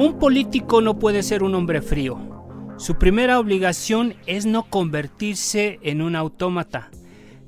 Un 0.00 0.18
político 0.18 0.80
no 0.80 0.98
puede 0.98 1.22
ser 1.22 1.42
un 1.42 1.54
hombre 1.54 1.82
frío. 1.82 2.18
Su 2.78 2.96
primera 2.96 3.38
obligación 3.38 4.14
es 4.24 4.46
no 4.46 4.62
convertirse 4.62 5.78
en 5.82 6.00
un 6.00 6.16
autómata. 6.16 6.90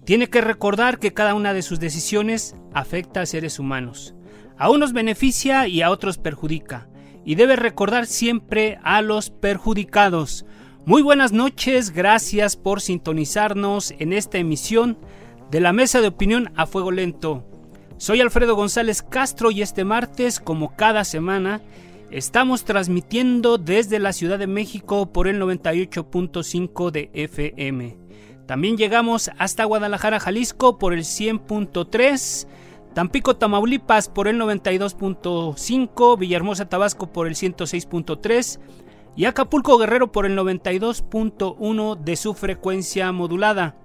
Tiene 0.04 0.28
que 0.28 0.42
recordar 0.42 0.98
que 0.98 1.14
cada 1.14 1.32
una 1.32 1.54
de 1.54 1.62
sus 1.62 1.80
decisiones 1.80 2.54
afecta 2.74 3.22
a 3.22 3.26
seres 3.26 3.58
humanos. 3.58 4.14
A 4.58 4.68
unos 4.68 4.92
beneficia 4.92 5.66
y 5.66 5.80
a 5.80 5.90
otros 5.90 6.18
perjudica. 6.18 6.90
Y 7.24 7.36
debe 7.36 7.56
recordar 7.56 8.04
siempre 8.06 8.78
a 8.82 9.00
los 9.00 9.30
perjudicados. 9.30 10.44
Muy 10.84 11.00
buenas 11.00 11.32
noches, 11.32 11.88
gracias 11.88 12.56
por 12.56 12.82
sintonizarnos 12.82 13.94
en 13.98 14.12
esta 14.12 14.36
emisión 14.36 14.98
de 15.50 15.60
la 15.60 15.72
Mesa 15.72 16.02
de 16.02 16.08
Opinión 16.08 16.52
a 16.54 16.66
Fuego 16.66 16.90
Lento. 16.90 17.46
Soy 17.96 18.20
Alfredo 18.20 18.56
González 18.56 19.00
Castro 19.00 19.50
y 19.50 19.62
este 19.62 19.84
martes, 19.84 20.38
como 20.38 20.76
cada 20.76 21.04
semana, 21.04 21.62
Estamos 22.12 22.64
transmitiendo 22.64 23.56
desde 23.56 23.98
la 23.98 24.12
Ciudad 24.12 24.38
de 24.38 24.46
México 24.46 25.10
por 25.14 25.28
el 25.28 25.40
98.5 25.40 26.90
de 26.90 27.08
FM. 27.14 27.96
También 28.44 28.76
llegamos 28.76 29.30
hasta 29.38 29.64
Guadalajara, 29.64 30.20
Jalisco 30.20 30.78
por 30.78 30.92
el 30.92 31.04
100.3, 31.04 32.46
Tampico, 32.92 33.36
Tamaulipas 33.36 34.10
por 34.10 34.28
el 34.28 34.38
92.5, 34.38 36.18
Villahermosa, 36.18 36.68
Tabasco 36.68 37.10
por 37.10 37.26
el 37.26 37.34
106.3 37.34 38.60
y 39.16 39.24
Acapulco, 39.24 39.78
Guerrero 39.78 40.12
por 40.12 40.26
el 40.26 40.36
92.1 40.36 41.96
de 41.96 42.16
su 42.16 42.34
frecuencia 42.34 43.10
modulada. 43.12 43.76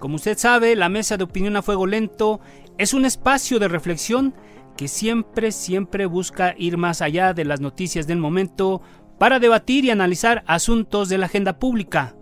Como 0.00 0.16
usted 0.16 0.36
sabe, 0.36 0.74
la 0.74 0.88
mesa 0.88 1.16
de 1.16 1.22
opinión 1.22 1.56
a 1.56 1.62
fuego 1.62 1.86
lento 1.86 2.40
es 2.76 2.92
un 2.92 3.04
espacio 3.04 3.60
de 3.60 3.68
reflexión 3.68 4.34
que 4.76 4.88
siempre, 4.88 5.52
siempre 5.52 6.06
busca 6.06 6.54
ir 6.56 6.76
más 6.76 7.02
allá 7.02 7.34
de 7.34 7.44
las 7.44 7.60
noticias 7.60 8.06
del 8.06 8.18
momento 8.18 8.82
para 9.18 9.38
debatir 9.38 9.84
y 9.84 9.90
analizar 9.90 10.42
asuntos 10.46 11.08
de 11.08 11.18
la 11.18 11.26
agenda 11.26 11.58
pública. 11.58 12.14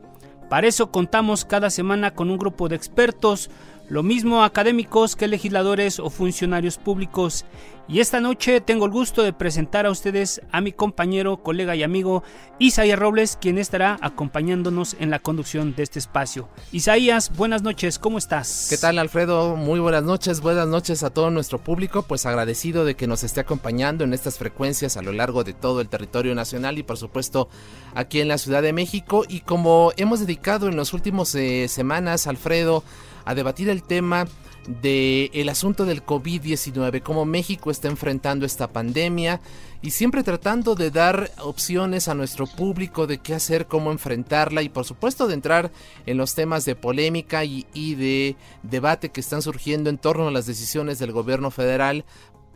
Para 0.48 0.66
eso 0.66 0.90
contamos 0.90 1.44
cada 1.44 1.70
semana 1.70 2.14
con 2.14 2.28
un 2.28 2.36
grupo 2.36 2.68
de 2.68 2.76
expertos 2.76 3.50
lo 3.90 4.04
mismo 4.04 4.44
académicos 4.44 5.16
que 5.16 5.26
legisladores 5.26 5.98
o 5.98 6.10
funcionarios 6.10 6.78
públicos. 6.78 7.44
Y 7.88 7.98
esta 7.98 8.20
noche 8.20 8.60
tengo 8.60 8.86
el 8.86 8.92
gusto 8.92 9.24
de 9.24 9.32
presentar 9.32 9.84
a 9.84 9.90
ustedes 9.90 10.40
a 10.52 10.60
mi 10.60 10.70
compañero, 10.70 11.42
colega 11.42 11.74
y 11.74 11.82
amigo 11.82 12.22
Isaías 12.60 12.96
Robles, 12.96 13.36
quien 13.40 13.58
estará 13.58 13.98
acompañándonos 14.00 14.94
en 15.00 15.10
la 15.10 15.18
conducción 15.18 15.74
de 15.74 15.82
este 15.82 15.98
espacio. 15.98 16.48
Isaías, 16.70 17.36
buenas 17.36 17.62
noches, 17.62 17.98
¿cómo 17.98 18.18
estás? 18.18 18.68
¿Qué 18.70 18.76
tal 18.76 18.96
Alfredo? 19.00 19.56
Muy 19.56 19.80
buenas 19.80 20.04
noches, 20.04 20.40
buenas 20.40 20.68
noches 20.68 21.02
a 21.02 21.10
todo 21.10 21.32
nuestro 21.32 21.58
público, 21.58 22.02
pues 22.02 22.26
agradecido 22.26 22.84
de 22.84 22.94
que 22.94 23.08
nos 23.08 23.24
esté 23.24 23.40
acompañando 23.40 24.04
en 24.04 24.14
estas 24.14 24.38
frecuencias 24.38 24.96
a 24.96 25.02
lo 25.02 25.10
largo 25.10 25.42
de 25.42 25.52
todo 25.52 25.80
el 25.80 25.88
territorio 25.88 26.36
nacional 26.36 26.78
y 26.78 26.84
por 26.84 26.96
supuesto 26.96 27.48
aquí 27.96 28.20
en 28.20 28.28
la 28.28 28.38
Ciudad 28.38 28.62
de 28.62 28.72
México. 28.72 29.24
Y 29.28 29.40
como 29.40 29.90
hemos 29.96 30.20
dedicado 30.20 30.68
en 30.68 30.76
las 30.76 30.92
últimas 30.92 31.34
eh, 31.34 31.66
semanas, 31.66 32.28
Alfredo, 32.28 32.84
a 33.24 33.34
debatir 33.34 33.68
el 33.68 33.82
tema 33.82 34.26
del 34.66 35.30
el 35.32 35.48
asunto 35.48 35.84
del 35.84 36.04
COVID-19, 36.04 37.02
cómo 37.02 37.24
México 37.24 37.70
está 37.70 37.88
enfrentando 37.88 38.44
esta 38.44 38.72
pandemia 38.72 39.40
y 39.82 39.92
siempre 39.92 40.22
tratando 40.22 40.74
de 40.74 40.90
dar 40.90 41.30
opciones 41.42 42.08
a 42.08 42.14
nuestro 42.14 42.46
público 42.46 43.06
de 43.06 43.18
qué 43.18 43.34
hacer, 43.34 43.66
cómo 43.66 43.90
enfrentarla 43.90 44.62
y 44.62 44.68
por 44.68 44.84
supuesto 44.84 45.26
de 45.26 45.34
entrar 45.34 45.72
en 46.04 46.18
los 46.18 46.34
temas 46.34 46.64
de 46.66 46.76
polémica 46.76 47.44
y 47.44 47.94
de 47.94 48.36
debate 48.62 49.08
que 49.08 49.20
están 49.20 49.40
surgiendo 49.40 49.88
en 49.88 49.98
torno 49.98 50.28
a 50.28 50.32
las 50.32 50.46
decisiones 50.46 50.98
del 50.98 51.12
gobierno 51.12 51.50
federal 51.50 52.04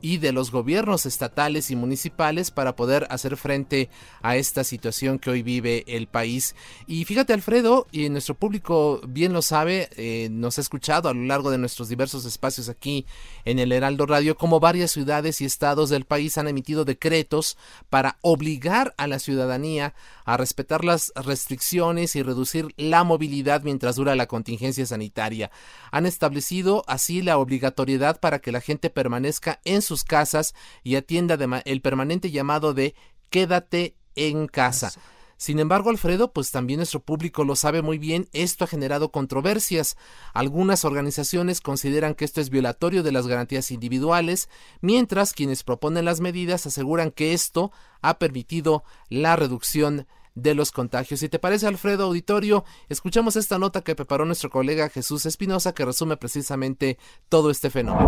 y 0.04 0.19
de 0.19 0.32
los 0.32 0.50
gobiernos 0.50 1.06
estatales 1.06 1.70
y 1.70 1.76
municipales 1.76 2.50
para 2.50 2.76
poder 2.76 3.06
hacer 3.09 3.38
frente 3.38 3.88
a 4.20 4.37
esta 4.37 4.62
situación 4.62 5.19
que 5.19 5.31
hoy 5.31 5.42
vive 5.42 5.82
el 5.87 6.09
país. 6.09 6.54
Y 6.87 7.06
fíjate 7.06 7.32
Alfredo, 7.32 7.87
y 7.91 8.10
nuestro 8.10 8.34
público 8.34 9.00
bien 9.09 9.32
lo 9.32 9.41
sabe, 9.41 9.88
eh, 9.97 10.28
nos 10.31 10.59
ha 10.59 10.60
escuchado 10.60 11.09
a 11.09 11.14
lo 11.14 11.22
largo 11.22 11.50
de 11.50 11.56
nuestros 11.56 11.88
diversos 11.88 12.26
espacios 12.26 12.69
aquí 12.69 13.06
en 13.47 13.59
el 13.59 13.72
Heraldo 13.72 14.04
Radio, 14.04 14.37
como 14.37 14.60
varias 14.60 14.91
ciudades 14.91 15.41
y 15.41 15.47
estados 15.47 15.88
del 15.88 16.04
país 16.04 16.37
han 16.37 16.48
emitido 16.48 16.84
decretos 16.84 17.56
para 17.88 18.19
obligar 18.20 18.93
a 18.98 19.06
la 19.06 19.19
ciudadanía 19.19 19.94
a 20.26 20.37
respetar 20.37 20.84
las 20.84 21.14
restricciones 21.16 22.14
y 22.14 22.22
reducir 22.22 22.75
la 22.76 23.04
movilidad 23.04 23.62
mientras 23.62 23.97
dura 23.97 24.14
la 24.16 24.26
contingencia 24.26 24.84
sanitaria. 24.84 25.50
Han 25.93 26.04
establecido 26.04 26.84
así 26.88 27.22
la 27.22 27.38
obligatoriedad 27.38 28.20
para 28.20 28.41
que 28.41 28.53
la 28.53 28.60
gente 28.60 28.91
permanezca 28.91 29.60
en 29.64 29.81
sus 29.81 29.94
casas 30.03 30.55
y 30.82 30.97
atienda 30.97 31.38
el 31.65 31.81
permanente 31.82 32.32
llamado 32.32 32.75
de 32.75 32.97
quédate 33.31 33.97
en 34.16 34.49
casa. 34.49 34.93
Sin 35.37 35.59
embargo, 35.59 35.91
Alfredo, 35.91 36.32
pues 36.32 36.50
también 36.50 36.78
nuestro 36.78 37.00
público 37.00 37.44
lo 37.44 37.56
sabe 37.56 37.82
muy 37.82 37.99
bien, 37.99 38.28
esto 38.32 38.65
ha 38.65 38.69
generado 38.69 39.10
controversias. 39.10 39.97
Algunas 40.32 40.84
organizaciones 40.84 41.60
consideran 41.60 42.15
que 42.15 42.25
esto 42.25 42.41
es 42.41 42.50
violatorio 42.50 43.03
de 43.03 43.12
las 43.12 43.27
garantías 43.27 43.71
individuales, 43.71 44.49
mientras 44.81 45.32
quienes 45.32 45.62
proponen 45.62 46.05
las 46.05 46.21
medidas 46.21 46.66
aseguran 46.66 47.11
que 47.11 47.32
esto 47.32 47.72
ha 48.00 48.19
permitido 48.19 48.84
la 49.09 49.37
reducción 49.37 50.06
de 50.34 50.55
los 50.55 50.72
contagios. 50.72 51.21
Si 51.21 51.28
te 51.28 51.38
parece, 51.38 51.66
Alfredo 51.66 52.05
Auditorio, 52.05 52.65
escuchamos 52.88 53.37
esta 53.37 53.59
nota 53.59 53.82
que 53.82 53.94
preparó 53.94 54.25
nuestro 54.25 54.50
colega 54.50 54.88
Jesús 54.88 55.26
Espinosa 55.26 55.75
que 55.75 55.84
resume 55.84 56.16
precisamente 56.16 56.99
todo 57.28 57.50
este 57.50 57.71
fenómeno. 57.71 58.06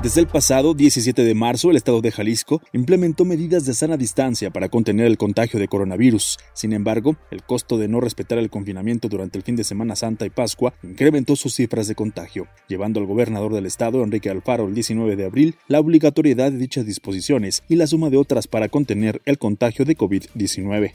Desde 0.00 0.20
el 0.20 0.28
pasado 0.28 0.74
17 0.74 1.24
de 1.24 1.34
marzo, 1.34 1.70
el 1.70 1.76
estado 1.76 2.00
de 2.00 2.12
Jalisco 2.12 2.62
implementó 2.72 3.24
medidas 3.24 3.66
de 3.66 3.74
sana 3.74 3.96
distancia 3.96 4.48
para 4.48 4.68
contener 4.68 5.06
el 5.06 5.18
contagio 5.18 5.58
de 5.58 5.66
coronavirus. 5.66 6.38
Sin 6.54 6.72
embargo, 6.72 7.16
el 7.32 7.42
costo 7.42 7.78
de 7.78 7.88
no 7.88 8.00
respetar 8.00 8.38
el 8.38 8.48
confinamiento 8.48 9.08
durante 9.08 9.38
el 9.38 9.44
fin 9.44 9.56
de 9.56 9.64
Semana 9.64 9.96
Santa 9.96 10.24
y 10.24 10.30
Pascua 10.30 10.72
incrementó 10.84 11.34
sus 11.34 11.56
cifras 11.56 11.88
de 11.88 11.96
contagio, 11.96 12.46
llevando 12.68 13.00
al 13.00 13.06
gobernador 13.06 13.52
del 13.52 13.66
estado, 13.66 14.04
Enrique 14.04 14.30
Alfaro, 14.30 14.68
el 14.68 14.74
19 14.74 15.16
de 15.16 15.24
abril, 15.24 15.56
la 15.66 15.80
obligatoriedad 15.80 16.52
de 16.52 16.58
dichas 16.58 16.86
disposiciones 16.86 17.64
y 17.68 17.74
la 17.74 17.88
suma 17.88 18.08
de 18.08 18.18
otras 18.18 18.46
para 18.46 18.68
contener 18.68 19.20
el 19.24 19.38
contagio 19.38 19.84
de 19.84 19.96
COVID-19. 19.96 20.92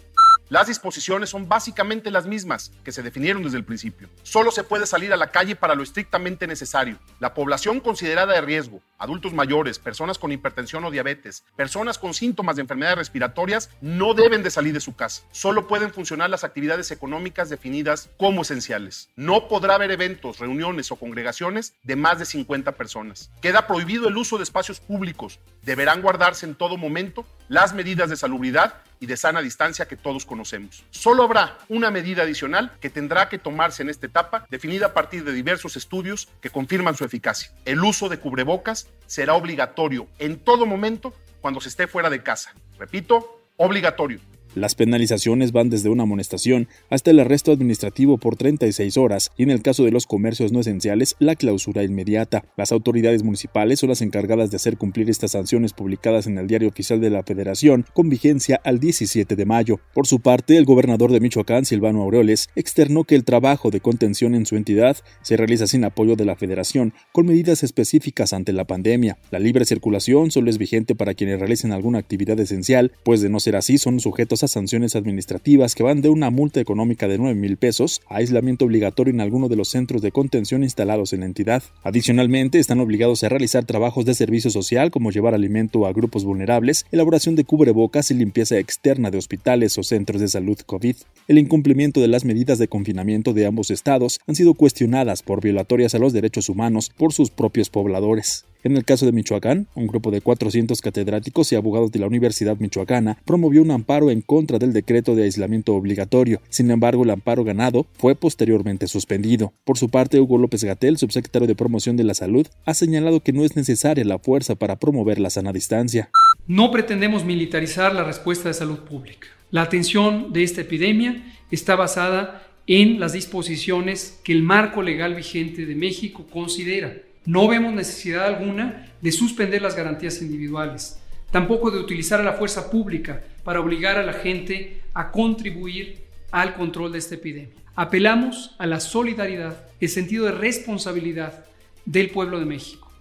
Las 0.50 0.68
disposiciones 0.68 1.30
son 1.30 1.48
básicamente 1.48 2.12
las 2.12 2.25
mismas 2.25 2.72
que 2.84 2.92
se 2.92 3.01
definieron 3.01 3.44
desde 3.44 3.57
el 3.57 3.63
principio. 3.63 4.10
Solo 4.24 4.51
se 4.51 4.63
puede 4.63 4.86
salir 4.86 5.13
a 5.13 5.18
la 5.18 5.31
calle 5.31 5.56
para 5.56 5.74
lo 5.74 5.84
estrictamente 5.84 6.48
necesario. 6.48 7.00
La 7.19 7.34
población 7.34 7.80
considerada 7.80 8.34
de 8.34 8.42
riesgo, 8.42 8.81
adultos 8.98 9.34
mayores, 9.34 9.80
personas 9.80 10.19
con 10.19 10.31
hipertensión 10.31 10.84
o 10.84 10.92
diabetes, 10.92 11.44
personas 11.56 11.98
con 11.98 12.13
síntomas 12.13 12.57
de 12.57 12.62
enfermedades 12.62 12.98
respiratorias, 12.98 13.69
no 13.81 14.13
deben 14.13 14.44
de 14.44 14.51
salir 14.51 14.74
de 14.74 14.80
su 14.80 14.95
casa. 14.95 15.24
Solo 15.31 15.68
pueden 15.68 15.94
funcionar 15.94 16.30
las 16.30 16.44
actividades 16.44 16.92
económicas 16.92 17.50
definidas 17.50 18.10
como 18.18 18.42
esenciales. 18.42 19.10
No 19.16 19.48
podrá 19.48 19.75
haber 19.75 19.92
eventos, 19.92 20.40
reuniones 20.40 20.92
o 20.92 20.98
congregaciones 20.98 21.74
de 21.84 21.95
más 21.95 22.19
de 22.19 22.25
50 22.25 22.74
personas. 22.74 23.31
Queda 23.42 23.66
prohibido 23.66 24.07
el 24.07 24.18
uso 24.18 24.38
de 24.38 24.44
espacios 24.44 24.80
públicos. 24.80 25.40
Deberán 25.62 26.01
guardarse 26.01 26.45
en 26.45 26.56
todo 26.56 26.78
momento 26.78 27.25
las 27.48 27.74
medidas 27.74 28.10
de 28.10 28.18
salubridad 28.18 28.75
y 29.03 29.05
de 29.05 29.17
sana 29.17 29.41
distancia 29.41 29.85
que 29.85 29.97
todos 29.97 30.25
conocemos. 30.25 30.85
Solo 30.89 31.23
habrá 31.23 31.57
una 31.67 31.91
medida 31.91 32.23
adicional 32.23 32.71
que 32.79 32.89
tendrá 32.89 33.27
que 33.27 33.38
tomarse 33.38 33.83
en 33.83 33.89
esta 33.89 34.05
etapa, 34.05 34.47
definida 34.50 34.85
a 34.85 34.94
partir 34.94 35.25
de 35.25 35.33
diversos 35.33 35.75
estudios 35.75 36.29
que 36.39 36.50
confirman 36.50 36.95
su 36.95 37.03
eficacia. 37.03 37.51
El 37.65 37.83
uso 37.83 38.07
de 38.07 38.17
cubrebocas 38.17 38.88
será 39.05 39.33
obligatorio 39.33 40.07
en 40.19 40.39
todo 40.39 40.65
momento 40.65 41.13
cuando 41.41 41.59
se 41.59 41.67
esté 41.67 41.85
fuera 41.85 42.09
de 42.09 42.23
casa. 42.23 42.53
Repito, 42.79 43.41
obligatorio. 43.57 44.21
Las 44.55 44.75
penalizaciones 44.75 45.51
van 45.51 45.71
desde 45.71 45.89
una 45.89 46.03
amonestación 46.03 46.67
hasta 46.91 47.09
el 47.09 47.19
arresto 47.19 47.51
administrativo 47.51 48.19
por 48.19 48.35
36 48.35 48.97
horas 48.97 49.31
y 49.35 49.44
en 49.44 49.50
el 49.50 49.63
caso 49.63 49.83
de 49.83 49.89
los 49.89 50.05
comercios 50.05 50.51
no 50.51 50.59
esenciales, 50.59 51.15
la 51.17 51.35
clausura 51.35 51.83
inmediata. 51.83 52.45
Las 52.55 52.71
autoridades 52.71 53.23
municipales 53.23 53.79
son 53.79 53.89
las 53.89 54.03
encargadas 54.03 54.51
de 54.51 54.57
hacer 54.57 54.77
cumplir 54.77 55.09
estas 55.09 55.31
sanciones 55.31 55.73
publicadas 55.73 56.27
en 56.27 56.38
el 56.38 56.45
Diario 56.45 56.69
Oficial 56.69 57.01
de 57.01 57.09
la 57.09 57.23
Federación 57.23 57.85
con 57.94 58.09
vigencia 58.09 58.61
al 58.63 58.79
17 58.79 59.35
de 59.35 59.45
mayo. 59.45 59.79
Por 59.94 60.05
su 60.05 60.19
parte, 60.19 60.56
el 60.57 60.65
gobernador 60.65 61.11
de 61.11 61.19
Michoacán, 61.19 61.65
Silvano 61.65 62.03
Aureoles, 62.03 62.49
externó 62.56 63.06
que 63.06 63.15
el 63.15 63.23
trabajo 63.23 63.71
de 63.71 63.81
contención 63.81 64.35
en 64.35 64.45
su 64.45 64.56
entidad 64.56 64.97
se 65.23 65.35
realiza 65.35 65.65
sin 65.65 65.83
apoyo 65.83 66.15
de 66.15 66.25
la 66.25 66.35
Federación, 66.35 66.94
con 67.11 67.25
medidas 67.25 67.63
específicas 67.63 68.33
ante 68.33 68.53
la 68.53 68.65
pandemia. 68.65 69.17
La 69.31 69.39
libre 69.39 69.65
circulación 69.65 70.29
solo 70.29 70.51
es 70.51 70.59
vigente 70.59 70.94
para 70.94 71.15
quienes 71.15 71.39
realicen 71.39 71.71
alguna 71.71 71.97
actividad 71.97 72.39
esencial, 72.39 72.91
pues 73.03 73.21
de 73.21 73.29
no 73.29 73.39
ser 73.39 73.56
así 73.56 73.79
son 73.79 73.99
sujetos 73.99 74.43
sanciones 74.51 74.95
administrativas 74.95 75.75
que 75.75 75.84
van 75.84 76.01
de 76.01 76.10
una 76.10 76.30
multa 76.30 76.60
económica 76.60 77.07
de 77.07 77.18
9 77.18 77.36
mil 77.36 77.57
pesos 77.57 78.01
a 78.07 78.18
aislamiento 78.18 78.66
obligatorio 78.66 79.13
en 79.13 79.22
alguno 79.22 79.50
de 79.50 79.56
los 79.56 79.69
centros 79.69 80.01
de 80.01 80.12
contención 80.12 80.63
instalados 80.63 81.13
en 81.13 81.22
la 81.22 81.25
entidad. 81.25 81.63
Adicionalmente, 81.84 82.60
están 82.60 82.80
obligados 82.80 83.24
a 83.24 83.30
realizar 83.30 83.66
trabajos 83.66 84.06
de 84.06 84.13
servicio 84.13 84.51
social 84.51 84.92
como 84.92 85.12
llevar 85.12 85.34
alimento 85.34 85.86
a 85.86 85.94
grupos 85.94 86.24
vulnerables, 86.24 86.86
elaboración 86.92 87.36
de 87.36 87.44
cubrebocas 87.44 88.12
y 88.12 88.16
limpieza 88.16 88.57
externa 88.57 89.12
de 89.12 89.18
hospitales 89.18 89.78
o 89.78 89.84
centros 89.84 90.22
de 90.22 90.28
salud 90.28 90.57
COVID. 90.66 90.95
El 91.28 91.38
incumplimiento 91.38 92.01
de 92.01 92.07
las 92.07 92.25
medidas 92.25 92.57
de 92.57 92.68
confinamiento 92.68 93.34
de 93.34 93.45
ambos 93.45 93.72
estados 93.72 94.19
han 94.28 94.36
sido 94.36 94.54
cuestionadas 94.54 95.24
por 95.24 95.42
violatorias 95.42 95.95
a 95.95 96.00
los 96.00 96.13
derechos 96.13 96.50
humanos 96.50 96.92
por 96.95 97.13
sus 97.13 97.30
propios 97.30 97.69
pobladores. 97.69 98.45
En 98.63 98.77
el 98.77 98.86
caso 98.86 99.06
de 99.06 99.12
Michoacán, 99.12 99.68
un 99.75 99.88
grupo 99.88 100.10
de 100.10 100.21
400 100.21 100.80
catedráticos 100.80 101.51
y 101.51 101.56
abogados 101.56 101.92
de 101.92 102.00
la 102.00 102.07
Universidad 102.07 102.56
Michoacana 102.57 103.18
promovió 103.25 103.62
un 103.62 103.71
amparo 103.71 104.10
en 104.10 104.21
contra 104.21 104.57
del 104.57 104.71
decreto 104.71 105.15
de 105.15 105.24
aislamiento 105.24 105.75
obligatorio. 105.75 106.42
Sin 106.48 106.71
embargo, 106.71 107.04
el 107.04 107.10
amparo 107.10 107.44
ganado 107.44 107.88
fue 107.98 108.15
posteriormente 108.15 108.88
suspendido. 108.88 109.51
Por 109.65 109.77
su 109.77 109.89
parte, 109.89 110.21
Hugo 110.21 110.38
López 110.38 110.63
Gatel, 110.63 110.98
subsecretario 110.98 111.45
de 111.45 111.56
Promoción 111.56 111.98
de 111.98 112.06
la 112.06 112.13
Salud, 112.13 112.48
ha 112.65 112.74
señalado 112.74 113.19
que 113.19 113.33
no 113.33 113.44
es 113.44 113.57
necesaria 113.57 114.06
la 114.06 114.19
fuerza 114.19 114.56
para 114.56 114.77
promover 114.77 115.19
la 115.19 115.30
sana 115.30 115.51
distancia. 115.51 116.09
No 116.48 116.71
pretendemos 116.71 117.25
militarizar 117.25 117.94
la 117.94 118.06
respuesta 118.06 118.48
de 118.48 118.54
salud 118.54 118.80
pública. 118.80 119.27
La 119.51 119.63
atención 119.63 120.31
de 120.31 120.44
esta 120.44 120.62
epidemia 120.62 121.21
está 121.51 121.75
basada 121.75 122.48
en 122.66 123.01
las 123.01 123.12
disposiciones 123.12 124.21
que 124.24 124.31
el 124.31 124.42
marco 124.42 124.81
legal 124.81 125.16
vigente 125.16 125.66
de 125.66 125.75
México 125.75 126.25
considera 126.31 126.95
no 127.25 127.47
vemos 127.47 127.73
necesidad 127.73 128.25
alguna 128.25 128.87
de 129.01 129.11
suspender 129.11 129.61
las 129.61 129.75
garantías 129.75 130.21
individuales, 130.21 130.99
tampoco 131.31 131.71
de 131.71 131.79
utilizar 131.79 132.19
a 132.19 132.23
la 132.23 132.33
fuerza 132.33 132.69
pública 132.69 133.21
para 133.43 133.59
obligar 133.59 133.97
a 133.97 134.03
la 134.03 134.13
gente 134.13 134.81
a 134.93 135.11
contribuir 135.11 136.03
al 136.31 136.55
control 136.55 136.91
de 136.91 136.99
esta 136.99 137.15
epidemia. 137.15 137.55
Apelamos 137.75 138.55
a 138.59 138.65
la 138.65 138.79
solidaridad, 138.79 139.57
el 139.79 139.89
sentido 139.89 140.25
de 140.25 140.31
responsabilidad 140.31 141.45
del 141.85 142.09
pueblo 142.09 142.39
de 142.39 142.45
México. 142.45 142.91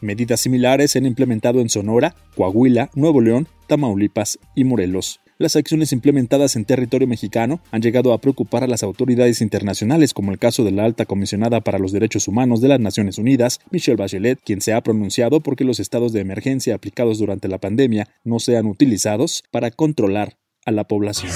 Medidas 0.00 0.40
similares 0.40 0.90
se 0.90 0.98
han 0.98 1.06
implementado 1.06 1.60
en 1.60 1.68
Sonora, 1.68 2.14
Coahuila, 2.34 2.90
Nuevo 2.94 3.20
León, 3.20 3.48
Tamaulipas 3.66 4.38
y 4.54 4.64
Morelos 4.64 5.20
las 5.38 5.56
acciones 5.56 5.92
implementadas 5.92 6.56
en 6.56 6.64
territorio 6.64 7.06
mexicano 7.06 7.60
han 7.70 7.82
llegado 7.82 8.12
a 8.12 8.18
preocupar 8.18 8.64
a 8.64 8.66
las 8.66 8.82
autoridades 8.82 9.40
internacionales, 9.40 10.14
como 10.14 10.32
el 10.32 10.38
caso 10.38 10.64
de 10.64 10.70
la 10.70 10.84
alta 10.84 11.04
comisionada 11.04 11.60
para 11.60 11.78
los 11.78 11.92
derechos 11.92 12.28
humanos 12.28 12.60
de 12.60 12.68
las 12.68 12.80
Naciones 12.80 13.18
Unidas, 13.18 13.60
Michelle 13.70 13.96
Bachelet, 13.96 14.40
quien 14.42 14.60
se 14.60 14.72
ha 14.72 14.80
pronunciado 14.80 15.40
porque 15.40 15.64
los 15.64 15.80
estados 15.80 16.12
de 16.12 16.20
emergencia 16.20 16.74
aplicados 16.74 17.18
durante 17.18 17.48
la 17.48 17.58
pandemia 17.58 18.08
no 18.24 18.38
sean 18.38 18.66
utilizados 18.66 19.44
para 19.50 19.70
controlar 19.70 20.38
a 20.64 20.70
la 20.70 20.84
población. 20.84 21.32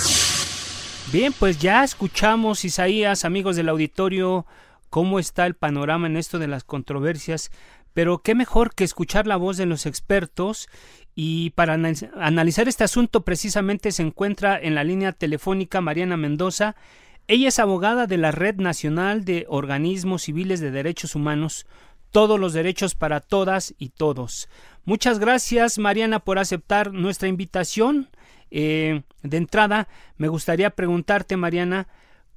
Bien, 1.12 1.32
pues 1.32 1.58
ya 1.58 1.84
escuchamos, 1.84 2.64
Isaías, 2.64 3.24
amigos 3.24 3.56
del 3.56 3.68
auditorio, 3.68 4.46
cómo 4.90 5.18
está 5.18 5.46
el 5.46 5.54
panorama 5.54 6.06
en 6.06 6.16
esto 6.16 6.38
de 6.38 6.48
las 6.48 6.64
controversias, 6.64 7.50
pero 7.92 8.18
qué 8.18 8.34
mejor 8.34 8.74
que 8.74 8.84
escuchar 8.84 9.26
la 9.26 9.36
voz 9.36 9.56
de 9.56 9.66
los 9.66 9.86
expertos 9.86 10.68
y 11.14 11.50
para 11.50 11.74
analizar 11.74 12.68
este 12.68 12.84
asunto 12.84 13.24
precisamente 13.24 13.92
se 13.92 14.02
encuentra 14.02 14.58
en 14.60 14.74
la 14.74 14.84
línea 14.84 15.12
telefónica 15.12 15.80
Mariana 15.80 16.16
Mendoza. 16.16 16.76
Ella 17.26 17.48
es 17.48 17.58
abogada 17.58 18.06
de 18.06 18.16
la 18.16 18.32
Red 18.32 18.56
Nacional 18.56 19.24
de 19.24 19.46
Organismos 19.48 20.22
Civiles 20.22 20.60
de 20.60 20.70
Derechos 20.70 21.14
Humanos, 21.14 21.66
todos 22.10 22.40
los 22.40 22.52
derechos 22.52 22.94
para 22.94 23.20
todas 23.20 23.74
y 23.78 23.90
todos. 23.90 24.48
Muchas 24.84 25.18
gracias 25.18 25.78
Mariana 25.78 26.20
por 26.20 26.38
aceptar 26.38 26.92
nuestra 26.92 27.28
invitación. 27.28 28.08
Eh, 28.50 29.02
de 29.22 29.36
entrada, 29.36 29.88
me 30.16 30.28
gustaría 30.28 30.70
preguntarte, 30.70 31.36
Mariana, 31.36 31.86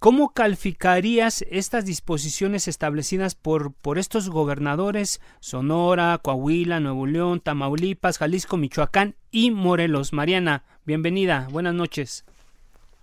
¿Cómo 0.04 0.34
calificarías 0.34 1.46
estas 1.50 1.86
disposiciones 1.86 2.68
establecidas 2.68 3.36
por, 3.36 3.74
por 3.74 3.98
estos 3.98 4.30
gobernadores 4.30 5.22
Sonora, 5.40 6.20
Coahuila, 6.22 6.82
Nuevo 6.82 7.06
León, 7.06 7.40
Tamaulipas, 7.40 8.18
Jalisco, 8.18 8.58
Michoacán 8.58 9.16
y 9.32 9.52
Morelos? 9.52 10.12
Mariana, 10.12 10.66
bienvenida, 10.84 11.48
buenas 11.52 11.74
noches. 11.74 12.26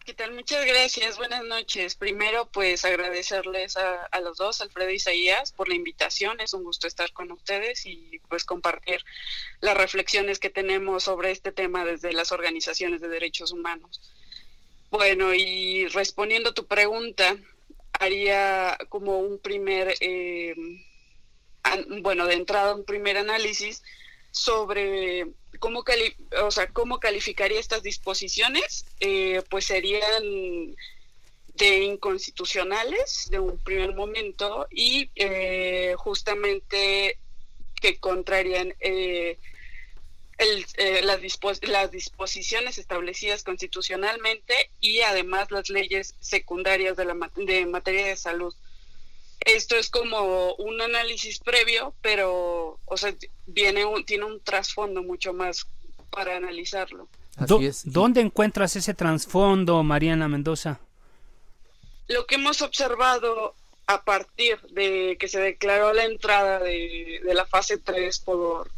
¿Qué 0.05 0.13
tal? 0.13 0.35
Muchas 0.35 0.67
gracias, 0.67 1.17
buenas 1.17 1.43
noches. 1.45 1.95
Primero, 1.95 2.51
pues 2.53 2.85
agradecerles 2.85 3.79
a, 3.79 4.03
a, 4.03 4.21
los 4.21 4.37
dos, 4.37 4.61
Alfredo 4.61 4.91
y 4.91 4.97
Isaías, 4.97 5.53
por 5.53 5.71
la 5.71 5.77
invitación. 5.77 6.39
Es 6.41 6.53
un 6.53 6.65
gusto 6.65 6.87
estar 6.87 7.15
con 7.15 7.33
ustedes 7.33 7.87
y 7.87 8.21
pues 8.29 8.45
compartir 8.45 9.03
las 9.63 9.75
reflexiones 9.75 10.39
que 10.39 10.51
tenemos 10.51 11.05
sobre 11.05 11.31
este 11.31 11.51
tema 11.51 11.87
desde 11.87 12.13
las 12.13 12.31
organizaciones 12.31 13.01
de 13.01 13.09
derechos 13.09 13.53
humanos. 13.53 14.03
Bueno, 14.91 15.33
y 15.35 15.87
respondiendo 15.89 16.51
a 16.51 16.55
tu 16.55 16.67
pregunta, 16.67 17.37
haría 17.93 18.77
como 18.89 19.21
un 19.21 19.39
primer, 19.39 19.95
eh, 20.01 20.55
bueno, 22.03 22.27
de 22.27 22.35
entrada 22.35 22.75
un 22.75 22.85
primer 22.85 23.17
análisis 23.17 23.85
sobre 24.33 25.29
cómo, 25.61 25.85
o 26.43 26.51
sea, 26.51 26.69
cómo 26.73 26.99
calificaría 26.99 27.61
estas 27.61 27.85
disposiciones, 27.85 28.85
eh, 28.99 29.43
pues 29.49 29.67
serían 29.67 30.75
de 31.55 31.85
inconstitucionales 31.85 33.29
de 33.31 33.39
un 33.39 33.59
primer 33.59 33.95
momento 33.95 34.67
y 34.71 35.11
eh, 35.15 35.95
justamente 35.99 37.19
que 37.81 37.99
contrarían 37.99 38.75
eh, 40.41 41.03
las, 41.03 41.21
las 41.63 41.91
disposiciones 41.91 42.79
establecidas 42.79 43.45
constitucionalmente 43.45 44.55
y 44.81 45.01
además 45.01 45.51
las 45.51 45.69
leyes 45.69 46.15
secundarias 46.21 46.97
de, 46.97 47.05
la 47.05 47.15
de 47.37 47.67
materia 47.67 48.07
de 48.07 48.17
salud. 48.17 48.55
Esto 49.41 49.77
es 49.77 49.91
como 49.91 50.55
un 50.55 50.81
análisis 50.81 51.41
previo, 51.41 51.95
pero 52.01 52.79
o 52.87 52.97
sea, 52.97 53.15
viene 53.47 53.85
un, 53.85 54.05
tiene 54.07 54.25
un 54.25 54.41
trasfondo 54.41 55.03
mucho 55.03 55.35
más 55.35 55.67
para 56.11 56.37
analizarlo. 56.37 57.07
¿Dónde 57.85 58.23
encuentras 58.23 58.77
ese 58.77 58.95
trasfondo, 58.95 59.83
Mariana 59.83 60.27
Mendoza? 60.29 60.81
Lo 62.09 62.27
que 62.27 62.37
hemos 62.37 62.63
observado 62.63 63.55
a 63.87 64.05
partir 64.05 64.59
de 64.71 65.17
que 65.21 65.29
se 65.29 65.41
declaró 65.41 65.93
la 65.93 66.05
entrada 66.05 66.61
de, 66.61 67.21
de 67.25 67.35
la 67.35 67.45
fase 67.45 67.77
3 67.77 68.21
por 68.21 68.71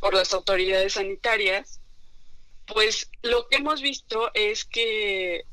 por 0.00 0.14
las 0.14 0.32
autoridades 0.34 0.94
sanitarias, 0.94 1.80
pues 2.66 3.10
lo 3.22 3.48
que 3.48 3.56
hemos 3.56 3.82
visto 3.82 4.30
es 4.34 4.64
que 4.64 5.44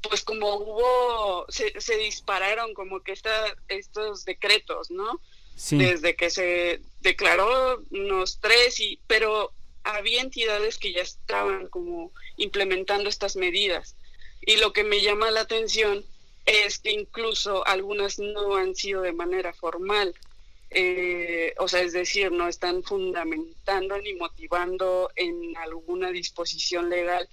pues 0.00 0.22
como 0.22 0.54
hubo, 0.54 1.46
se, 1.48 1.96
dispararon 1.96 2.72
como 2.74 3.02
que 3.02 3.12
esta, 3.12 3.56
estos 3.68 4.24
decretos, 4.24 4.90
¿no? 4.90 5.20
Desde 5.70 6.14
que 6.14 6.30
se 6.30 6.80
declaró 7.00 7.82
unos 7.90 8.38
tres, 8.40 8.78
y, 8.78 9.00
pero 9.08 9.52
había 9.82 10.20
entidades 10.20 10.78
que 10.78 10.92
ya 10.92 11.02
estaban 11.02 11.66
como 11.66 12.12
implementando 12.36 13.08
estas 13.08 13.34
medidas. 13.34 13.96
Y 14.40 14.58
lo 14.58 14.72
que 14.72 14.84
me 14.84 15.00
llama 15.00 15.32
la 15.32 15.40
atención 15.40 16.04
es 16.46 16.78
que 16.78 16.92
incluso 16.92 17.66
algunas 17.66 18.20
no 18.20 18.54
han 18.54 18.76
sido 18.76 19.02
de 19.02 19.12
manera 19.12 19.52
formal. 19.52 20.14
Eh, 20.70 21.54
o 21.58 21.68
sea, 21.68 21.80
es 21.80 21.92
decir, 21.92 22.30
no 22.30 22.46
están 22.46 22.82
fundamentando 22.82 23.98
ni 23.98 24.14
motivando 24.14 25.10
en 25.16 25.56
alguna 25.56 26.10
disposición 26.10 26.90
legal 26.90 27.28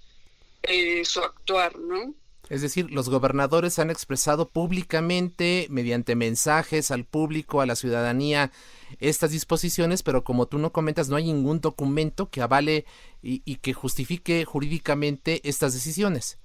eh, 0.64 1.04
su 1.04 1.20
actuar, 1.20 1.78
¿no? 1.78 2.14
Es 2.50 2.62
decir, 2.62 2.92
los 2.92 3.10
gobernadores 3.10 3.80
han 3.80 3.90
expresado 3.90 4.50
públicamente, 4.50 5.66
mediante 5.70 6.16
mensajes 6.16 6.92
al 6.92 7.04
público, 7.04 7.60
a 7.60 7.66
la 7.66 7.76
ciudadanía, 7.76 8.52
estas 9.00 9.32
disposiciones, 9.32 10.04
pero 10.04 10.24
como 10.24 10.48
tú 10.48 10.60
no 10.60 10.72
comentas, 10.72 11.10
no 11.10 11.16
hay 11.16 11.26
ningún 11.26 11.60
documento 11.60 12.30
que 12.30 12.42
avale 12.42 12.86
y, 13.24 13.42
y 13.46 13.56
que 13.56 13.74
justifique 13.74 14.46
jurídicamente 14.46 15.42
estas 15.44 15.74
decisiones. 15.74 16.38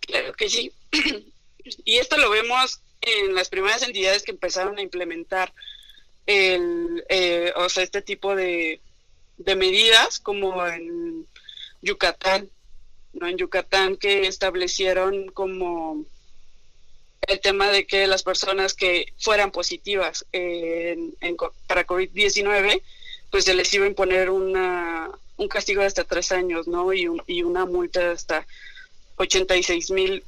Claro 0.00 0.32
que 0.34 0.48
sí. 0.48 0.72
y 1.84 1.96
esto 1.96 2.18
lo 2.18 2.30
vemos 2.30 2.80
en 3.00 3.34
las 3.34 3.48
primeras 3.48 3.82
entidades 3.82 4.24
que 4.24 4.32
empezaron 4.32 4.78
a 4.78 4.82
implementar 4.82 5.54
el, 6.28 7.04
eh, 7.08 7.52
o 7.56 7.68
sea, 7.70 7.82
este 7.82 8.02
tipo 8.02 8.36
de, 8.36 8.80
de 9.38 9.56
medidas, 9.56 10.20
como 10.20 10.64
en 10.66 11.26
Yucatán, 11.80 12.50
¿no? 13.14 13.26
En 13.26 13.38
Yucatán 13.38 13.96
que 13.96 14.26
establecieron 14.26 15.28
como 15.28 16.04
el 17.26 17.40
tema 17.40 17.70
de 17.70 17.86
que 17.86 18.06
las 18.06 18.22
personas 18.22 18.74
que 18.74 19.06
fueran 19.18 19.50
positivas 19.50 20.26
en, 20.32 21.14
para 21.66 21.86
COVID-19, 21.86 22.82
pues 23.30 23.44
se 23.44 23.54
les 23.54 23.72
iba 23.72 23.86
a 23.86 23.88
imponer 23.88 24.28
una, 24.28 25.10
un 25.38 25.48
castigo 25.48 25.80
de 25.80 25.86
hasta 25.86 26.04
tres 26.04 26.30
años, 26.30 26.68
¿no? 26.68 26.92
Y, 26.92 27.08
y 27.26 27.42
una 27.42 27.64
multa 27.64 28.00
de 28.00 28.12
hasta 28.12 28.46
86 29.16 29.90
mil 29.92 30.22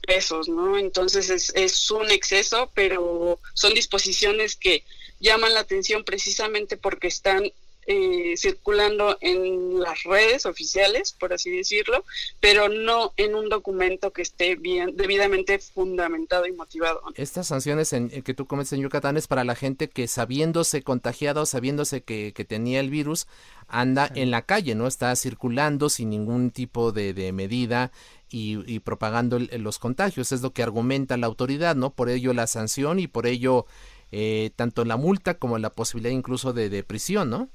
pesos, 0.00 0.48
¿no? 0.48 0.78
Entonces 0.78 1.28
es, 1.28 1.52
es 1.54 1.90
un 1.90 2.10
exceso, 2.10 2.70
pero 2.74 3.38
son 3.52 3.74
disposiciones 3.74 4.56
que 4.56 4.82
llaman 5.20 5.54
la 5.54 5.60
atención 5.60 6.04
precisamente 6.04 6.76
porque 6.76 7.08
están 7.08 7.50
eh, 7.88 8.34
circulando 8.36 9.16
en 9.20 9.78
las 9.78 10.02
redes 10.02 10.44
oficiales, 10.44 11.12
por 11.12 11.32
así 11.32 11.50
decirlo, 11.50 12.04
pero 12.40 12.68
no 12.68 13.12
en 13.16 13.36
un 13.36 13.48
documento 13.48 14.12
que 14.12 14.22
esté 14.22 14.56
bien 14.56 14.96
debidamente 14.96 15.60
fundamentado 15.60 16.46
y 16.46 16.52
motivado. 16.52 17.00
Estas 17.14 17.46
sanciones 17.46 17.92
en, 17.92 18.08
que 18.08 18.34
tú 18.34 18.46
cometes 18.46 18.72
en 18.72 18.80
Yucatán 18.80 19.16
es 19.16 19.28
para 19.28 19.44
la 19.44 19.54
gente 19.54 19.88
que 19.88 20.08
sabiéndose 20.08 20.82
contagiado, 20.82 21.46
sabiéndose 21.46 22.02
que, 22.02 22.32
que 22.34 22.44
tenía 22.44 22.80
el 22.80 22.90
virus, 22.90 23.28
anda 23.68 24.10
en 24.12 24.32
la 24.32 24.42
calle, 24.42 24.74
¿no? 24.74 24.88
Está 24.88 25.14
circulando 25.14 25.88
sin 25.88 26.10
ningún 26.10 26.50
tipo 26.50 26.90
de, 26.90 27.14
de 27.14 27.30
medida 27.30 27.92
y, 28.28 28.80
propagando 28.80 29.38
los 29.38 29.78
contagios. 29.78 30.32
Es 30.32 30.42
lo 30.42 30.52
que 30.52 30.62
argumenta 30.62 31.16
la 31.16 31.26
autoridad, 31.26 31.76
¿no? 31.76 31.90
Por 31.90 32.08
ello 32.08 32.32
la 32.32 32.46
sanción 32.46 32.98
y 32.98 33.06
por 33.06 33.26
ello 33.26 33.66
eh, 34.12 34.50
tanto 34.56 34.84
la 34.84 34.96
multa 34.96 35.34
como 35.34 35.58
la 35.58 35.70
posibilidad 35.70 36.14
incluso 36.14 36.52
de, 36.52 36.68
de 36.68 36.82
prisión, 36.84 37.30
¿no? 37.30 37.48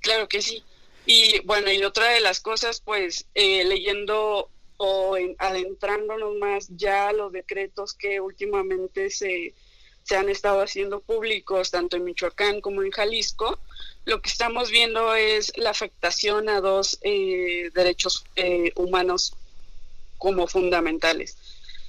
Claro 0.00 0.28
que 0.28 0.42
sí. 0.42 0.62
Y 1.06 1.40
bueno, 1.44 1.70
y 1.70 1.82
otra 1.84 2.08
de 2.10 2.20
las 2.20 2.40
cosas, 2.40 2.80
pues 2.80 3.26
eh, 3.34 3.64
leyendo 3.64 4.50
o 4.78 5.16
adentrándonos 5.38 6.36
más 6.36 6.68
ya 6.76 7.08
a 7.08 7.12
los 7.12 7.32
decretos 7.32 7.94
que 7.94 8.20
últimamente 8.20 9.10
se, 9.10 9.54
se 10.02 10.16
han 10.16 10.28
estado 10.28 10.60
haciendo 10.60 11.00
públicos, 11.00 11.70
tanto 11.70 11.96
en 11.96 12.04
Michoacán 12.04 12.60
como 12.60 12.82
en 12.82 12.90
Jalisco, 12.90 13.58
lo 14.04 14.20
que 14.20 14.28
estamos 14.28 14.70
viendo 14.70 15.14
es 15.14 15.52
la 15.56 15.70
afectación 15.70 16.48
a 16.48 16.60
dos 16.60 16.98
eh, 17.02 17.70
derechos 17.74 18.24
eh, 18.36 18.72
humanos 18.76 19.34
como 20.18 20.46
fundamentales, 20.46 21.36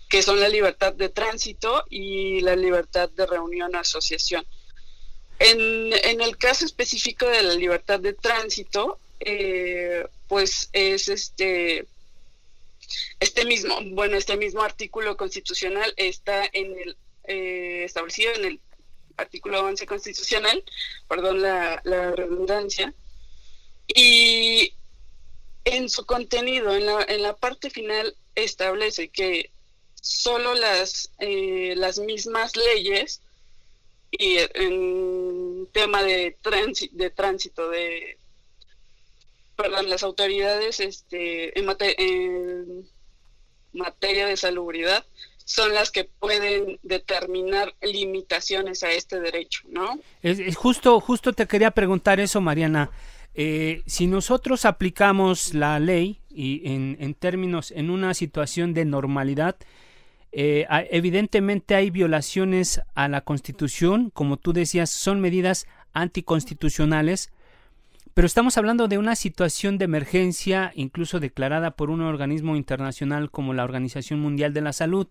que 0.09 0.21
son 0.21 0.39
la 0.39 0.49
libertad 0.49 0.93
de 0.93 1.09
tránsito 1.09 1.83
y 1.89 2.41
la 2.41 2.55
libertad 2.55 3.09
de 3.09 3.25
reunión 3.25 3.75
o 3.75 3.79
asociación. 3.79 4.45
En, 5.39 5.93
en 5.93 6.21
el 6.21 6.37
caso 6.37 6.65
específico 6.65 7.27
de 7.27 7.43
la 7.43 7.53
libertad 7.53 7.99
de 7.99 8.13
tránsito, 8.13 8.99
eh, 9.19 10.05
pues 10.27 10.69
es 10.73 11.09
este 11.09 11.87
este 13.19 13.45
mismo 13.45 13.75
bueno 13.91 14.15
este 14.15 14.37
mismo 14.37 14.61
artículo 14.61 15.17
constitucional 15.17 15.91
está 15.97 16.45
en 16.53 16.77
el 16.79 16.97
eh, 17.23 17.83
establecido 17.83 18.33
en 18.33 18.45
el 18.45 18.59
artículo 19.17 19.65
11 19.65 19.87
constitucional 19.87 20.63
perdón 21.07 21.41
la, 21.41 21.81
la, 21.83 22.11
redundancia 22.11 22.93
y 23.87 24.73
en 25.65 25.89
su 25.89 26.05
contenido 26.05 26.75
en 26.75 26.85
la, 26.85 27.03
en 27.03 27.23
la 27.23 27.35
parte 27.35 27.71
final 27.71 28.15
establece 28.35 29.09
que 29.09 29.49
solo 30.07 30.53
las 30.53 31.11
eh, 31.19 31.73
las 31.75 31.99
mismas 31.99 32.55
leyes 32.55 33.21
y 34.09 34.37
en 34.53 35.67
tema 35.73 36.01
de, 36.01 36.37
de 36.91 37.09
tránsito, 37.09 37.69
de, 37.69 38.17
perdón, 39.57 39.89
las 39.89 40.03
autoridades 40.03 40.79
este, 40.79 41.59
en, 41.59 42.85
materia 43.73 44.27
de 44.27 44.37
salubridad 44.37 45.05
son 45.43 45.73
las 45.73 45.91
que 45.91 46.05
pueden 46.05 46.79
determinar 46.83 47.75
limitaciones 47.81 48.83
a 48.83 48.91
este 48.91 49.19
derecho, 49.19 49.63
¿no? 49.69 49.99
Es, 50.23 50.55
justo, 50.55 50.99
justo 51.01 51.33
te 51.33 51.47
quería 51.47 51.71
preguntar 51.71 52.21
eso, 52.21 52.39
Mariana. 52.39 52.91
Eh, 53.35 53.83
si 53.85 54.07
nosotros 54.07 54.63
aplicamos 54.65 55.53
la 55.53 55.79
ley 55.79 56.21
y 56.29 56.67
en, 56.71 56.97
en 56.99 57.13
términos, 57.13 57.71
en 57.71 57.89
una 57.89 58.13
situación 58.13 58.73
de 58.73 58.85
normalidad, 58.85 59.57
eh, 60.39 60.67
evidentemente 60.91 61.73
hay 61.73 61.89
violaciones 61.89 62.79
a 62.93 63.07
la 63.07 63.21
Constitución, 63.21 64.11
como 64.11 64.37
tú 64.37 64.53
decías, 64.53 64.91
son 64.91 65.19
medidas 65.19 65.65
anticonstitucionales, 65.93 67.31
pero 68.13 68.27
estamos 68.27 68.55
hablando 68.55 68.87
de 68.87 68.99
una 68.99 69.15
situación 69.15 69.79
de 69.79 69.85
emergencia, 69.85 70.71
incluso 70.75 71.19
declarada 71.19 71.71
por 71.71 71.89
un 71.89 72.01
organismo 72.01 72.55
internacional 72.55 73.31
como 73.31 73.55
la 73.55 73.63
Organización 73.63 74.19
Mundial 74.19 74.53
de 74.53 74.61
la 74.61 74.73
Salud. 74.73 75.07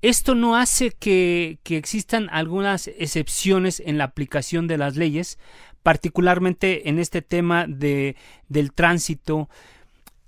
Esto 0.00 0.34
no 0.34 0.56
hace 0.56 0.90
que, 0.90 1.60
que 1.62 1.76
existan 1.76 2.28
algunas 2.32 2.88
excepciones 2.88 3.78
en 3.78 3.96
la 3.96 4.04
aplicación 4.04 4.66
de 4.66 4.76
las 4.76 4.96
leyes, 4.96 5.38
particularmente 5.84 6.88
en 6.88 6.98
este 6.98 7.22
tema 7.22 7.66
de, 7.68 8.16
del 8.48 8.72
tránsito, 8.72 9.48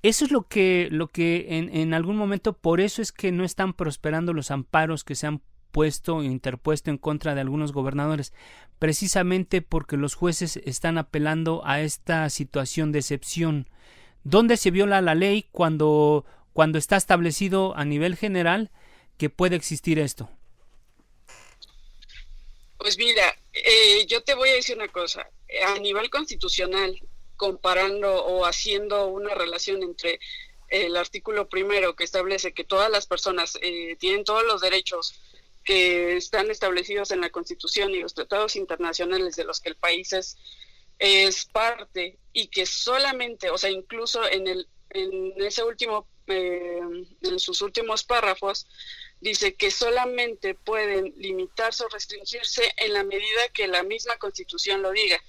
eso 0.05 0.27
es 0.27 0.31
lo 0.31 0.47
que, 0.47 0.89
lo 0.91 1.09
que 1.09 1.47
en, 1.57 1.75
en, 1.75 1.95
algún 1.95 2.17
momento, 2.17 2.53
por 2.53 2.83
eso 2.83 3.01
es 3.01 3.11
que 3.11 3.33
no 3.33 3.43
están 3.43 3.73
prosperando 3.73 4.35
los 4.35 4.51
amparos 4.51 5.03
que 5.03 5.15
se 5.15 5.27
han 5.27 5.41
puesto 5.73 6.23
interpuesto 6.23 6.91
en 6.91 6.99
contra 6.99 7.35
de 7.35 7.41
algunos 7.41 7.73
gobernadores, 7.73 8.35
precisamente 8.79 9.63
porque 9.63 9.97
los 9.97 10.15
jueces 10.15 10.59
están 10.59 10.99
apelando 10.99 11.63
a 11.65 11.81
esta 11.81 12.29
situación 12.29 12.93
de 12.93 12.99
excepción. 12.99 13.71
¿Dónde 14.25 14.59
se 14.59 14.71
viola 14.71 15.01
la 15.01 15.15
ley 15.15 15.49
cuando, 15.53 16.27
cuando 16.53 16.77
está 16.77 16.99
establecido 16.99 17.75
a 17.75 17.87
nivel 17.87 18.15
general 18.15 18.73
que 19.17 19.31
puede 19.31 19.57
existir 19.57 19.99
esto? 19.99 20.29
Pues 22.77 22.99
mira, 22.99 23.35
eh, 23.55 24.05
yo 24.07 24.23
te 24.23 24.35
voy 24.35 24.51
a 24.51 24.55
decir 24.57 24.77
una 24.77 24.89
cosa. 24.89 25.27
A 25.75 25.79
nivel 25.79 26.11
constitucional, 26.11 26.95
comparando 27.37 28.25
o 28.25 28.45
haciendo 28.45 29.07
una 29.07 29.35
relación 29.35 29.83
entre 29.83 30.21
el 30.69 30.97
artículo 30.97 31.49
primero 31.49 31.95
que 31.95 32.05
establece 32.05 32.55
que 32.55 32.65
todas 32.65 32.91
las 32.91 33.07
personas 33.07 33.59
eh, 33.63 33.97
tienen 33.99 34.25
todos 34.25 34.45
los 34.45 34.61
derechos 34.61 35.15
que 35.63 36.17
están 36.17 36.51
establecidos 36.51 37.11
en 37.11 37.21
la 37.21 37.31
Constitución 37.31 37.91
y 37.93 38.01
los 38.01 38.15
tratados 38.15 38.57
internacionales 38.57 39.37
de 39.37 39.45
los 39.45 39.61
que 39.61 39.71
el 39.71 39.77
país 39.77 40.13
es, 40.13 40.37
es 40.99 41.47
parte 41.47 42.19
y 42.33 42.49
que 42.49 42.67
solamente, 42.67 43.51
o 43.51 43.59
sea, 43.59 43.71
incluso 43.71 44.29
en 44.29 44.47
el 44.47 44.69
en 44.95 45.35
ese 45.43 45.63
último 45.63 46.07
eh, 46.27 46.81
en 47.21 47.39
sus 47.39 47.61
últimos 47.61 48.05
párrafos 48.05 48.67
dice 49.21 49.55
que 49.55 49.71
solamente 49.71 50.55
pueden 50.55 51.13
limitarse 51.17 51.85
o 51.85 51.89
restringirse 51.89 52.63
en 52.79 52.95
la 52.95 53.05
medida 53.05 53.49
que 53.53 53.67
la 53.67 53.83
misma 53.83 54.17
Constitución 54.17 54.81
lo 54.81 54.93
diga. 54.93 55.23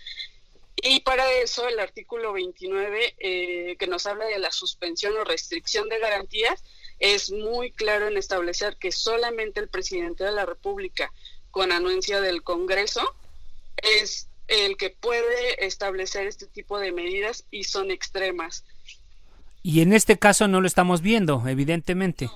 Y 0.77 0.99
para 1.01 1.31
eso 1.31 1.67
el 1.67 1.79
artículo 1.79 2.33
29, 2.33 3.15
eh, 3.17 3.75
que 3.77 3.87
nos 3.87 4.05
habla 4.05 4.25
de 4.25 4.39
la 4.39 4.51
suspensión 4.51 5.15
o 5.17 5.23
restricción 5.23 5.87
de 5.89 5.99
garantías, 5.99 6.63
es 6.99 7.31
muy 7.31 7.71
claro 7.71 8.07
en 8.07 8.17
establecer 8.17 8.77
que 8.77 8.91
solamente 8.91 9.59
el 9.59 9.69
presidente 9.69 10.23
de 10.23 10.31
la 10.31 10.45
República, 10.45 11.11
con 11.51 11.71
anuencia 11.71 12.19
del 12.19 12.43
Congreso, 12.43 13.15
es 13.77 14.27
el 14.47 14.77
que 14.77 14.89
puede 14.89 15.65
establecer 15.65 16.27
este 16.27 16.45
tipo 16.45 16.77
de 16.79 16.91
medidas 16.91 17.45
y 17.51 17.63
son 17.63 17.89
extremas. 17.89 18.65
Y 19.63 19.81
en 19.81 19.93
este 19.93 20.19
caso 20.19 20.47
no 20.47 20.61
lo 20.61 20.67
estamos 20.67 21.01
viendo, 21.01 21.41
evidentemente. 21.47 22.29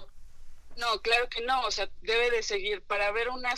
No, 0.77 1.01
claro 1.01 1.27
que 1.29 1.41
no, 1.41 1.61
o 1.65 1.71
sea, 1.71 1.89
debe 2.01 2.31
de 2.31 2.41
seguir 2.41 2.81
para 2.81 3.07
haber 3.07 3.29
una, 3.29 3.53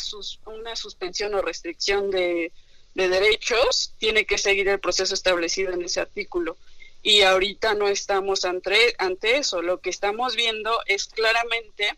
una 0.48 0.76
suspensión 0.76 1.36
o 1.36 1.42
restricción 1.42 2.10
de, 2.10 2.52
de 2.94 3.10
derechos 3.10 3.94
tiene 3.98 4.26
que 4.26 4.38
seguir 4.38 4.68
el 4.68 4.80
proceso 4.80 5.14
establecido 5.14 5.74
en 5.74 5.84
ese 5.84 6.02
artículo. 6.02 6.58
Y 7.04 7.22
ahorita 7.22 7.74
no 7.74 7.88
estamos 7.88 8.46
ante, 8.46 8.96
ante 8.98 9.38
eso. 9.38 9.62
Lo 9.62 9.80
que 9.80 9.90
estamos 9.90 10.36
viendo 10.36 10.72
es 10.86 11.08
claramente 11.08 11.98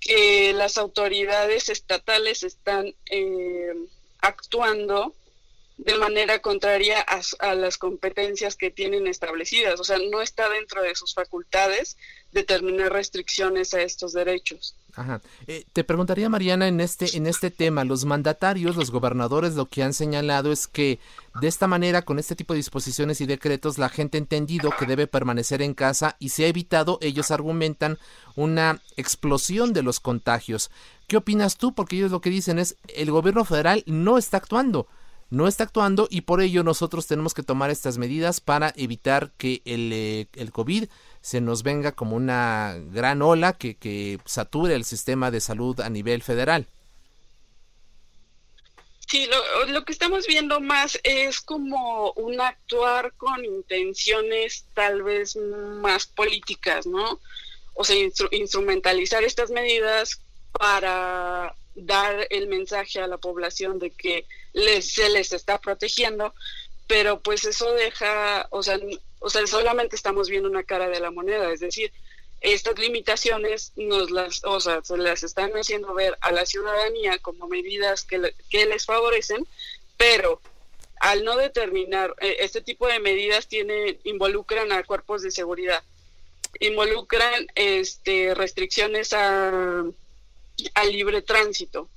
que 0.00 0.52
las 0.52 0.78
autoridades 0.78 1.68
estatales 1.68 2.42
están 2.42 2.94
eh, 3.10 3.74
actuando 4.20 5.14
de 5.76 5.98
manera 5.98 6.38
contraria 6.38 7.04
a, 7.40 7.54
las 7.54 7.78
competencias 7.78 8.56
que 8.56 8.70
tienen 8.70 9.06
establecidas. 9.06 9.80
O 9.80 9.84
sea, 9.84 9.98
no 10.10 10.22
está 10.22 10.48
dentro 10.48 10.82
de 10.82 10.94
sus 10.94 11.14
facultades 11.14 11.96
determinar 12.32 12.92
restricciones 12.92 13.74
a 13.74 13.82
estos 13.82 14.12
derechos. 14.12 14.76
Ajá. 14.94 15.20
Eh, 15.48 15.64
te 15.72 15.82
preguntaría, 15.82 16.28
Mariana, 16.28 16.68
en 16.68 16.80
este, 16.80 17.16
en 17.16 17.26
este 17.26 17.50
tema, 17.50 17.82
los 17.82 18.04
mandatarios, 18.04 18.76
los 18.76 18.92
gobernadores, 18.92 19.54
lo 19.54 19.66
que 19.66 19.82
han 19.82 19.92
señalado 19.92 20.52
es 20.52 20.68
que 20.68 21.00
de 21.40 21.48
esta 21.48 21.66
manera, 21.66 22.02
con 22.02 22.20
este 22.20 22.36
tipo 22.36 22.54
de 22.54 22.58
disposiciones 22.58 23.20
y 23.20 23.26
decretos, 23.26 23.76
la 23.76 23.88
gente 23.88 24.16
ha 24.16 24.20
entendido 24.20 24.70
que 24.78 24.86
debe 24.86 25.08
permanecer 25.08 25.62
en 25.62 25.74
casa 25.74 26.14
y 26.20 26.28
se 26.28 26.44
ha 26.44 26.48
evitado, 26.48 26.98
ellos 27.02 27.32
argumentan, 27.32 27.98
una 28.36 28.80
explosión 28.96 29.72
de 29.72 29.82
los 29.82 29.98
contagios. 29.98 30.70
¿Qué 31.08 31.16
opinas 31.16 31.56
tú? 31.56 31.74
Porque 31.74 31.96
ellos 31.96 32.12
lo 32.12 32.20
que 32.20 32.30
dicen 32.30 32.60
es, 32.60 32.76
el 32.94 33.10
gobierno 33.10 33.44
federal 33.44 33.82
no 33.86 34.18
está 34.18 34.36
actuando 34.36 34.86
no 35.34 35.48
está 35.48 35.64
actuando 35.64 36.08
y 36.10 36.22
por 36.22 36.40
ello 36.40 36.62
nosotros 36.62 37.06
tenemos 37.06 37.34
que 37.34 37.42
tomar 37.42 37.70
estas 37.70 37.98
medidas 37.98 38.40
para 38.40 38.72
evitar 38.76 39.32
que 39.36 39.62
el, 39.64 39.90
eh, 39.92 40.26
el 40.34 40.52
COVID 40.52 40.86
se 41.20 41.40
nos 41.40 41.62
venga 41.62 41.92
como 41.92 42.16
una 42.16 42.76
gran 42.92 43.22
ola 43.22 43.52
que, 43.52 43.76
que 43.76 44.18
sature 44.24 44.74
el 44.74 44.84
sistema 44.84 45.30
de 45.30 45.40
salud 45.40 45.80
a 45.80 45.90
nivel 45.90 46.22
federal. 46.22 46.66
Sí, 49.06 49.26
lo, 49.26 49.66
lo, 49.66 49.84
que 49.84 49.92
estamos 49.92 50.26
viendo 50.26 50.60
más 50.60 50.98
es 51.02 51.40
como 51.40 52.12
un 52.12 52.40
actuar 52.40 53.12
con 53.14 53.44
intenciones 53.44 54.64
tal 54.74 55.02
vez 55.02 55.36
más 55.36 56.06
políticas, 56.06 56.86
¿no? 56.86 57.20
O 57.74 57.84
sea, 57.84 57.96
instrumentalizar 58.30 59.22
estas 59.24 59.50
medidas 59.50 60.20
para 60.52 61.54
dar 61.74 62.26
el 62.30 62.48
mensaje 62.48 63.00
a 63.00 63.06
la 63.06 63.18
población 63.18 63.78
de 63.78 63.90
que 63.90 64.26
les, 64.54 64.94
se 64.94 65.10
les 65.10 65.32
está 65.32 65.58
protegiendo, 65.58 66.34
pero 66.86 67.20
pues 67.20 67.44
eso 67.44 67.72
deja, 67.74 68.46
o 68.50 68.62
sea, 68.62 68.78
o 69.20 69.28
sea, 69.28 69.46
solamente 69.46 69.96
estamos 69.96 70.28
viendo 70.30 70.48
una 70.48 70.62
cara 70.62 70.88
de 70.88 71.00
la 71.00 71.10
moneda, 71.10 71.52
es 71.52 71.60
decir, 71.60 71.92
estas 72.40 72.78
limitaciones 72.78 73.72
nos 73.76 74.10
las, 74.10 74.44
o 74.44 74.60
sea, 74.60 74.82
se 74.82 74.96
las 74.98 75.22
están 75.22 75.52
haciendo 75.52 75.94
ver 75.94 76.16
a 76.20 76.30
la 76.30 76.44
ciudadanía 76.44 77.18
como 77.18 77.48
medidas 77.48 78.04
que, 78.04 78.34
que 78.50 78.66
les 78.66 78.84
favorecen, 78.84 79.46
pero 79.96 80.40
al 81.00 81.24
no 81.24 81.36
determinar 81.36 82.14
eh, 82.20 82.36
este 82.40 82.60
tipo 82.60 82.86
de 82.86 83.00
medidas 83.00 83.48
tiene 83.48 83.98
involucran 84.04 84.72
a 84.72 84.82
cuerpos 84.84 85.22
de 85.22 85.30
seguridad, 85.30 85.82
involucran 86.60 87.46
este 87.54 88.34
restricciones 88.34 89.12
a 89.12 89.84
al 90.74 90.92
libre 90.92 91.22
tránsito. 91.22 91.88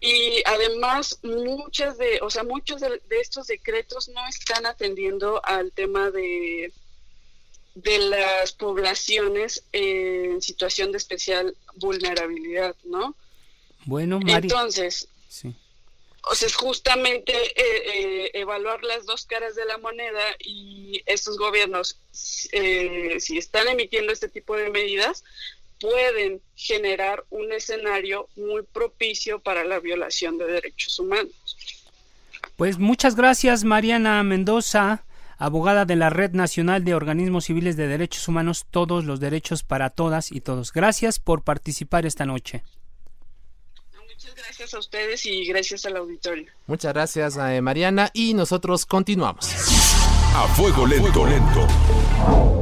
Y 0.00 0.42
además 0.44 1.18
muchas 1.22 1.98
de, 1.98 2.20
o 2.22 2.30
sea, 2.30 2.44
muchos 2.44 2.80
de, 2.80 3.00
estos 3.10 3.46
decretos 3.48 4.08
no 4.08 4.26
están 4.26 4.66
atendiendo 4.66 5.44
al 5.44 5.72
tema 5.72 6.10
de 6.10 6.72
de 7.82 7.98
las 7.98 8.52
poblaciones 8.52 9.62
en 9.70 10.42
situación 10.42 10.90
de 10.90 10.98
especial 10.98 11.56
vulnerabilidad, 11.76 12.74
¿no? 12.82 13.14
Bueno, 13.84 14.18
Entonces, 14.26 15.08
sí. 15.28 15.54
o 16.22 16.34
sea, 16.34 16.48
es 16.48 16.56
justamente 16.56 17.32
eh, 17.32 17.54
eh, 17.56 18.30
evaluar 18.34 18.82
las 18.82 19.06
dos 19.06 19.26
caras 19.26 19.54
de 19.54 19.64
la 19.64 19.78
moneda 19.78 20.24
y 20.40 21.02
estos 21.06 21.38
gobiernos, 21.38 22.00
eh, 22.50 23.18
si 23.20 23.38
están 23.38 23.68
emitiendo 23.68 24.12
este 24.12 24.28
tipo 24.28 24.56
de 24.56 24.70
medidas, 24.70 25.22
pueden 25.80 26.40
generar 26.54 27.24
un 27.30 27.52
escenario 27.52 28.28
muy 28.36 28.62
propicio 28.62 29.40
para 29.40 29.64
la 29.64 29.78
violación 29.80 30.38
de 30.38 30.46
derechos 30.46 30.98
humanos. 30.98 31.56
Pues 32.56 32.78
muchas 32.78 33.14
gracias 33.14 33.64
Mariana 33.64 34.22
Mendoza, 34.22 35.04
abogada 35.38 35.84
de 35.84 35.96
la 35.96 36.10
Red 36.10 36.32
Nacional 36.32 36.84
de 36.84 36.94
Organismos 36.94 37.44
Civiles 37.44 37.76
de 37.76 37.86
Derechos 37.86 38.26
Humanos, 38.28 38.66
todos 38.70 39.04
los 39.04 39.20
derechos 39.20 39.62
para 39.62 39.90
todas 39.90 40.32
y 40.32 40.40
todos. 40.40 40.72
Gracias 40.72 41.18
por 41.18 41.42
participar 41.42 42.06
esta 42.06 42.26
noche. 42.26 42.64
Muchas 43.94 44.34
gracias 44.34 44.74
a 44.74 44.78
ustedes 44.80 45.24
y 45.26 45.46
gracias 45.46 45.86
al 45.86 45.96
auditorio. 45.96 46.50
Muchas 46.66 46.92
gracias 46.92 47.36
eh, 47.36 47.60
Mariana 47.60 48.10
y 48.12 48.34
nosotros 48.34 48.84
continuamos. 48.84 49.54
A 50.34 50.48
fuego 50.48 50.86
lento, 50.86 51.24
lento. 51.24 52.57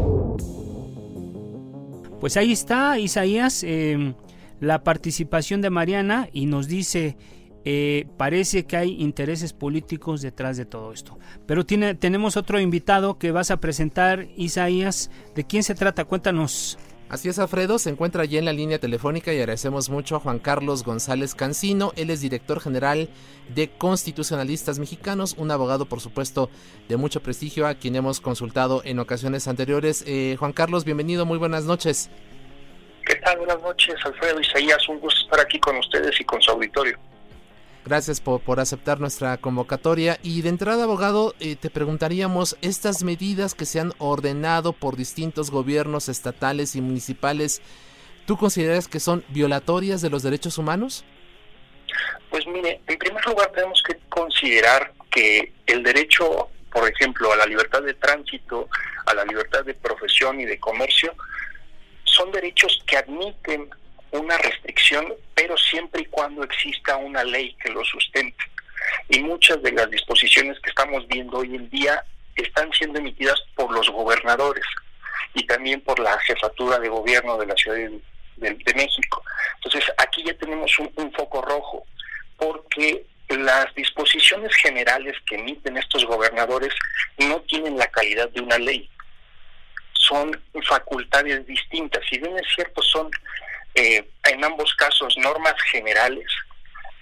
Pues 2.27 2.37
ahí 2.37 2.51
está, 2.51 2.99
Isaías, 2.99 3.63
em, 3.63 4.15
la 4.59 4.83
participación 4.83 5.61
de 5.61 5.71
Mariana 5.71 6.29
y 6.33 6.47
nos 6.47 6.67
dice, 6.67 7.17
eh, 7.65 8.09
parece 8.17 8.65
que 8.65 8.77
hay 8.77 9.01
intereses 9.01 9.53
políticos 9.53 10.23
detrás 10.23 10.57
de 10.57 10.65
todo 10.65 10.93
esto. 10.93 11.21
Pero 11.47 11.65
tiene, 11.65 11.95
tenemos 11.95 12.37
otro 12.37 12.59
invitado 12.59 13.17
que 13.17 13.31
vas 13.31 13.53
a 13.53 13.59
presentar, 13.59 14.27
Isaías. 14.37 15.09
¿De 15.37 15.45
quién 15.45 15.63
se 15.63 15.77
trata? 15.77 16.05
Cuéntanos. 16.05 16.81
Así 17.09 17.29
es, 17.29 17.39
Alfredo, 17.39 17.79
se 17.79 17.91
encuentra 17.91 18.25
allí 18.25 18.37
en 18.37 18.45
la 18.45 18.53
línea 18.53 18.81
telefónica 18.81 19.33
y 19.33 19.39
agradecemos 19.39 19.91
mucho 19.91 20.17
a 20.17 20.21
Juan 20.21 20.41
Carlos 20.41 20.83
González 20.83 21.37
Cancino. 21.37 21.93
Él 21.95 22.11
es 22.11 22.21
director 22.21 22.59
general 22.61 23.09
de 23.55 23.69
Constitucionalistas 23.69 24.81
Mexicanos, 24.81 25.37
un 25.39 25.53
abogado, 25.53 25.87
por 25.87 26.01
supuesto, 26.01 26.51
de 26.89 26.97
mucho 26.97 27.23
prestigio, 27.23 27.69
a 27.69 27.75
quien 27.77 27.95
hemos 27.95 28.21
consultado 28.21 28.83
en 28.85 28.99
ocasiones 28.99 29.47
anteriores. 29.47 30.03
Eh, 30.09 30.35
Juan 30.37 30.53
Carlos, 30.53 30.85
bienvenido, 30.85 31.27
muy 31.27 31.39
buenas 31.39 31.65
noches. 31.65 32.11
¿Qué 33.05 33.15
tal? 33.17 33.39
Buenas 33.39 33.63
noches, 33.63 33.95
Alfredo 34.05 34.41
Isaías. 34.41 34.89
Un 34.89 34.99
gusto 34.99 35.21
estar 35.27 35.39
aquí 35.39 35.61
con 35.61 35.77
ustedes 35.77 36.21
y 36.21 36.25
con 36.25 36.43
su 36.43 36.51
auditorio. 36.51 36.99
Gracias 37.87 38.21
por, 38.21 38.41
por, 38.41 38.59
aceptar 38.59 38.99
nuestra 38.99 39.37
convocatoria. 39.37 40.19
Y 40.25 40.43
de 40.43 40.49
entrada, 40.49 40.83
abogado, 40.83 41.37
eh, 41.39 41.55
te 41.55 41.71
preguntaríamos, 41.71 42.57
estas 42.61 43.05
medidas 43.05 43.55
que 43.55 43.65
se 43.65 43.79
han 43.79 43.93
ordenado 43.99 44.73
por 44.73 44.97
distintos 44.97 45.53
gobiernos 45.53 46.09
estatales 46.09 46.75
y 46.75 46.81
municipales, 46.81 47.63
¿tú 48.27 48.37
consideras 48.37 48.89
que 48.89 48.99
son 48.99 49.25
violatorias 49.29 50.03
de 50.03 50.11
los 50.11 50.25
derechos 50.25 50.59
humanos? 50.59 51.05
Pues 52.29 52.45
mire, 52.49 52.81
en 52.89 52.99
primer 52.99 53.25
lugar 53.25 53.53
tenemos 53.53 53.81
que 53.87 53.97
considerar 54.09 54.93
que 55.09 55.53
el 55.69 55.85
derecho, 55.85 56.49
por 56.73 56.91
ejemplo, 56.91 57.33
a 57.33 57.37
la 57.37 57.47
libertad 57.47 57.83
de 57.83 57.95
tránsito, 57.95 58.69
a 59.07 59.15
la 59.15 59.25
libertad 59.25 59.65
de 59.65 59.75
profesión 59.75 60.41
y 60.41 60.45
de 60.45 60.59
comercio, 60.59 61.15
son 62.03 62.33
derechos 62.33 62.83
que 62.85 62.97
admiten 62.97 63.71
una 64.13 64.39
restricción, 64.39 65.15
pero 65.35 65.57
siempre 65.57 66.03
y 66.03 66.07
cuando 66.07 66.43
exista 66.45 66.97
una 66.97 67.25
ley 67.25 67.55
que 67.63 67.71
lo 67.71 67.85
sustente. 67.85 68.45
Y 69.09 69.21
muchas 69.21 69.63
de 69.63 69.73
las 69.73 69.91
disposiciones 69.91 70.59
que 70.61 70.71
estamos 70.71 71.07
viendo 71.09 71.39
hoy 71.39 71.55
en 71.55 71.69
día 71.71 72.03
están 72.37 72.73
siendo 72.73 72.99
emitidas 72.99 73.41
por 73.55 73.73
los 73.73 73.89
gobernadores 73.91 74.65
y 75.35 75.45
también 75.47 75.81
por 75.81 75.99
la 75.99 76.19
jefatura 76.21 76.79
de 76.79 76.89
gobierno 76.89 77.37
de 77.39 77.47
la 77.47 77.57
Ciudad 77.57 77.77
de, 77.77 78.75
México. 78.75 79.23
Entonces, 79.57 79.91
aquí 79.99 80.23
ya 80.25 80.35
tenemos 80.35 80.79
un, 80.79 80.91
un 80.97 81.13
foco 81.13 81.41
rojo, 81.43 81.87
porque 82.37 83.07
las 83.29 83.75
disposiciones 83.75 84.55
generales 84.57 85.17
que 85.27 85.37
emiten 85.37 85.77
estos 85.77 86.05
gobernadores 86.05 86.73
no 87.19 87.41
tienen 87.43 87.77
la 87.77 87.87
calidad 87.87 88.29
de 88.31 88.41
una 88.41 88.59
ley. 88.59 88.89
Son 89.95 90.39
facultades 90.69 91.47
distintas. 91.47 92.05
Si 92.09 92.19
bien 92.19 92.37
es 92.39 92.47
cierto, 92.55 92.83
son 92.83 93.11
eh, 93.77 94.09
en 94.25 94.43
ambos 94.43 94.75
casos 94.75 95.17
normas 95.19 95.55
generales, 95.71 96.27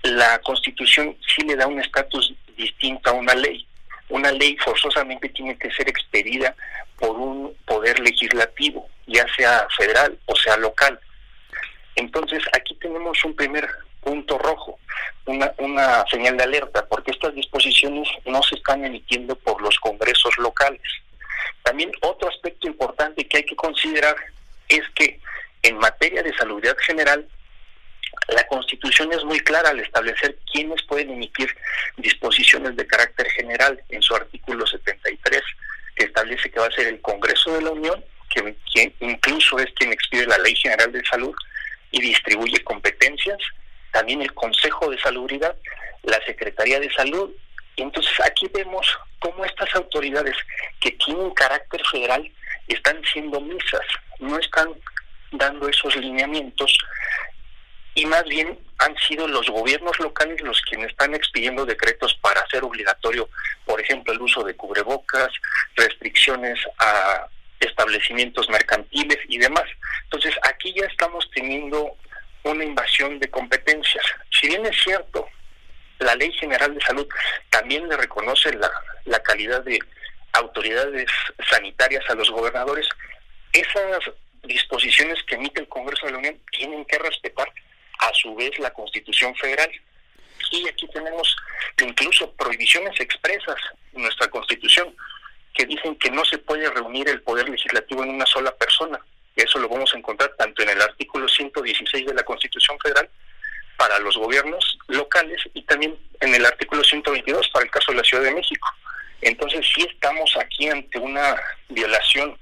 la 0.02 0.40
Constitución 0.40 1.16
sí 1.24 1.42
le 1.46 1.54
da 1.54 1.68
un 1.68 1.80
estatus 1.80 2.34
distinto 2.56 3.10
a 3.10 3.12
una 3.12 3.34
ley. 3.34 3.66
Una 4.08 4.32
ley 4.32 4.56
forzosamente 4.56 5.28
tiene 5.28 5.56
que 5.56 5.70
ser 5.70 5.88
expedida 5.88 6.54
por 6.98 7.10
un 7.10 7.56
poder 7.64 8.00
legislativo, 8.00 8.88
ya 9.06 9.24
sea 9.36 9.66
federal 9.76 10.18
o 10.26 10.34
sea 10.34 10.56
local. 10.56 10.98
Entonces 11.94 12.42
aquí 12.52 12.74
tenemos 12.80 13.24
un 13.24 13.36
primer 13.36 13.68
punto 14.02 14.36
rojo, 14.38 14.78
una, 15.26 15.52
una 15.58 16.04
señal 16.10 16.36
de 16.36 16.42
alerta, 16.42 16.86
porque 16.86 17.12
estas 17.12 17.34
disposiciones 17.34 18.08
no 18.26 18.42
se 18.42 18.56
están 18.56 18.84
emitiendo 18.84 19.36
por 19.36 19.62
los 19.62 19.78
congresos 19.78 20.36
locales. 20.38 20.82
También 21.62 21.92
otro 22.02 22.28
aspecto 22.28 22.66
importante 22.66 23.26
que 23.28 23.38
hay 23.38 23.44
que 23.44 23.56
considerar 23.56 24.16
es 24.68 24.82
que 24.96 25.20
en 25.64 25.78
materia 25.78 26.22
de 26.22 26.34
salubridad 26.34 26.76
general, 26.78 27.26
la 28.28 28.46
Constitución 28.46 29.12
es 29.12 29.24
muy 29.24 29.40
clara 29.40 29.70
al 29.70 29.80
establecer 29.80 30.38
quiénes 30.52 30.82
pueden 30.82 31.10
emitir 31.10 31.54
disposiciones 31.96 32.76
de 32.76 32.86
carácter 32.86 33.28
general 33.30 33.82
en 33.88 34.02
su 34.02 34.14
artículo 34.14 34.66
73, 34.66 35.42
que 35.96 36.04
establece 36.04 36.50
que 36.50 36.60
va 36.60 36.66
a 36.66 36.72
ser 36.72 36.86
el 36.88 37.00
Congreso 37.00 37.54
de 37.54 37.62
la 37.62 37.70
Unión, 37.70 38.04
que, 38.30 38.56
incluso 39.00 39.58
es 39.58 39.72
quien 39.74 39.92
expide 39.92 40.26
la 40.26 40.38
Ley 40.38 40.54
General 40.54 40.92
de 40.92 41.04
Salud 41.04 41.34
y 41.90 42.00
distribuye 42.00 42.62
competencias, 42.62 43.38
también 43.90 44.20
el 44.20 44.34
Consejo 44.34 44.90
de 44.90 44.98
Salubridad, 44.98 45.56
la 46.02 46.20
Secretaría 46.26 46.80
de 46.80 46.92
Salud. 46.92 47.30
Entonces 47.76 48.12
aquí 48.20 48.48
vemos 48.52 48.86
cómo 49.18 49.44
estas 49.44 49.74
autoridades 49.74 50.36
que 50.80 50.90
tienen 50.92 51.30
carácter 51.30 51.80
federal 51.90 52.30
están 52.68 53.00
siendo 53.12 53.40
misas, 53.40 53.86
no 54.18 54.38
están 54.38 54.68
dando 55.38 55.68
esos 55.68 55.96
lineamientos 55.96 56.76
y 57.94 58.06
más 58.06 58.24
bien 58.24 58.58
han 58.78 58.96
sido 58.98 59.28
los 59.28 59.48
gobiernos 59.48 59.98
locales 60.00 60.40
los 60.40 60.60
quienes 60.62 60.90
están 60.90 61.14
expidiendo 61.14 61.64
decretos 61.64 62.14
para 62.20 62.40
hacer 62.40 62.64
obligatorio, 62.64 63.28
por 63.64 63.80
ejemplo, 63.80 64.12
el 64.12 64.20
uso 64.20 64.42
de 64.42 64.56
cubrebocas, 64.56 65.28
restricciones 65.76 66.58
a 66.78 67.28
establecimientos 67.60 68.48
mercantiles 68.50 69.18
y 69.28 69.38
demás. 69.38 69.64
Entonces, 70.04 70.34
aquí 70.42 70.74
ya 70.76 70.86
estamos 70.86 71.30
teniendo 71.32 71.96
una 72.42 72.64
invasión 72.64 73.18
de 73.20 73.30
competencias. 73.30 74.04
Si 74.30 74.48
bien 74.48 74.66
es 74.66 74.76
cierto, 74.82 75.26
la 76.00 76.14
Ley 76.16 76.32
General 76.32 76.74
de 76.74 76.80
Salud 76.80 77.08
también 77.48 77.88
le 77.88 77.96
reconoce 77.96 78.52
la, 78.54 78.70
la 79.04 79.22
calidad 79.22 79.62
de 79.62 79.78
autoridades 80.32 81.06
sanitarias 81.48 82.04
a 82.10 82.14
los 82.14 82.28
gobernadores, 82.30 82.88
esas 83.52 84.10
disposiciones 84.46 85.22
que 85.24 85.34
emite 85.34 85.60
el 85.60 85.68
Congreso 85.68 86.06
de 86.06 86.12
la 86.12 86.18
Unión 86.18 86.40
tienen 86.50 86.84
que 86.84 86.98
respetar 86.98 87.48
a 87.98 88.12
su 88.14 88.34
vez 88.34 88.58
la 88.58 88.72
Constitución 88.72 89.34
Federal. 89.36 89.70
Y 90.50 90.68
aquí 90.68 90.86
tenemos 90.88 91.36
incluso 91.80 92.30
prohibiciones 92.32 92.98
expresas 93.00 93.56
en 93.92 94.02
nuestra 94.02 94.28
Constitución 94.28 94.94
que 95.54 95.66
dicen 95.66 95.96
que 95.96 96.10
no 96.10 96.24
se 96.24 96.38
puede 96.38 96.68
reunir 96.70 97.08
el 97.08 97.22
poder 97.22 97.48
legislativo 97.48 98.02
en 98.02 98.10
una 98.10 98.26
sola 98.26 98.54
persona. 98.56 99.00
Eso 99.36 99.58
lo 99.58 99.68
vamos 99.68 99.92
a 99.94 99.98
encontrar 99.98 100.34
tanto 100.36 100.62
en 100.62 100.70
el 100.70 100.80
artículo 100.80 101.28
116 101.28 102.06
de 102.06 102.14
la 102.14 102.22
Constitución 102.22 102.78
Federal 102.80 103.08
para 103.76 103.98
los 103.98 104.16
gobiernos 104.16 104.78
locales 104.88 105.40
y 105.54 105.62
también 105.62 105.96
en 106.20 106.34
el 106.34 106.46
artículo 106.46 106.84
122 106.84 107.48
para 107.48 107.64
el 107.64 107.70
caso 107.70 107.92
de 107.92 107.98
la 107.98 108.04
Ciudad 108.04 108.24
de 108.24 108.34
México. 108.34 108.68
Entonces 109.20 109.66
sí 109.74 109.86
estamos 109.90 110.36
aquí 110.36 110.68
ante 110.68 110.98
una 110.98 111.36
violación 111.68 112.38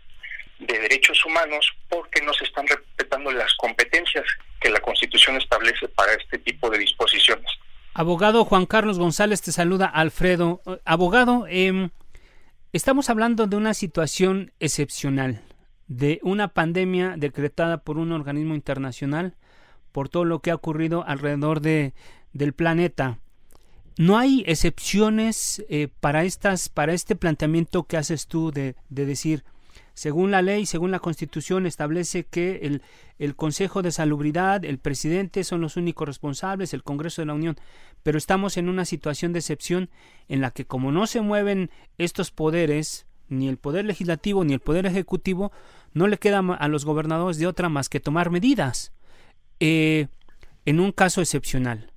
de 0.66 0.78
derechos 0.78 1.24
humanos 1.24 1.70
porque 1.88 2.22
no 2.22 2.32
se 2.32 2.44
están 2.44 2.66
respetando 2.66 3.30
las 3.32 3.52
competencias 3.54 4.24
que 4.60 4.70
la 4.70 4.80
Constitución 4.80 5.36
establece 5.36 5.88
para 5.88 6.12
este 6.14 6.38
tipo 6.38 6.70
de 6.70 6.78
disposiciones. 6.78 7.46
Abogado 7.94 8.44
Juan 8.44 8.66
Carlos 8.66 8.98
González, 8.98 9.42
te 9.42 9.52
saluda 9.52 9.86
Alfredo. 9.86 10.62
Abogado, 10.84 11.46
eh, 11.48 11.90
estamos 12.72 13.10
hablando 13.10 13.46
de 13.46 13.56
una 13.56 13.74
situación 13.74 14.52
excepcional, 14.60 15.42
de 15.88 16.18
una 16.22 16.48
pandemia 16.48 17.14
decretada 17.18 17.78
por 17.78 17.98
un 17.98 18.12
organismo 18.12 18.54
internacional, 18.54 19.36
por 19.92 20.08
todo 20.08 20.24
lo 20.24 20.40
que 20.40 20.50
ha 20.50 20.54
ocurrido 20.54 21.04
alrededor 21.06 21.60
de, 21.60 21.92
del 22.32 22.54
planeta. 22.54 23.18
No 23.98 24.16
hay 24.16 24.42
excepciones 24.46 25.62
eh, 25.68 25.88
para 26.00 26.24
estas, 26.24 26.70
para 26.70 26.94
este 26.94 27.14
planteamiento 27.14 27.82
que 27.84 27.98
haces 27.98 28.26
tú 28.26 28.52
de, 28.52 28.74
de 28.88 29.04
decir, 29.04 29.44
según 29.94 30.30
la 30.30 30.42
ley, 30.42 30.66
según 30.66 30.90
la 30.90 31.00
Constitución, 31.00 31.66
establece 31.66 32.24
que 32.24 32.80
el, 33.18 33.34
Consejo 33.36 33.82
de 33.82 33.92
Salubridad, 33.92 34.64
el 34.64 34.78
presidente 34.78 35.44
son 35.44 35.60
los 35.60 35.76
únicos 35.76 36.06
responsables, 36.06 36.74
el 36.74 36.82
Congreso 36.82 37.22
de 37.22 37.26
la 37.26 37.34
Unión, 37.34 37.56
pero 38.02 38.18
estamos 38.18 38.56
en 38.56 38.68
una 38.68 38.84
situación 38.84 39.32
de 39.32 39.38
excepción 39.38 39.90
en 40.28 40.40
la 40.40 40.50
que 40.50 40.64
como 40.64 40.90
no 40.92 41.06
se 41.06 41.20
mueven 41.20 41.70
estos 41.98 42.30
poderes, 42.30 43.06
ni 43.28 43.48
el 43.48 43.58
poder 43.58 43.84
legislativo 43.84 44.44
ni 44.44 44.54
el 44.54 44.60
poder 44.60 44.86
ejecutivo, 44.86 45.52
no 45.92 46.08
le 46.08 46.18
queda 46.18 46.38
a 46.38 46.68
los 46.68 46.84
gobernadores 46.84 47.38
de 47.38 47.46
otra 47.46 47.68
más 47.68 47.88
que 47.88 48.00
tomar 48.00 48.30
medidas 48.30 48.92
eh, 49.60 50.08
en 50.64 50.80
un 50.80 50.92
caso 50.92 51.20
excepcional. 51.20 51.92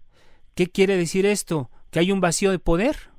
¿Qué 0.54 0.68
quiere 0.68 0.96
decir 0.96 1.26
esto? 1.26 1.70
¿Que 1.92 2.00
hay 2.00 2.12
un 2.12 2.22
vacío 2.22 2.52
de 2.52 2.60
poder? 2.60 3.15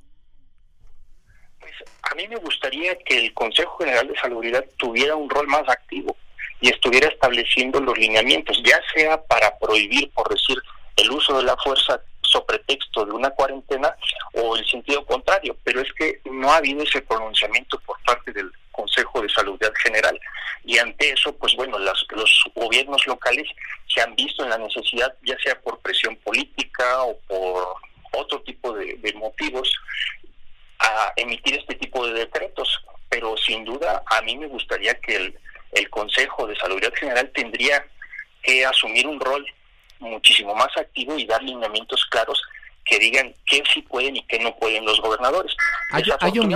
Mí 2.17 2.27
me 2.29 2.37
gustaría 2.37 2.97
que 2.99 3.19
el 3.19 3.35
Consejo 3.35 3.77
General 3.79 4.09
de 4.09 4.19
Salubridad 4.19 4.65
tuviera 4.79 5.15
un 5.15 5.31
rol 5.31 5.47
más 5.47 5.69
activo 5.69 6.17
y 6.61 6.71
estuviera 6.71 7.09
estableciendo 7.09 7.79
los 7.81 7.97
lineamientos, 7.97 8.61
ya 8.65 8.81
sea 8.95 9.23
para 9.23 9.57
prohibir, 9.59 10.11
por 10.13 10.29
decir, 10.29 10.57
el 10.97 11.11
uso 11.11 11.37
de 11.37 11.45
la 11.45 11.57
fuerza 11.59 12.01
sobre 12.23 12.59
pretexto 12.59 13.05
de 13.05 13.13
una 13.13 13.31
cuarentena 13.31 13.95
o 14.35 14.57
el 14.57 14.67
sentido 14.67 15.05
contrario, 15.05 15.57
pero 15.63 15.81
es 15.81 15.93
que 15.93 16.21
no 16.25 16.51
ha 16.51 16.57
habido 16.57 16.83
ese 16.83 17.03
pronunciamiento 17.03 17.79
por 17.81 17.97
parte 18.05 18.33
del 18.33 18.51
Consejo 18.73 19.21
de 19.21 19.29
Salubridad 19.29 19.73
General. 19.83 20.19
Y 20.65 20.79
ante 20.79 21.13
eso, 21.13 21.35
pues 21.37 21.55
bueno, 21.55 21.79
las, 21.79 22.05
los 22.11 22.45
gobiernos 22.55 23.07
locales 23.07 23.49
se 23.87 24.01
han 24.01 24.15
visto 24.17 24.43
en 24.43 24.51
la 24.51 24.59
necesidad, 24.59 25.15
ya 25.23 25.39
sea 25.39 25.61
por 25.61 25.79
presión 25.81 26.17
política 26.17 27.03
o 27.05 27.19
por 27.29 27.77
otro 28.13 28.41
tipo 28.43 28.73
de 28.73 29.13
motivos, 29.15 29.73
a 30.87 31.13
emitir 31.17 31.57
este 31.57 31.75
tipo 31.75 32.07
de 32.07 32.15
decretos, 32.15 32.69
pero 33.09 33.37
sin 33.37 33.65
duda 33.65 34.03
a 34.07 34.21
mí 34.23 34.37
me 34.37 34.47
gustaría 34.47 34.95
que 35.01 35.17
el, 35.17 35.39
el 35.73 35.91
Consejo 35.91 36.47
de 36.47 36.57
Salud 36.57 36.81
General 36.99 37.31
tendría 37.35 37.87
que 38.43 38.65
asumir 38.65 39.07
un 39.07 39.21
rol 39.21 39.45
muchísimo 39.99 40.55
más 40.55 40.77
activo 40.77 41.19
y 41.19 41.27
dar 41.27 41.43
lineamientos 41.43 42.05
claros 42.11 42.41
que 42.85 42.99
digan 42.99 43.35
qué 43.47 43.63
sí 43.73 43.83
pueden 43.83 44.17
y 44.17 44.23
qué 44.25 44.39
no 44.39 44.57
pueden 44.57 44.85
los 44.85 45.01
gobernadores. 45.01 45.53
Hay, 45.91 46.05
hay 46.21 46.39
un, 46.39 46.55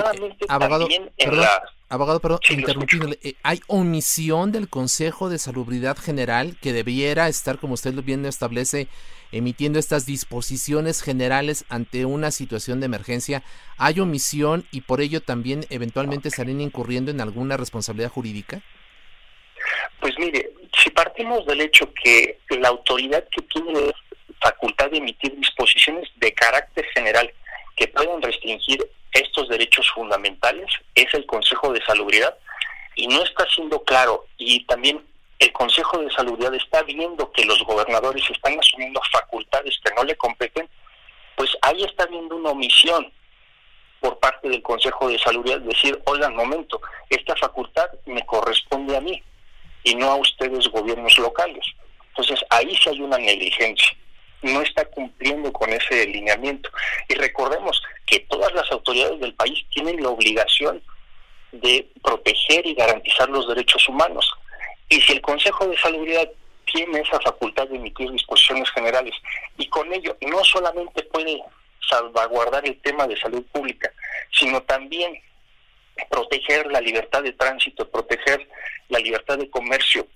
abogado, 0.48 0.88
perdón, 1.18 1.46
abogado, 1.88 2.20
perdón, 2.20 2.40
interrumpiéndole, 2.50 3.18
eh, 3.22 3.34
hay 3.42 3.60
omisión 3.66 4.52
del 4.52 4.68
Consejo 4.68 5.28
de 5.28 5.38
Salubridad 5.38 5.98
General 5.98 6.56
que 6.60 6.72
debiera 6.72 7.28
estar, 7.28 7.58
como 7.58 7.74
usted 7.74 7.94
lo 7.94 8.02
bien 8.02 8.24
establece, 8.26 8.86
emitiendo 9.32 9.78
estas 9.78 10.06
disposiciones 10.06 11.02
generales 11.02 11.64
ante 11.68 12.04
una 12.04 12.30
situación 12.30 12.80
de 12.80 12.86
emergencia, 12.86 13.42
¿hay 13.78 14.00
omisión 14.00 14.66
y 14.70 14.82
por 14.82 15.00
ello 15.00 15.20
también 15.20 15.66
eventualmente 15.70 16.28
estarían 16.28 16.60
incurriendo 16.60 17.10
en 17.10 17.20
alguna 17.20 17.56
responsabilidad 17.56 18.10
jurídica? 18.10 18.62
Pues 20.00 20.14
mire, 20.18 20.50
si 20.82 20.90
partimos 20.90 21.46
del 21.46 21.60
hecho 21.60 21.92
que 22.02 22.38
la 22.50 22.68
autoridad 22.68 23.24
que 23.30 23.42
tiene 23.42 23.72
la 23.72 23.92
facultad 24.40 24.90
de 24.90 24.98
emitir 24.98 25.36
disposiciones 25.36 26.08
de 26.16 26.32
carácter 26.32 26.84
general 26.94 27.32
que 27.76 27.88
puedan 27.88 28.22
restringir 28.22 28.84
estos 29.12 29.48
derechos 29.48 29.88
fundamentales 29.94 30.66
es 30.94 31.12
el 31.14 31.26
Consejo 31.26 31.72
de 31.72 31.82
Salubridad 31.84 32.36
y 32.96 33.06
no 33.06 33.22
está 33.22 33.46
siendo 33.48 33.82
claro 33.84 34.26
y 34.38 34.64
también 34.66 35.02
el 35.40 35.52
Consejo 35.52 35.98
de 35.98 36.10
Salubridad 36.10 36.54
está 36.54 36.82
viendo 36.82 37.32
que 37.32 37.46
los 37.46 37.62
gobernadores 37.64 38.22
están 38.30 38.58
asumiendo 38.58 39.00
facultades 39.10 39.78
que 39.82 39.94
no 39.94 40.04
le 40.04 40.14
competen, 40.16 40.68
pues 41.34 41.56
ahí 41.62 41.82
está 41.82 42.04
viendo 42.06 42.36
una 42.36 42.50
omisión 42.50 43.10
por 44.00 44.18
parte 44.18 44.50
del 44.50 44.62
Consejo 44.62 45.08
de 45.08 45.18
Salubridad, 45.18 45.60
decir, 45.60 45.98
oigan, 46.04 46.36
momento, 46.36 46.80
esta 47.08 47.34
facultad 47.36 47.86
me 48.04 48.24
corresponde 48.26 48.96
a 48.96 49.00
mí 49.00 49.22
y 49.82 49.94
no 49.94 50.10
a 50.10 50.16
ustedes 50.16 50.68
gobiernos 50.68 51.18
locales. 51.18 51.64
Entonces 52.10 52.44
ahí 52.50 52.76
sí 52.76 52.90
hay 52.90 53.00
una 53.00 53.16
negligencia, 53.16 53.96
no 54.42 54.60
está 54.60 54.84
cumpliendo 54.86 55.50
con 55.52 55.70
ese 55.70 56.06
lineamiento. 56.06 56.70
Y 57.08 57.14
recordemos 57.14 57.82
que 58.06 58.20
todas 58.20 58.52
las 58.52 58.70
autoridades 58.70 59.18
del 59.20 59.34
país 59.34 59.64
tienen 59.72 60.02
la 60.02 60.10
obligación 60.10 60.82
de 61.52 61.90
proteger 62.02 62.66
y 62.66 62.74
garantizar 62.74 63.28
los 63.30 63.48
derechos 63.48 63.88
humanos. 63.88 64.30
Y 64.90 65.00
si 65.00 65.12
el 65.12 65.22
Consejo 65.22 65.66
de 65.66 65.78
Salubridad 65.78 66.28
tiene 66.72 67.00
esa 67.00 67.18
facultad 67.20 67.66
de 67.68 67.76
emitir 67.76 68.10
disposiciones 68.10 68.68
generales 68.70 69.14
y 69.56 69.66
con 69.68 69.92
ello 69.92 70.16
no 70.20 70.44
solamente 70.44 71.02
puede 71.04 71.42
salvaguardar 71.88 72.66
el 72.66 72.78
tema 72.82 73.06
de 73.06 73.16
salud 73.16 73.44
pública, 73.52 73.90
sino 74.32 74.62
también 74.62 75.18
proteger 76.10 76.66
la 76.66 76.80
libertad 76.80 77.22
de 77.22 77.32
tránsito, 77.32 77.88
proteger 77.88 78.46
la 78.88 78.98
libertad 78.98 79.38
de 79.38 79.50
comercio 79.50 80.06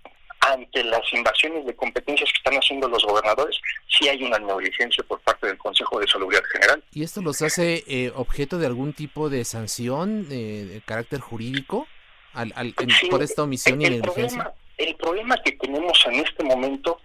ante 0.41 0.85
las 0.85 1.01
invasiones 1.13 1.65
de 1.65 1.75
competencias 1.75 2.31
que 2.31 2.37
están 2.37 2.55
haciendo 2.55 2.89
los 2.89 3.03
gobernadores, 3.05 3.57
sí 3.89 4.09
hay 4.09 4.23
una 4.23 4.39
negligencia 4.39 5.03
por 5.05 5.21
parte 5.21 5.47
del 5.47 5.57
Consejo 5.57 5.99
de 6.01 6.07
Salubridad 6.07 6.43
General. 6.53 6.85
¿Y 6.93 7.03
esto 7.03 7.23
los 7.23 7.41
hace 7.41 7.83
eh, 7.87 8.13
objeto 8.15 8.59
de 8.59 8.67
algún 8.67 8.93
tipo 8.93 9.31
de 9.31 9.45
sanción 9.45 10.27
eh, 10.31 10.67
de 10.71 10.81
carácter 10.83 11.21
jurídico 11.21 11.87
al, 12.35 12.53
al, 12.57 12.75
por 13.11 13.23
esta 13.23 13.43
omisión 13.43 13.81
y 13.81 13.89
negligencia? 13.89 14.53
El 14.79 14.97
problema 14.97 15.37
que 15.43 15.53
tenemos 15.53 16.05
en 16.07 16.15
este 16.15 16.43
momento 16.43 17.01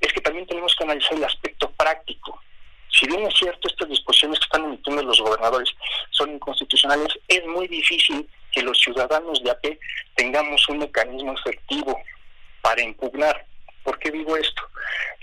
es 0.00 0.12
que 0.12 0.20
también 0.20 0.46
tenemos 0.46 0.74
que 0.74 0.84
analizar 0.84 1.14
el 1.14 1.24
aspecto 1.24 1.70
práctico. 1.72 2.40
Si 2.88 3.06
bien 3.06 3.26
es 3.26 3.34
cierto, 3.34 3.68
estas 3.68 3.88
disposiciones 3.88 4.38
que 4.38 4.44
están 4.44 4.64
emitiendo 4.64 5.02
los 5.02 5.20
gobernadores 5.20 5.70
son 6.10 6.34
inconstitucionales, 6.34 7.08
es 7.28 7.46
muy 7.46 7.68
difícil 7.68 8.28
que 8.50 8.62
los 8.62 8.78
ciudadanos 8.78 9.42
de 9.42 9.50
AP 9.50 9.78
tengamos 10.14 10.68
un 10.68 10.78
mecanismo 10.78 11.32
efectivo 11.32 11.98
para 12.60 12.82
impugnar. 12.82 13.46
¿Por 13.82 13.98
qué 13.98 14.10
digo 14.10 14.36
esto? 14.36 14.62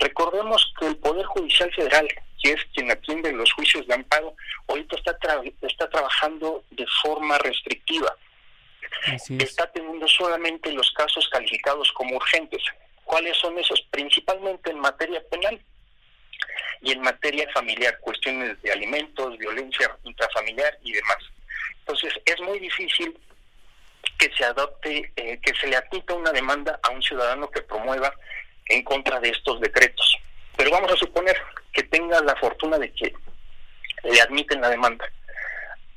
Recordemos 0.00 0.72
que 0.78 0.86
el 0.88 0.96
Poder 0.96 1.24
Judicial 1.26 1.72
Federal, 1.72 2.08
que 2.42 2.52
es 2.52 2.64
quien 2.74 2.90
atiende 2.90 3.32
los 3.32 3.52
juicios 3.52 3.86
de 3.86 3.94
amparo, 3.94 4.34
ahorita 4.66 4.96
está, 4.96 5.16
está 5.62 5.88
trabajando 5.88 6.64
de 6.70 6.86
forma 7.02 7.38
restrictiva 7.38 8.16
está 9.38 9.70
teniendo 9.72 10.06
solamente 10.08 10.72
los 10.72 10.90
casos 10.92 11.28
calificados 11.28 11.90
como 11.92 12.16
urgentes. 12.16 12.62
¿Cuáles 13.04 13.36
son 13.38 13.58
esos? 13.58 13.80
Principalmente 13.90 14.70
en 14.70 14.78
materia 14.78 15.22
penal 15.30 15.60
y 16.82 16.92
en 16.92 17.00
materia 17.00 17.48
familiar, 17.52 17.98
cuestiones 18.00 18.60
de 18.62 18.72
alimentos, 18.72 19.36
violencia 19.38 19.96
intrafamiliar 20.04 20.78
y 20.82 20.92
demás. 20.92 21.18
Entonces, 21.80 22.12
es 22.24 22.40
muy 22.40 22.58
difícil 22.58 23.18
que 24.18 24.30
se 24.36 24.44
adopte, 24.44 25.12
eh, 25.16 25.38
que 25.42 25.54
se 25.54 25.66
le 25.66 25.76
admita 25.76 26.14
una 26.14 26.30
demanda 26.30 26.78
a 26.82 26.90
un 26.90 27.02
ciudadano 27.02 27.50
que 27.50 27.62
promueva 27.62 28.14
en 28.66 28.82
contra 28.84 29.18
de 29.20 29.30
estos 29.30 29.60
decretos. 29.60 30.16
Pero 30.56 30.70
vamos 30.70 30.92
a 30.92 30.96
suponer 30.96 31.36
que 31.72 31.82
tenga 31.84 32.20
la 32.20 32.36
fortuna 32.36 32.78
de 32.78 32.92
que 32.92 33.12
le 34.04 34.20
admiten 34.20 34.60
la 34.60 34.68
demanda. 34.68 35.10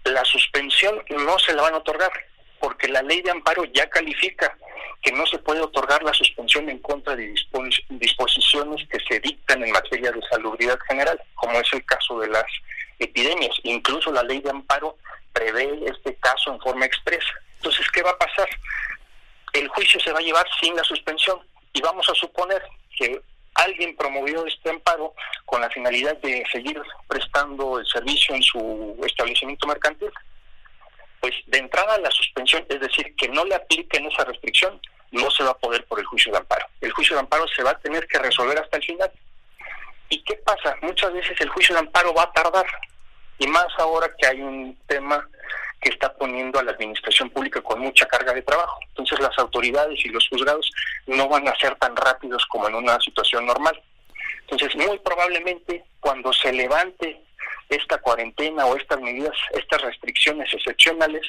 La 0.06 0.24
suspensión 0.26 1.04
no 1.10 1.40
se 1.40 1.54
la 1.54 1.62
van 1.62 1.74
a 1.76 1.78
otorgar 1.78 2.12
porque 2.64 2.88
la 2.88 3.02
ley 3.02 3.22
de 3.22 3.30
amparo 3.30 3.66
ya 3.66 3.90
califica 3.90 4.58
que 5.02 5.12
no 5.12 5.28
se 5.28 5.38
puede 5.38 5.60
otorgar 5.60 6.02
la 6.02 6.14
suspensión 6.14 6.70
en 6.70 6.80
contra 6.80 7.14
de 7.14 7.36
disposiciones 7.90 8.88
que 8.88 9.00
se 9.06 9.20
dictan 9.20 9.62
en 9.62 9.72
materia 9.74 10.14
de 10.14 10.22
salubridad 10.32 10.80
general, 10.88 11.22
como 11.36 11.60
es 11.60 11.68
el 11.74 11.84
caso 11.84 12.22
de 12.22 12.30
las 12.30 12.46
epidemias. 13.00 13.54
Incluso 13.64 14.14
la 14.14 14.24
ley 14.24 14.40
de 14.40 14.52
amparo 14.52 14.96
prevé 15.34 15.78
este 15.88 16.16
caso 16.22 16.54
en 16.54 16.62
forma 16.62 16.86
expresa. 16.86 17.34
Entonces, 17.58 17.86
¿qué 17.92 18.02
va 18.02 18.12
a 18.12 18.18
pasar? 18.18 18.48
El 19.52 19.68
juicio 19.68 20.00
se 20.00 20.14
va 20.14 20.20
a 20.20 20.24
llevar 20.24 20.48
sin 20.62 20.74
la 20.74 20.86
suspensión 20.86 21.42
y 21.74 21.82
vamos 21.82 22.10
a 22.10 22.16
suponer 22.16 22.64
que 22.98 23.20
alguien 23.56 23.94
promovió 23.98 24.46
este 24.46 24.70
amparo 24.70 25.14
con 25.44 25.60
la 25.60 25.70
finalidad 25.70 26.16
de 26.20 26.46
seguir 26.50 26.82
prestando 27.10 27.80
el 27.80 27.86
servicio 27.88 28.34
en 28.34 28.42
su 28.42 28.98
establecimiento 29.06 29.68
mercantil. 29.68 30.14
Pues 31.24 31.36
de 31.48 31.58
entrada 31.58 31.98
la 32.00 32.12
suspensión, 32.12 32.66
es 32.68 32.82
decir, 32.82 33.16
que 33.16 33.30
no 33.30 33.46
le 33.46 33.56
apliquen 33.56 34.06
esa 34.08 34.26
restricción, 34.26 34.78
no 35.12 35.32
se 35.32 35.42
va 35.42 35.52
a 35.52 35.58
poder 35.58 35.86
por 35.86 35.98
el 35.98 36.06
juicio 36.06 36.34
de 36.34 36.40
amparo. 36.40 36.66
El 36.82 36.92
juicio 36.92 37.16
de 37.16 37.22
amparo 37.22 37.48
se 37.48 37.64
va 37.64 37.70
a 37.72 37.80
tener 37.80 38.06
que 38.08 38.20
resolver 38.20 38.60
hasta 38.60 38.76
el 38.76 38.84
final. 38.84 39.10
¿Y 40.10 40.22
qué 40.22 40.36
pasa? 40.46 40.76
Muchas 40.82 41.14
veces 41.14 41.40
el 41.40 41.48
juicio 41.48 41.76
de 41.76 41.80
amparo 41.80 42.14
va 42.14 42.24
a 42.24 42.34
tardar, 42.34 42.66
y 43.40 43.48
más 43.48 43.68
ahora 43.78 44.10
que 44.20 44.28
hay 44.28 44.42
un 44.42 44.78
tema 44.86 45.26
que 45.80 45.92
está 45.92 46.14
poniendo 46.14 46.60
a 46.60 46.64
la 46.64 46.72
administración 46.72 47.30
pública 47.30 47.62
con 47.62 47.80
mucha 47.80 48.06
carga 48.06 48.34
de 48.34 48.42
trabajo. 48.42 48.82
Entonces 48.90 49.18
las 49.22 49.40
autoridades 49.40 50.04
y 50.04 50.10
los 50.10 50.28
juzgados 50.28 50.70
no 51.08 51.30
van 51.30 51.48
a 51.48 51.56
ser 51.56 51.74
tan 51.76 51.96
rápidos 51.96 52.46
como 52.48 52.68
en 52.68 52.76
una 52.76 53.00
situación 53.00 53.46
normal. 53.46 53.82
Entonces 54.42 54.76
muy 54.76 55.00
probablemente 55.00 55.86
cuando 56.02 56.34
se 56.34 56.52
levante 56.52 57.22
esta 57.70 57.98
cuarentena 58.00 58.66
o 58.66 58.76
estas 58.76 59.00
medidas, 59.02 59.36
estas 59.52 59.82
restricciones 59.82 60.54
excepcionales, 60.54 61.28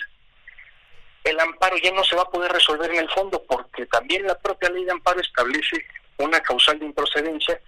el 1.24 1.40
amparo 1.40 1.76
ya 1.78 1.90
no 1.92 2.04
se 2.04 2.16
va 2.16 2.22
a 2.22 2.30
poder 2.30 2.52
resolver 2.52 2.90
en 2.90 2.98
el 2.98 3.10
fondo 3.10 3.42
porque 3.48 3.86
también 3.86 4.26
la 4.26 4.38
propia 4.38 4.70
ley 4.70 4.84
de 4.84 4.92
amparo 4.92 5.20
establece 5.20 5.84
una 6.18 6.40
causal 6.40 6.78
de 6.78 6.86
improcedencia 6.86 7.58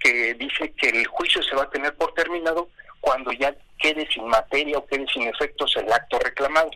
que 0.00 0.34
dice 0.34 0.72
que 0.72 0.88
el 0.88 1.06
juicio 1.06 1.42
se 1.42 1.54
va 1.54 1.64
a 1.64 1.70
tener 1.70 1.94
por 1.94 2.12
terminado 2.14 2.68
cuando 3.00 3.32
ya 3.32 3.54
quede 3.78 4.06
sin 4.12 4.26
materia 4.26 4.78
o 4.78 4.86
quede 4.86 5.06
sin 5.12 5.22
efectos 5.22 5.76
el 5.76 5.92
acto 5.92 6.18
reclamado. 6.18 6.70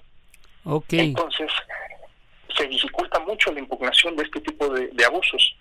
Okay. 0.65 1.01
Entonces, 1.01 1.51
se 2.57 2.67
dificulta 2.67 3.19
mucho 3.21 3.53
la 3.53 3.61
impugnación 3.61 4.17
de 4.17 4.25
este 4.25 4.41
tipo 4.41 4.69
de, 4.69 5.05
abusos. 5.05 5.57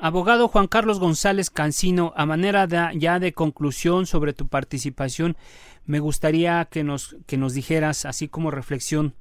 Abogado 0.00 0.48
Juan 0.48 0.66
Carlos 0.66 0.98
González 0.98 1.50
Cancino, 1.50 2.12
a 2.16 2.26
manera 2.26 2.66
ya 2.94 3.18
de 3.18 3.32
conclusión 3.32 4.06
sobre 4.06 4.32
tu 4.32 4.48
participación, 4.48 5.36
me 5.84 6.00
gustaría 6.00 6.64
que 6.64 6.84
nos, 6.84 7.16
que 7.26 7.36
nos 7.36 7.54
dijeras, 7.54 8.06
así 8.06 8.28
como 8.28 8.50
reflexión, 8.50 9.14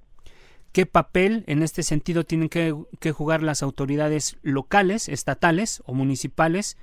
qué 0.71 0.85
papel 0.85 1.43
en 1.47 1.63
este 1.63 1.83
sentido 1.83 2.23
tienen 2.23 2.49
que, 2.49 2.75
que 2.99 3.11
jugar 3.11 3.43
las 3.43 3.61
autoridades 3.61 4.37
locales, 4.41 5.09
estatales 5.09 5.83
o 5.85 5.93
municipales 5.93 6.77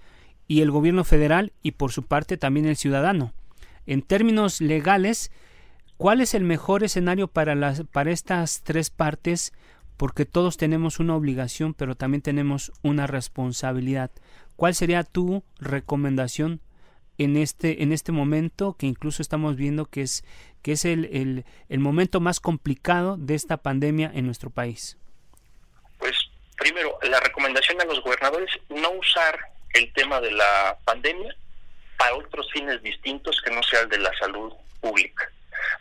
y 0.47 0.61
el 0.61 0.71
gobierno 0.71 1.05
federal 1.05 1.53
y 1.63 1.73
por 1.73 1.93
su 1.93 2.03
parte 2.03 2.37
también 2.37 2.67
el 2.67 2.77
ciudadano 2.77 3.33
en 3.87 4.03
términos 4.03 4.61
legales, 4.61 5.31
¿cuál 5.97 6.21
es 6.21 6.35
el 6.35 6.45
mejor 6.45 6.85
escenario 6.85 7.29
para, 7.29 7.55
las, 7.55 7.85
para 7.85 8.11
estas 8.11 8.63
tres 8.63 8.91
partes? 8.91 9.53
Porque 9.97 10.27
todos 10.27 10.57
tenemos 10.57 10.99
una 10.99 11.17
obligación, 11.17 11.75
pero 11.75 11.95
también 11.95 12.23
tenemos 12.23 12.73
una 12.83 13.07
responsabilidad. 13.07 14.11
¿Cuál 14.57 14.75
sería 14.75 15.05
tu 15.05 15.45
recomendación 15.59 16.61
en 17.19 17.37
este, 17.37 17.83
en 17.83 17.93
este 17.93 18.13
momento 18.13 18.77
que 18.79 18.87
incluso 18.87 19.23
estamos 19.23 19.57
viendo 19.57 19.87
que 19.87 20.03
es, 20.03 20.25
que 20.63 20.73
es 20.73 20.85
el, 20.85 21.45
el, 21.69 21.79
momento 21.79 22.21
más 22.21 22.41
complicado 22.41 23.17
de 23.17 23.35
esta 23.35 23.59
pandemia 23.59 24.11
en 24.15 24.27
nuestro 24.27 24.51
país? 24.51 24.99
Pues 25.99 26.15
primero, 26.57 26.99
la 27.03 27.21
recomendación 27.21 27.81
a 27.81 27.85
los 27.85 28.03
gobernadores 28.03 28.51
no 28.69 28.91
usar 28.91 29.39
el 29.73 29.93
tema 29.93 30.21
de 30.21 30.33
la 30.33 30.77
pandemia 30.85 31.35
para 31.99 32.15
otros 32.17 32.51
fines 32.53 32.83
distintos 32.83 33.41
que 33.43 33.55
no 33.55 33.63
sea 33.63 33.81
el 33.81 33.89
de 33.89 33.99
la 33.99 34.13
salud 34.19 34.53
pública. 34.81 35.31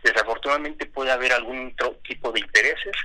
Desafortunadamente 0.04 0.86
puede 0.86 1.12
haber 1.12 1.34
algún 1.34 1.68
otro 1.74 2.00
tipo 2.08 2.32
de 2.32 2.40
intereses 2.40 2.96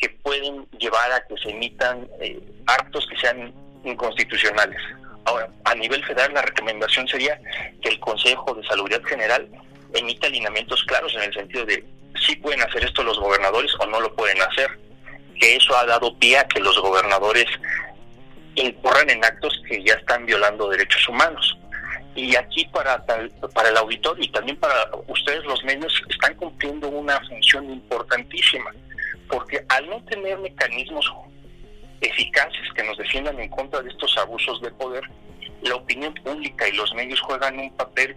que 0.00 0.08
pueden 0.08 0.66
llevar 0.78 1.12
a 1.12 1.24
que 1.26 1.36
se 1.36 1.50
emitan 1.50 2.08
eh, 2.20 2.40
actos 2.66 3.06
que 3.08 3.16
sean 3.18 3.52
inconstitucionales. 3.84 4.80
Ahora, 5.24 5.48
a 5.64 5.74
nivel 5.74 6.04
federal 6.04 6.32
la 6.32 6.42
recomendación 6.42 7.06
sería 7.06 7.38
que 7.82 7.90
el 7.90 8.00
Consejo 8.00 8.54
de 8.54 8.66
Salud 8.66 8.90
General 9.06 9.48
emita 9.94 10.26
alineamientos 10.26 10.82
claros 10.84 11.14
en 11.14 11.22
el 11.22 11.34
sentido 11.34 11.66
de 11.66 11.84
si 12.26 12.36
pueden 12.36 12.62
hacer 12.62 12.84
esto 12.84 13.02
los 13.02 13.18
gobernadores 13.18 13.72
o 13.78 13.86
no 13.86 14.00
lo 14.00 14.14
pueden 14.14 14.40
hacer, 14.42 14.70
que 15.38 15.56
eso 15.56 15.76
ha 15.76 15.84
dado 15.84 16.16
pie 16.18 16.38
a 16.38 16.48
que 16.48 16.60
los 16.60 16.78
gobernadores 16.80 17.46
incurran 18.54 19.08
en 19.10 19.24
actos 19.24 19.62
que 19.68 19.82
ya 19.82 19.94
están 19.94 20.26
violando 20.26 20.68
derechos 20.68 21.08
humanos 21.08 21.56
y 22.14 22.34
aquí 22.36 22.64
para, 22.72 23.04
para 23.54 23.68
el 23.68 23.76
auditor 23.76 24.16
y 24.20 24.28
también 24.28 24.56
para 24.58 24.90
ustedes 25.06 25.44
los 25.44 25.62
medios 25.64 25.92
están 26.08 26.34
cumpliendo 26.34 26.88
una 26.88 27.20
función 27.28 27.70
importantísima, 27.70 28.72
porque 29.30 29.64
al 29.68 29.88
no 29.88 30.02
tener 30.04 30.38
mecanismos 30.38 31.10
eficaces 32.00 32.72
que 32.74 32.82
nos 32.82 32.98
defiendan 32.98 33.38
en 33.38 33.48
contra 33.48 33.80
de 33.80 33.90
estos 33.90 34.16
abusos 34.18 34.60
de 34.60 34.70
poder, 34.72 35.04
la 35.62 35.76
opinión 35.76 36.14
pública 36.14 36.68
y 36.68 36.72
los 36.72 36.92
medios 36.94 37.20
juegan 37.20 37.58
un 37.58 37.70
papel 37.76 38.16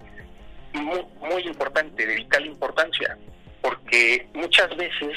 muy, 0.73 1.05
muy 1.19 1.43
importante, 1.43 2.05
de 2.05 2.15
vital 2.15 2.45
importancia, 2.45 3.17
porque 3.61 4.27
muchas 4.33 4.75
veces 4.75 5.15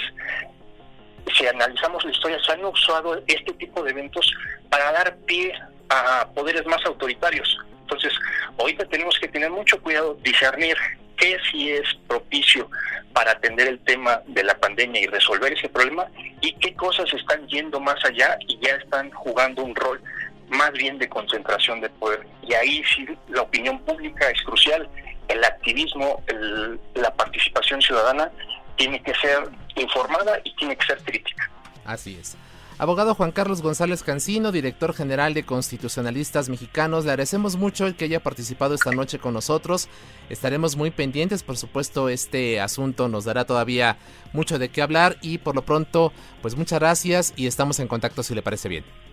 si 1.34 1.46
analizamos 1.46 2.04
la 2.04 2.12
historia, 2.12 2.38
se 2.44 2.52
han 2.52 2.64
usado 2.64 3.20
este 3.26 3.52
tipo 3.54 3.82
de 3.82 3.90
eventos 3.90 4.32
para 4.70 4.92
dar 4.92 5.16
pie 5.26 5.52
a 5.88 6.28
poderes 6.34 6.64
más 6.66 6.84
autoritarios. 6.86 7.58
Entonces, 7.80 8.12
ahorita 8.58 8.84
tenemos 8.86 9.18
que 9.18 9.28
tener 9.28 9.50
mucho 9.50 9.80
cuidado, 9.82 10.16
discernir 10.22 10.76
qué 11.16 11.36
sí 11.50 11.70
es 11.70 11.82
propicio 12.06 12.70
para 13.12 13.32
atender 13.32 13.68
el 13.68 13.78
tema 13.80 14.22
de 14.26 14.44
la 14.44 14.56
pandemia 14.58 15.00
y 15.00 15.06
resolver 15.06 15.52
ese 15.52 15.68
problema 15.68 16.06
y 16.40 16.52
qué 16.54 16.74
cosas 16.74 17.12
están 17.12 17.46
yendo 17.48 17.80
más 17.80 18.04
allá 18.04 18.38
y 18.46 18.58
ya 18.60 18.76
están 18.76 19.10
jugando 19.10 19.64
un 19.64 19.74
rol 19.74 20.02
más 20.48 20.72
bien 20.72 20.98
de 20.98 21.08
concentración 21.08 21.80
de 21.80 21.88
poder. 21.90 22.26
Y 22.42 22.54
ahí 22.54 22.82
sí 22.94 23.06
la 23.28 23.42
opinión 23.42 23.78
pública 23.80 24.30
es 24.30 24.40
crucial, 24.42 24.88
el 25.28 25.44
activismo, 25.44 26.22
la 26.94 27.12
participación 27.14 27.82
ciudadana 27.82 28.30
tiene 28.76 29.02
que 29.02 29.14
ser 29.14 29.48
informada 29.74 30.38
y 30.44 30.54
tiene 30.54 30.76
que 30.76 30.86
ser 30.86 30.98
crítica. 30.98 31.50
Así 31.84 32.18
es. 32.20 32.36
Abogado 32.78 33.14
Juan 33.14 33.32
Carlos 33.32 33.62
González 33.62 34.02
Cancino, 34.02 34.52
director 34.52 34.92
general 34.92 35.32
de 35.32 35.44
Constitucionalistas 35.44 36.50
Mexicanos, 36.50 37.06
le 37.06 37.12
agradecemos 37.12 37.56
mucho 37.56 37.86
el 37.86 37.96
que 37.96 38.04
haya 38.04 38.22
participado 38.22 38.74
esta 38.74 38.90
noche 38.90 39.18
con 39.18 39.32
nosotros. 39.32 39.88
Estaremos 40.28 40.76
muy 40.76 40.90
pendientes, 40.90 41.42
por 41.42 41.56
supuesto, 41.56 42.10
este 42.10 42.60
asunto 42.60 43.08
nos 43.08 43.24
dará 43.24 43.46
todavía 43.46 43.96
mucho 44.34 44.58
de 44.58 44.68
qué 44.68 44.82
hablar 44.82 45.16
y 45.22 45.38
por 45.38 45.54
lo 45.54 45.62
pronto, 45.64 46.12
pues 46.42 46.54
muchas 46.54 46.78
gracias 46.78 47.32
y 47.34 47.46
estamos 47.46 47.80
en 47.80 47.88
contacto 47.88 48.22
si 48.22 48.34
le 48.34 48.42
parece 48.42 48.68
bien 48.68 49.05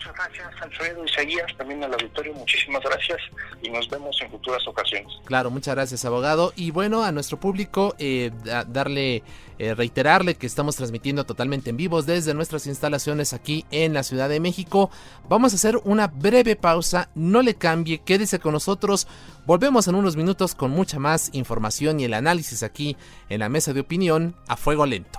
muchas 0.00 0.14
gracias, 0.14 0.62
Alfredo 0.62 1.04
y 1.04 1.08
Seguías, 1.08 1.56
también 1.58 1.84
al 1.84 1.92
auditorio, 1.92 2.32
muchísimas 2.32 2.82
gracias 2.82 3.18
y 3.62 3.68
nos 3.68 3.88
vemos 3.88 4.16
en 4.22 4.30
futuras 4.30 4.66
ocasiones. 4.66 5.12
Claro, 5.24 5.50
muchas 5.50 5.74
gracias, 5.74 6.04
abogado. 6.04 6.52
Y 6.56 6.70
bueno, 6.70 7.02
a 7.02 7.12
nuestro 7.12 7.38
público, 7.38 7.94
eh, 7.98 8.30
darle, 8.68 9.22
eh, 9.58 9.74
reiterarle 9.74 10.36
que 10.36 10.46
estamos 10.46 10.76
transmitiendo 10.76 11.24
totalmente 11.24 11.70
en 11.70 11.76
vivos 11.76 12.06
desde 12.06 12.32
nuestras 12.32 12.66
instalaciones 12.66 13.34
aquí 13.34 13.66
en 13.70 13.92
la 13.92 14.02
Ciudad 14.02 14.28
de 14.28 14.40
México. 14.40 14.90
Vamos 15.28 15.52
a 15.52 15.56
hacer 15.56 15.76
una 15.84 16.06
breve 16.06 16.56
pausa, 16.56 17.10
no 17.14 17.42
le 17.42 17.54
cambie, 17.56 17.98
quédese 17.98 18.38
con 18.38 18.52
nosotros. 18.52 19.06
Volvemos 19.44 19.86
en 19.88 19.96
unos 19.96 20.16
minutos 20.16 20.54
con 20.54 20.70
mucha 20.70 20.98
más 20.98 21.28
información 21.34 22.00
y 22.00 22.04
el 22.04 22.14
análisis 22.14 22.62
aquí 22.62 22.96
en 23.28 23.40
la 23.40 23.50
mesa 23.50 23.74
de 23.74 23.80
opinión 23.80 24.34
a 24.48 24.56
fuego 24.56 24.86
lento. 24.86 25.18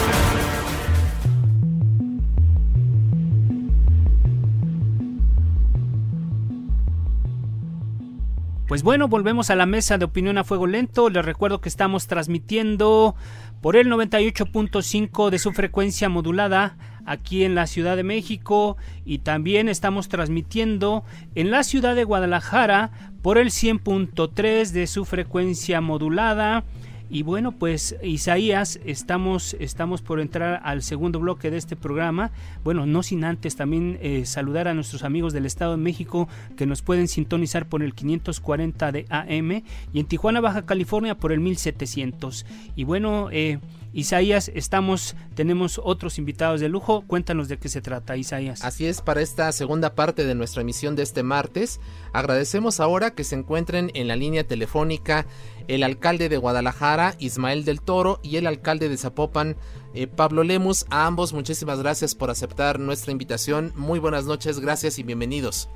Pues 8.71 8.83
bueno, 8.83 9.09
volvemos 9.09 9.49
a 9.49 9.57
la 9.57 9.65
mesa 9.65 9.97
de 9.97 10.05
opinión 10.05 10.37
a 10.37 10.45
fuego 10.45 10.65
lento. 10.65 11.09
Les 11.09 11.25
recuerdo 11.25 11.59
que 11.59 11.67
estamos 11.67 12.07
transmitiendo 12.07 13.15
por 13.59 13.75
el 13.75 13.91
98.5 13.91 15.29
de 15.29 15.39
su 15.39 15.51
frecuencia 15.51 16.07
modulada 16.07 16.77
aquí 17.05 17.43
en 17.43 17.53
la 17.53 17.67
Ciudad 17.67 17.97
de 17.97 18.05
México 18.05 18.77
y 19.03 19.17
también 19.17 19.67
estamos 19.67 20.07
transmitiendo 20.07 21.03
en 21.35 21.51
la 21.51 21.63
ciudad 21.63 21.95
de 21.95 22.05
Guadalajara 22.05 22.91
por 23.21 23.37
el 23.37 23.49
100.3 23.49 24.69
de 24.69 24.87
su 24.87 25.03
frecuencia 25.03 25.81
modulada 25.81 26.63
y 27.11 27.23
bueno, 27.23 27.51
pues 27.51 27.97
Isaías, 28.01 28.79
estamos, 28.85 29.57
estamos 29.59 30.01
por 30.01 30.21
entrar 30.21 30.61
al 30.63 30.81
segundo 30.81 31.19
bloque 31.19 31.51
de 31.51 31.57
este 31.57 31.75
programa. 31.75 32.31
Bueno, 32.63 32.85
no 32.85 33.03
sin 33.03 33.25
antes 33.25 33.57
también 33.57 33.99
eh, 34.01 34.25
saludar 34.25 34.69
a 34.69 34.73
nuestros 34.73 35.03
amigos 35.03 35.33
del 35.33 35.45
Estado 35.45 35.71
de 35.71 35.77
México 35.83 36.29
que 36.55 36.65
nos 36.65 36.81
pueden 36.81 37.09
sintonizar 37.09 37.67
por 37.67 37.83
el 37.83 37.93
540 37.93 38.93
de 38.93 39.05
AM 39.09 39.63
y 39.91 39.99
en 39.99 40.05
Tijuana, 40.05 40.39
Baja 40.39 40.65
California 40.65 41.15
por 41.15 41.33
el 41.33 41.41
1700. 41.41 42.45
Y 42.77 42.85
bueno, 42.85 43.27
eh, 43.29 43.59
Isaías, 43.93 44.49
estamos, 44.55 45.15
tenemos 45.35 45.79
otros 45.83 46.17
invitados 46.17 46.61
de 46.61 46.69
lujo. 46.69 47.03
Cuéntanos 47.07 47.49
de 47.49 47.57
qué 47.57 47.67
se 47.67 47.81
trata, 47.81 48.15
Isaías. 48.15 48.63
Así 48.63 48.85
es, 48.85 49.01
para 49.01 49.21
esta 49.21 49.51
segunda 49.51 49.95
parte 49.95 50.23
de 50.23 50.33
nuestra 50.33 50.61
emisión 50.61 50.95
de 50.95 51.03
este 51.03 51.23
martes, 51.23 51.81
agradecemos 52.13 52.79
ahora 52.79 53.11
que 53.11 53.25
se 53.25 53.35
encuentren 53.35 53.91
en 53.93 54.07
la 54.07 54.15
línea 54.15 54.45
telefónica 54.45 55.25
el 55.67 55.83
alcalde 55.83 56.29
de 56.29 56.37
Guadalajara, 56.37 57.15
Ismael 57.19 57.65
del 57.65 57.81
Toro, 57.81 58.19
y 58.23 58.37
el 58.37 58.47
alcalde 58.47 58.87
de 58.87 58.97
Zapopan, 58.97 59.57
eh, 59.93 60.07
Pablo 60.07 60.43
Lemus. 60.43 60.85
A 60.89 61.05
ambos, 61.05 61.33
muchísimas 61.33 61.79
gracias 61.79 62.15
por 62.15 62.29
aceptar 62.29 62.79
nuestra 62.79 63.11
invitación. 63.11 63.73
Muy 63.75 63.99
buenas 63.99 64.25
noches, 64.25 64.59
gracias 64.59 64.99
y 64.99 65.03
bienvenidos. 65.03 65.69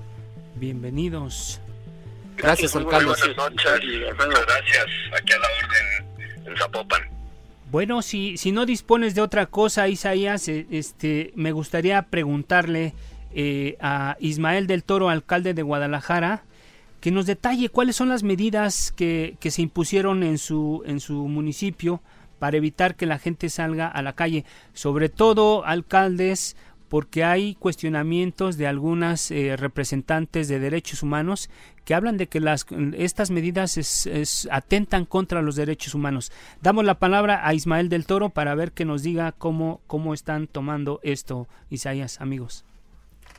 Bienvenidos. 0.56 1.60
Gracias, 2.38 2.76
alcalde. 2.76 3.08
Buenas 3.08 3.38
noches, 3.38 3.66
gracias. 3.68 4.86
Aquí 5.18 5.34
a 5.34 5.40
la 5.40 5.48
orden 5.64 6.46
en 6.46 6.58
Zapopan. 6.58 7.15
Bueno, 7.72 8.02
si, 8.02 8.38
si 8.38 8.52
no 8.52 8.66
dispones 8.66 9.16
de 9.16 9.22
otra 9.22 9.48
cosa, 9.48 9.88
Isaías, 9.88 10.48
eh, 10.48 10.68
este, 10.70 11.32
me 11.36 11.52
gustaría 11.52 12.02
preguntarle 12.04 12.94
eh, 13.34 13.76
a 13.82 14.18
Ismael 14.20 14.68
del 14.68 14.84
Toro, 14.84 15.10
alcalde 15.10 15.54
de 15.54 15.64
Guadalajara, 15.64 16.44
que 17.02 17.12
nos 17.12 17.26
detalle 17.26 17.70
cuáles 17.70 17.96
son 17.96 18.10
las 18.10 18.24
medidas 18.24 18.92
que, 18.92 19.36
que 19.40 19.52
se 19.52 19.62
impusieron 19.62 20.24
en 20.24 20.38
su, 20.38 20.84
en 20.86 21.00
su 21.00 21.28
municipio 21.28 22.02
para 22.40 22.58
evitar 22.58 22.96
que 22.96 23.06
la 23.06 23.20
gente 23.20 23.50
salga 23.50 23.88
a 23.88 24.02
la 24.02 24.14
calle, 24.14 24.46
sobre 24.74 25.10
todo 25.10 25.66
alcaldes, 25.66 26.56
porque 26.88 27.24
hay 27.24 27.56
cuestionamientos 27.56 28.58
de 28.58 28.68
algunas 28.68 29.32
eh, 29.32 29.56
representantes 29.58 30.48
de 30.48 30.60
derechos 30.60 31.04
humanos 31.04 31.50
que 31.86 31.94
hablan 31.94 32.18
de 32.18 32.28
que 32.28 32.40
las, 32.40 32.66
estas 32.98 33.32
medidas 33.32 33.78
es, 33.78 34.48
atentan 34.52 35.06
contra 35.06 35.42
los 35.42 35.56
derechos 35.56 35.94
humanos. 35.94 36.32
Damos 36.62 36.84
la 36.84 37.00
palabra 37.00 37.48
a 37.48 37.54
Ismael 37.54 37.90
del 37.90 38.06
Toro 38.06 38.30
para 38.30 38.56
ver 38.56 38.72
que 38.72 38.86
nos 38.86 39.04
diga 39.04 39.32
cómo, 39.32 39.82
cómo 39.88 40.14
están 40.14 40.48
tomando 40.48 41.00
esto, 41.04 41.48
Isaías, 41.70 42.20
amigos. 42.20 42.66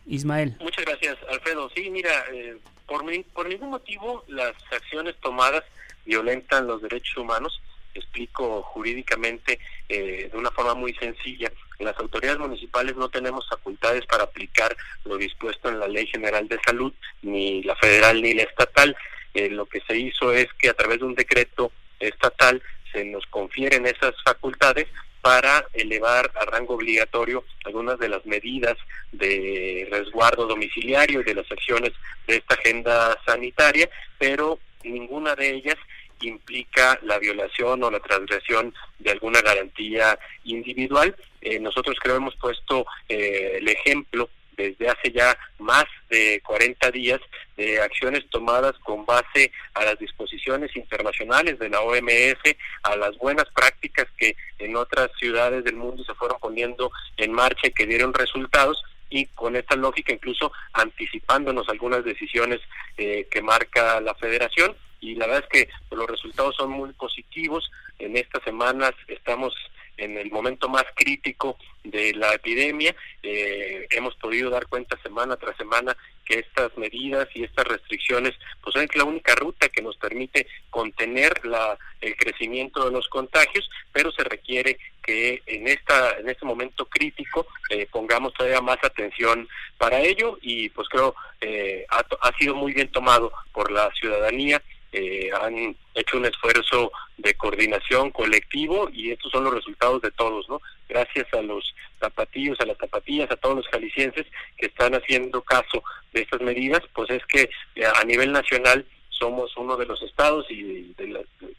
Ismael. 0.06 0.56
Muchas 0.60 0.84
gracias, 0.84 1.18
Alfredo. 1.28 1.68
Sí, 1.74 1.90
mira, 1.90 2.10
eh, 2.32 2.56
por, 2.86 3.04
por 3.32 3.48
ningún 3.48 3.70
motivo 3.70 4.24
las 4.28 4.54
acciones 4.70 5.16
tomadas 5.20 5.64
violentan 6.04 6.68
los 6.68 6.80
derechos 6.82 7.16
humanos. 7.16 7.60
Explico 7.94 8.62
jurídicamente 8.62 9.58
eh, 9.88 10.28
de 10.30 10.38
una 10.38 10.50
forma 10.52 10.74
muy 10.74 10.94
sencilla. 10.94 11.50
Las 11.78 11.98
autoridades 11.98 12.38
municipales 12.38 12.96
no 12.96 13.08
tenemos 13.08 13.48
facultades 13.48 14.06
para 14.06 14.24
aplicar 14.24 14.76
lo 15.04 15.16
dispuesto 15.16 15.68
en 15.68 15.78
la 15.78 15.88
Ley 15.88 16.06
General 16.06 16.48
de 16.48 16.58
Salud, 16.64 16.92
ni 17.22 17.62
la 17.62 17.76
federal 17.76 18.22
ni 18.22 18.34
la 18.34 18.44
estatal. 18.44 18.96
Eh, 19.34 19.50
lo 19.50 19.66
que 19.66 19.80
se 19.82 19.96
hizo 19.96 20.32
es 20.32 20.46
que 20.54 20.70
a 20.70 20.74
través 20.74 21.00
de 21.00 21.04
un 21.04 21.14
decreto 21.14 21.70
estatal 22.00 22.62
se 22.92 23.04
nos 23.04 23.26
confieren 23.26 23.86
esas 23.86 24.14
facultades 24.24 24.86
para 25.20 25.66
elevar 25.72 26.30
a 26.36 26.44
rango 26.44 26.74
obligatorio 26.74 27.44
algunas 27.64 27.98
de 27.98 28.08
las 28.08 28.24
medidas 28.26 28.76
de 29.10 29.88
resguardo 29.90 30.46
domiciliario 30.46 31.20
y 31.20 31.24
de 31.24 31.34
las 31.34 31.50
acciones 31.50 31.92
de 32.28 32.36
esta 32.36 32.54
agenda 32.54 33.18
sanitaria, 33.26 33.90
pero 34.18 34.60
ninguna 34.84 35.34
de 35.34 35.50
ellas 35.50 35.76
implica 36.20 36.98
la 37.02 37.18
violación 37.18 37.82
o 37.82 37.90
la 37.90 38.00
transgresión 38.00 38.72
de 38.98 39.10
alguna 39.10 39.40
garantía 39.42 40.18
individual. 40.44 41.14
Eh, 41.46 41.60
nosotros 41.60 41.96
creo 42.02 42.16
hemos 42.16 42.34
puesto 42.34 42.84
eh, 43.08 43.58
el 43.58 43.68
ejemplo 43.68 44.28
desde 44.56 44.88
hace 44.88 45.12
ya 45.12 45.38
más 45.60 45.84
de 46.10 46.42
40 46.44 46.90
días 46.90 47.20
de 47.56 47.80
acciones 47.80 48.28
tomadas 48.30 48.72
con 48.82 49.06
base 49.06 49.52
a 49.74 49.84
las 49.84 49.96
disposiciones 49.96 50.74
internacionales 50.74 51.56
de 51.60 51.68
la 51.68 51.82
OMS, 51.82 52.56
a 52.82 52.96
las 52.96 53.16
buenas 53.18 53.44
prácticas 53.54 54.06
que 54.18 54.34
en 54.58 54.74
otras 54.74 55.08
ciudades 55.20 55.62
del 55.62 55.76
mundo 55.76 56.02
se 56.02 56.14
fueron 56.14 56.40
poniendo 56.40 56.90
en 57.16 57.30
marcha 57.30 57.68
y 57.68 57.72
que 57.72 57.86
dieron 57.86 58.12
resultados 58.12 58.82
y 59.08 59.26
con 59.26 59.54
esta 59.54 59.76
lógica 59.76 60.12
incluso 60.12 60.50
anticipándonos 60.72 61.68
algunas 61.68 62.04
decisiones 62.04 62.58
eh, 62.96 63.28
que 63.30 63.40
marca 63.40 64.00
la 64.00 64.16
federación 64.16 64.74
y 65.00 65.14
la 65.14 65.28
verdad 65.28 65.44
es 65.48 65.66
que 65.66 65.94
los 65.94 66.08
resultados 66.08 66.56
son 66.56 66.70
muy 66.70 66.92
positivos. 66.94 67.70
En 68.00 68.16
estas 68.16 68.42
semanas 68.42 68.92
estamos 69.06 69.54
en 69.96 70.18
el 70.18 70.30
momento 70.30 70.68
más 70.68 70.84
crítico 70.94 71.56
de 71.84 72.12
la 72.14 72.34
epidemia. 72.34 72.94
Eh, 73.22 73.86
hemos 73.90 74.14
podido 74.16 74.50
dar 74.50 74.66
cuenta 74.66 75.00
semana 75.02 75.36
tras 75.36 75.56
semana 75.56 75.96
que 76.24 76.40
estas 76.40 76.76
medidas 76.76 77.28
y 77.34 77.44
estas 77.44 77.66
restricciones 77.66 78.34
pues 78.60 78.74
son 78.74 78.88
la 78.94 79.04
única 79.04 79.34
ruta 79.36 79.68
que 79.68 79.80
nos 79.80 79.96
permite 79.96 80.46
contener 80.70 81.46
la, 81.46 81.78
el 82.00 82.16
crecimiento 82.16 82.84
de 82.84 82.90
los 82.90 83.08
contagios, 83.08 83.70
pero 83.92 84.10
se 84.10 84.24
requiere 84.24 84.76
que 85.02 85.40
en 85.46 85.68
esta 85.68 86.18
en 86.18 86.28
este 86.28 86.44
momento 86.44 86.86
crítico 86.86 87.46
eh, 87.70 87.86
pongamos 87.92 88.34
todavía 88.34 88.60
más 88.60 88.78
atención 88.82 89.48
para 89.78 90.00
ello 90.00 90.36
y 90.42 90.68
pues 90.70 90.88
creo 90.88 91.14
eh, 91.40 91.86
ha, 91.90 92.04
ha 92.22 92.36
sido 92.36 92.56
muy 92.56 92.72
bien 92.72 92.90
tomado 92.90 93.32
por 93.52 93.70
la 93.70 93.88
ciudadanía 93.92 94.60
eh, 94.98 95.28
han 95.42 95.76
hecho 95.94 96.16
un 96.16 96.24
esfuerzo 96.24 96.90
de 97.18 97.34
coordinación 97.34 98.10
colectivo 98.10 98.88
y 98.90 99.10
estos 99.10 99.30
son 99.30 99.44
los 99.44 99.52
resultados 99.52 100.00
de 100.00 100.10
todos, 100.10 100.48
¿no? 100.48 100.62
Gracias 100.88 101.26
a 101.34 101.42
los 101.42 101.74
zapatillos, 102.00 102.58
a 102.60 102.64
las 102.64 102.78
zapatillas, 102.78 103.30
a 103.30 103.36
todos 103.36 103.56
los 103.56 103.68
jaliscienses 103.68 104.24
que 104.56 104.66
están 104.66 104.94
haciendo 104.94 105.42
caso 105.42 105.84
de 106.14 106.22
estas 106.22 106.40
medidas, 106.40 106.80
pues 106.94 107.10
es 107.10 107.22
que 107.26 107.50
eh, 107.74 107.84
a 107.84 108.04
nivel 108.04 108.32
nacional 108.32 108.86
somos 109.10 109.54
uno 109.58 109.76
de 109.76 109.84
los 109.84 110.00
estados 110.02 110.46
y 110.48 110.94
de, 110.96 111.08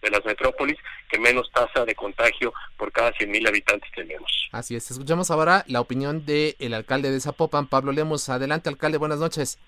las 0.09 0.25
metrópolis 0.25 0.77
que 1.11 1.19
menos 1.19 1.51
tasa 1.51 1.85
de 1.85 1.93
contagio 1.93 2.53
por 2.75 2.91
cada 2.91 3.13
100.000 3.13 3.47
habitantes 3.47 3.91
tenemos. 3.95 4.49
Así 4.51 4.75
es, 4.75 4.89
escuchamos 4.89 5.29
ahora 5.29 5.63
la 5.67 5.79
opinión 5.81 6.25
del 6.25 6.55
el 6.57 6.73
alcalde 6.73 7.11
de 7.11 7.19
Zapopan, 7.19 7.67
Pablo 7.67 7.91
Lemos. 7.91 8.29
Adelante, 8.29 8.69
alcalde, 8.69 8.97
buenas 8.97 9.19
noches. 9.19 9.59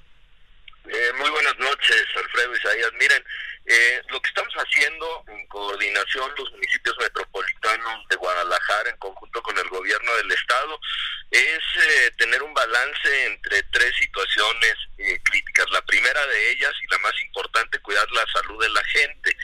Eh, 0.90 1.12
muy 1.20 1.30
buenas 1.30 1.58
noches, 1.60 2.04
Alfredo 2.16 2.56
Isaías. 2.56 2.92
Miren, 3.00 3.24
eh, 3.72 4.02
lo 4.10 4.20
que 4.20 4.30
estamos 4.30 4.52
haciendo 4.56 5.24
en 5.28 5.46
coordinación 5.46 6.32
los 6.36 6.52
municipios 6.54 6.96
metropolitanos 7.00 8.08
de 8.10 8.16
Guadalajara 8.16 8.90
en 8.90 8.98
conjunto 8.98 9.44
con 9.44 9.56
el 9.60 9.70
gobierno 9.70 10.12
del 10.16 10.32
estado 10.32 10.80
es 11.30 11.60
eh, 11.78 12.12
tener 12.18 12.42
un 12.42 12.52
balance 12.56 13.26
entre 13.28 13.62
tres 13.72 13.94
situaciones 13.96 14.74
eh, 14.98 15.20
críticas. 15.24 15.70
La 15.70 15.84
primera 15.84 16.26
de 16.26 16.50
ellas 16.50 16.74
y 16.82 16.92
la 16.92 16.98
más 16.98 17.14
importante, 17.22 17.78
cuidar 17.80 18.10
la 18.12 18.26
salud 18.34 18.60
de 18.60 18.70
la 18.70 18.84
gente. 18.86 19.38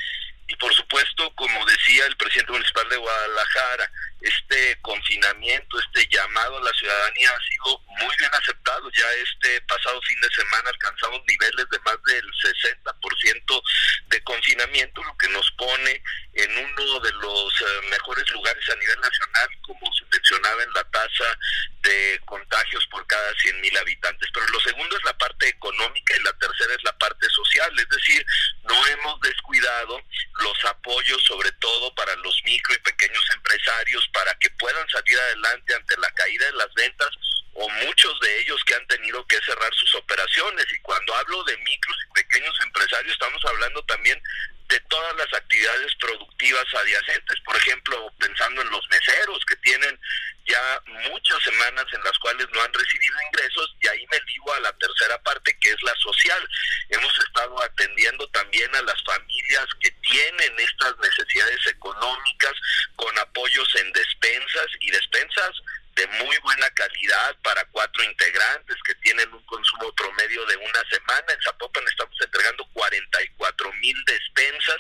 Y 0.48 0.56
por 0.58 0.74
supuesto, 0.74 1.34
como 1.36 1.66
decía 1.66 2.06
el 2.06 2.18
presidente 2.18 2.52
municipal 2.52 2.88
de 2.90 2.98
Guadalajara, 2.98 3.92
este 4.22 4.80
confinamiento, 4.82 5.80
este 5.80 6.08
llamado 6.08 6.58
a 6.58 6.64
la 6.64 6.74
ciudadanía 6.74 7.30
ha 7.30 7.40
sido 7.48 7.80
muy 8.00 8.16
bien 8.18 8.32
aceptado. 8.34 8.90
Ya 8.92 9.12
este 9.14 9.62
pasado 9.62 10.02
fin 10.02 10.20
de 10.22 10.30
semana 10.30 10.70
alcanzamos 10.70 11.22
niveles 11.28 11.70
de 11.70 11.80
más 11.80 11.98
del 12.06 12.26
60% 12.32 13.62
de 14.08 14.24
confinamiento, 14.24 15.04
lo 15.04 15.18
que 15.18 15.30
nos 15.30 15.50
pone 15.52 16.02
en 16.36 16.58
uno 16.58 17.00
de 17.00 17.12
los 17.14 17.62
eh, 17.62 17.82
mejores 17.90 18.30
lugares 18.32 18.70
a 18.70 18.76
nivel 18.76 19.00
nacional, 19.00 19.48
como 19.62 19.94
se 19.94 20.06
mencionaba 20.12 20.64
en 20.64 20.74
la 20.74 20.84
tasa 20.86 21.38
de 21.82 22.20
contagios 22.26 22.86
por 22.88 23.06
cada 23.08 23.34
100 23.36 23.62
mil 23.62 23.78
habitantes. 23.78 24.30
Pero 24.34 24.46
lo 24.48 24.60
segundo 24.60 24.98
es 24.98 25.04
la 25.04 25.18
parte 25.18 25.48
económica 25.48 26.16
y 26.18 26.24
la 26.24 26.34
tercera 26.34 26.74
es 26.74 26.84
la 26.84 26.98
parte 26.98 27.28
social, 27.30 27.72
es 27.80 27.90
decir, 27.90 28.26
no 28.64 28.88
hemos 28.88 29.22
descuidado 29.22 30.02
los 30.42 30.66
apoyos 30.66 31.24
sobre 31.24 31.52
todo 31.54 31.94
para 31.96 32.16
los 32.18 32.42
micro 32.44 32.74
y 32.74 32.80
pequeños 32.80 33.24
empresarios 33.34 34.08
para 34.14 34.34
que 34.36 34.50
puedan 34.52 34.90
salir 34.90 35.18
adelante 35.18 35.76
ante 35.76 35.98
la 35.98 36.12
caída 36.12 36.46
de 36.48 36.54
las 36.54 36.74
ventas 36.74 37.10
o 37.54 37.70
muchos 37.70 38.20
de 38.20 38.42
ellos 38.42 38.62
que 38.66 38.76
han 38.76 38.88
tenido 38.88 39.26
que 39.28 39.40
cerrar 39.46 39.74
sus 39.76 39.96
operaciones. 39.96 40.66
Y 40.74 40.80
cuando 40.80 41.16
hablo 41.16 41.44
de 41.46 41.58
micros 41.60 41.98
y 42.04 42.14
pequeños 42.14 42.56
empresarios, 42.66 43.14
estamos 43.14 43.42
hablando 43.46 43.82
también 43.86 44.22
de 44.68 44.80
todas 44.82 45.16
las 45.16 45.26
las 45.26 45.42
actividades 45.42 45.96
productivas 45.96 46.66
adyacentes, 46.74 47.40
por 47.42 47.56
ejemplo, 47.56 48.14
pensando 48.20 48.62
en 48.62 48.70
los 48.70 48.88
meseros 48.90 49.44
que 49.46 49.56
tienen 49.58 50.00
ya 50.48 50.82
muchas 51.10 51.42
semanas 51.44 51.86
en 51.92 52.04
las 52.04 52.18
cuales 52.20 52.48
no 52.54 52.62
han 52.62 52.74
recibido 52.74 53.16
ingresos 53.32 53.76
y 53.82 53.88
ahí 53.88 54.06
me 54.12 54.20
digo 54.28 54.54
a 54.54 54.60
la 54.60 54.74
tercera 54.74 55.18
parte 55.24 55.58
que 55.60 55.72
es 55.72 55.82
la 55.82 55.96
social. 55.96 56.50
Hemos 56.89 57.18
estado 57.20 57.62
atendiendo 57.64 58.28
también 58.30 58.74
a 58.76 58.82
las 58.84 59.04
familias 59.04 59.66
que 59.80 59.91
tienen 59.91 60.60
estas 60.60 60.96
necesidades 61.00 61.66
económicas 61.68 62.54
con 62.96 63.18
apoyos 63.18 63.68
en 63.76 63.91
despensas 63.93 64.68
y 64.82 64.91
despensas 64.91 65.52
de 65.96 66.08
muy 66.08 66.38
buena 66.39 66.70
calidad 66.72 67.36
para 67.41 67.64
cuatro 67.66 68.04
integrantes 68.04 68.76
que 68.86 68.96
tienen 68.96 69.32
un 69.34 69.43
consumo 69.46 69.93
promedio 69.93 70.46
de 70.46 70.58
una 70.58 70.84
semana. 70.89 71.26
En 71.30 71.41
Zapopan 71.41 71.84
estamos 71.88 72.16
entregando 72.22 72.68
44 72.74 73.74
mil 73.74 73.96
despensas 74.06 74.78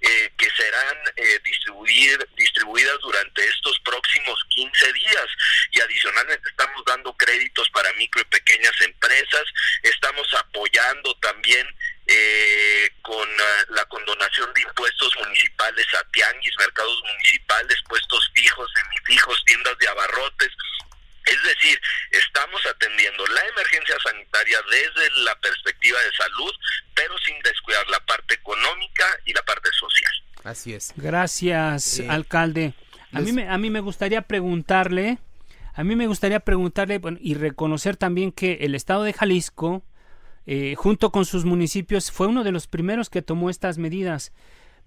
eh, 0.00 0.32
que 0.38 0.48
serán 0.50 0.96
eh, 1.16 1.38
distribuir, 1.44 2.28
distribuidas 2.36 2.98
durante 3.00 3.46
estos 3.46 3.78
próximos 3.80 4.42
15 4.48 4.92
días 4.94 5.26
y 5.70 5.80
adicionalmente 5.80 6.48
estamos 6.48 6.82
dando 6.86 7.14
créditos 7.16 7.68
para 7.70 7.92
micro 7.94 8.22
y 8.22 8.24
pequeñas 8.24 8.72
empresas, 8.80 9.44
estamos 9.82 10.26
apoyando 10.34 11.14
también 11.16 11.66
eh, 12.06 12.90
con 13.00 13.28
uh, 13.28 13.72
la 13.74 13.84
condonación 13.86 14.52
de 14.52 14.60
impuestos 14.60 15.16
municipales 15.24 15.86
a 15.94 16.04
tianguis, 16.10 16.54
mercados 16.58 17.02
municipales, 17.02 17.78
puestos 17.88 18.30
fijos, 18.34 18.70
semifijos, 18.74 19.42
tiendas 19.46 19.78
de 19.78 19.88
abarrotes. 19.88 20.50
Es 21.24 21.42
decir, 21.42 21.80
estamos 22.10 22.64
atendiendo 22.66 23.26
la 23.28 23.40
emergencia 23.46 23.96
sanitaria 24.02 24.60
desde 24.70 25.10
la 25.22 25.34
perspectiva 25.40 25.98
de 26.02 26.12
salud, 26.12 26.54
pero 26.94 27.16
sin 27.20 27.40
descuidar 27.40 27.88
la 27.88 28.00
parte 28.00 28.34
económica 28.34 29.18
y 29.24 29.32
la 29.32 29.42
parte 29.42 29.70
social. 29.72 30.12
Gracias, 30.96 32.00
alcalde. 32.08 32.74
A 33.12 33.20
mí, 33.20 33.32
me, 33.32 33.48
a 33.48 33.58
mí 33.58 33.70
me 33.70 33.80
gustaría 33.80 34.22
preguntarle, 34.22 35.18
a 35.74 35.84
mí 35.84 35.96
me 35.96 36.06
gustaría 36.06 36.40
preguntarle 36.40 36.98
bueno, 36.98 37.18
y 37.20 37.34
reconocer 37.34 37.96
también 37.96 38.32
que 38.32 38.58
el 38.62 38.74
estado 38.74 39.04
de 39.04 39.12
Jalisco, 39.12 39.82
eh, 40.46 40.74
junto 40.76 41.10
con 41.10 41.24
sus 41.24 41.44
municipios, 41.44 42.10
fue 42.10 42.26
uno 42.26 42.44
de 42.44 42.52
los 42.52 42.66
primeros 42.66 43.10
que 43.10 43.22
tomó 43.22 43.50
estas 43.50 43.78
medidas. 43.78 44.32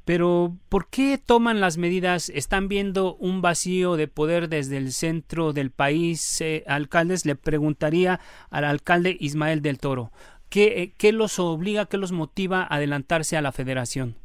Pero, 0.05 0.55
¿por 0.69 0.87
qué 0.87 1.17
toman 1.17 1.59
las 1.59 1.77
medidas? 1.77 2.29
¿Están 2.29 2.69
viendo 2.69 3.15
un 3.15 3.41
vacío 3.41 3.97
de 3.97 4.07
poder 4.07 4.47
desde 4.47 4.77
el 4.77 4.93
centro 4.93 5.51
del 5.51 5.69
país? 5.69 6.39
Eh, 6.39 6.63
alcaldes, 6.67 7.25
le 7.25 7.35
preguntaría 7.35 8.21
al 8.49 8.63
alcalde 8.63 9.17
Ismael 9.19 9.61
del 9.61 9.79
Toro, 9.79 10.13
¿qué, 10.47 10.81
eh, 10.81 10.93
¿qué 10.97 11.11
los 11.11 11.39
obliga, 11.39 11.87
qué 11.87 11.97
los 11.97 12.13
motiva 12.13 12.61
a 12.61 12.75
adelantarse 12.75 13.35
a 13.35 13.41
la 13.41 13.51
federación? 13.51 14.15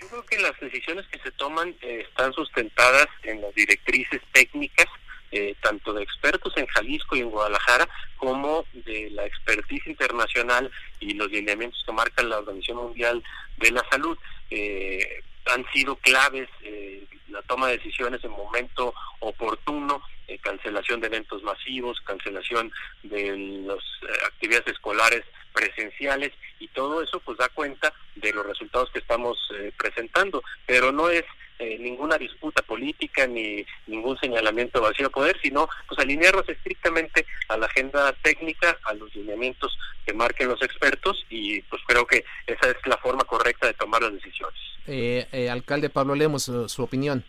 Yo 0.00 0.08
creo 0.08 0.26
que 0.26 0.38
las 0.38 0.58
decisiones 0.60 1.06
que 1.08 1.18
se 1.20 1.30
toman 1.32 1.74
eh, 1.80 2.04
están 2.08 2.32
sustentadas 2.32 3.06
en 3.22 3.40
las 3.40 3.54
directrices 3.54 4.20
técnicas 4.32 4.86
eh, 5.32 5.56
tanto 5.60 5.92
de 5.92 6.02
expertos 6.02 6.52
en 6.56 6.66
Jalisco 6.66 7.16
y 7.16 7.20
en 7.20 7.30
Guadalajara 7.30 7.88
como 8.16 8.64
de 8.72 9.10
la 9.10 9.26
expertise 9.26 9.86
internacional 9.86 10.70
y 11.00 11.14
los 11.14 11.30
lineamientos 11.30 11.82
que 11.84 11.92
marca 11.92 12.22
la 12.22 12.38
Organización 12.38 12.78
Mundial 12.78 13.22
de 13.56 13.70
la 13.72 13.84
Salud. 13.90 14.16
Eh, 14.50 15.22
han 15.54 15.64
sido 15.72 15.96
claves 15.96 16.48
eh, 16.62 17.06
la 17.28 17.42
toma 17.42 17.68
de 17.68 17.78
decisiones 17.78 18.22
en 18.24 18.30
momento 18.30 18.94
oportuno, 19.20 20.02
eh, 20.28 20.38
cancelación 20.38 21.00
de 21.00 21.06
eventos 21.08 21.42
masivos, 21.42 22.00
cancelación 22.00 22.72
de 23.02 23.36
las 23.66 23.78
eh, 23.78 24.24
actividades 24.26 24.68
escolares 24.68 25.22
presenciales 25.52 26.32
y 26.58 26.68
todo 26.68 27.02
eso 27.02 27.20
pues 27.20 27.38
da 27.38 27.48
cuenta 27.48 27.92
de 28.14 28.32
los 28.32 28.46
resultados 28.46 28.90
que 28.90 28.98
estamos 28.98 29.38
eh, 29.54 29.72
presentando, 29.76 30.42
pero 30.66 30.92
no 30.92 31.08
es 31.10 31.24
eh, 31.58 31.78
ninguna 31.78 32.18
disputa 32.18 32.62
política 32.62 33.26
ni 33.26 33.64
ningún 33.86 34.18
señalamiento 34.18 34.80
vacío 34.80 35.06
de 35.06 35.10
poder, 35.10 35.38
sino 35.42 35.68
pues 35.88 35.98
alinearnos 35.98 36.48
estrictamente 36.48 37.26
a 37.48 37.56
la 37.56 37.66
agenda 37.66 38.12
técnica, 38.22 38.78
a 38.84 38.94
los 38.94 39.14
lineamientos 39.14 39.76
que 40.04 40.12
marquen 40.12 40.48
los 40.48 40.62
expertos 40.62 41.24
y 41.30 41.60
pues 41.62 41.82
creo 41.86 42.06
que 42.06 42.24
esa 42.46 42.70
es 42.70 42.76
la 42.86 42.96
forma 42.98 43.24
correcta 43.24 43.66
de 43.66 43.74
tomar 43.74 44.02
las 44.02 44.12
decisiones. 44.12 44.60
Eh, 44.86 45.26
eh, 45.32 45.50
alcalde 45.50 45.90
Pablo 45.90 46.14
Lemos, 46.14 46.44
su, 46.44 46.68
su, 46.68 46.82
opinión. 46.82 47.24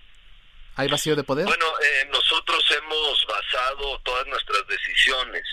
¿Hay 0.76 0.88
vacío 0.88 1.16
de 1.16 1.24
poder? 1.24 1.46
Bueno, 1.46 1.66
eh, 1.66 2.08
nosotros 2.12 2.64
hemos 2.78 3.26
basado 3.28 4.00
todas 4.04 4.28
nuestras 4.28 4.68
decisiones 4.68 5.44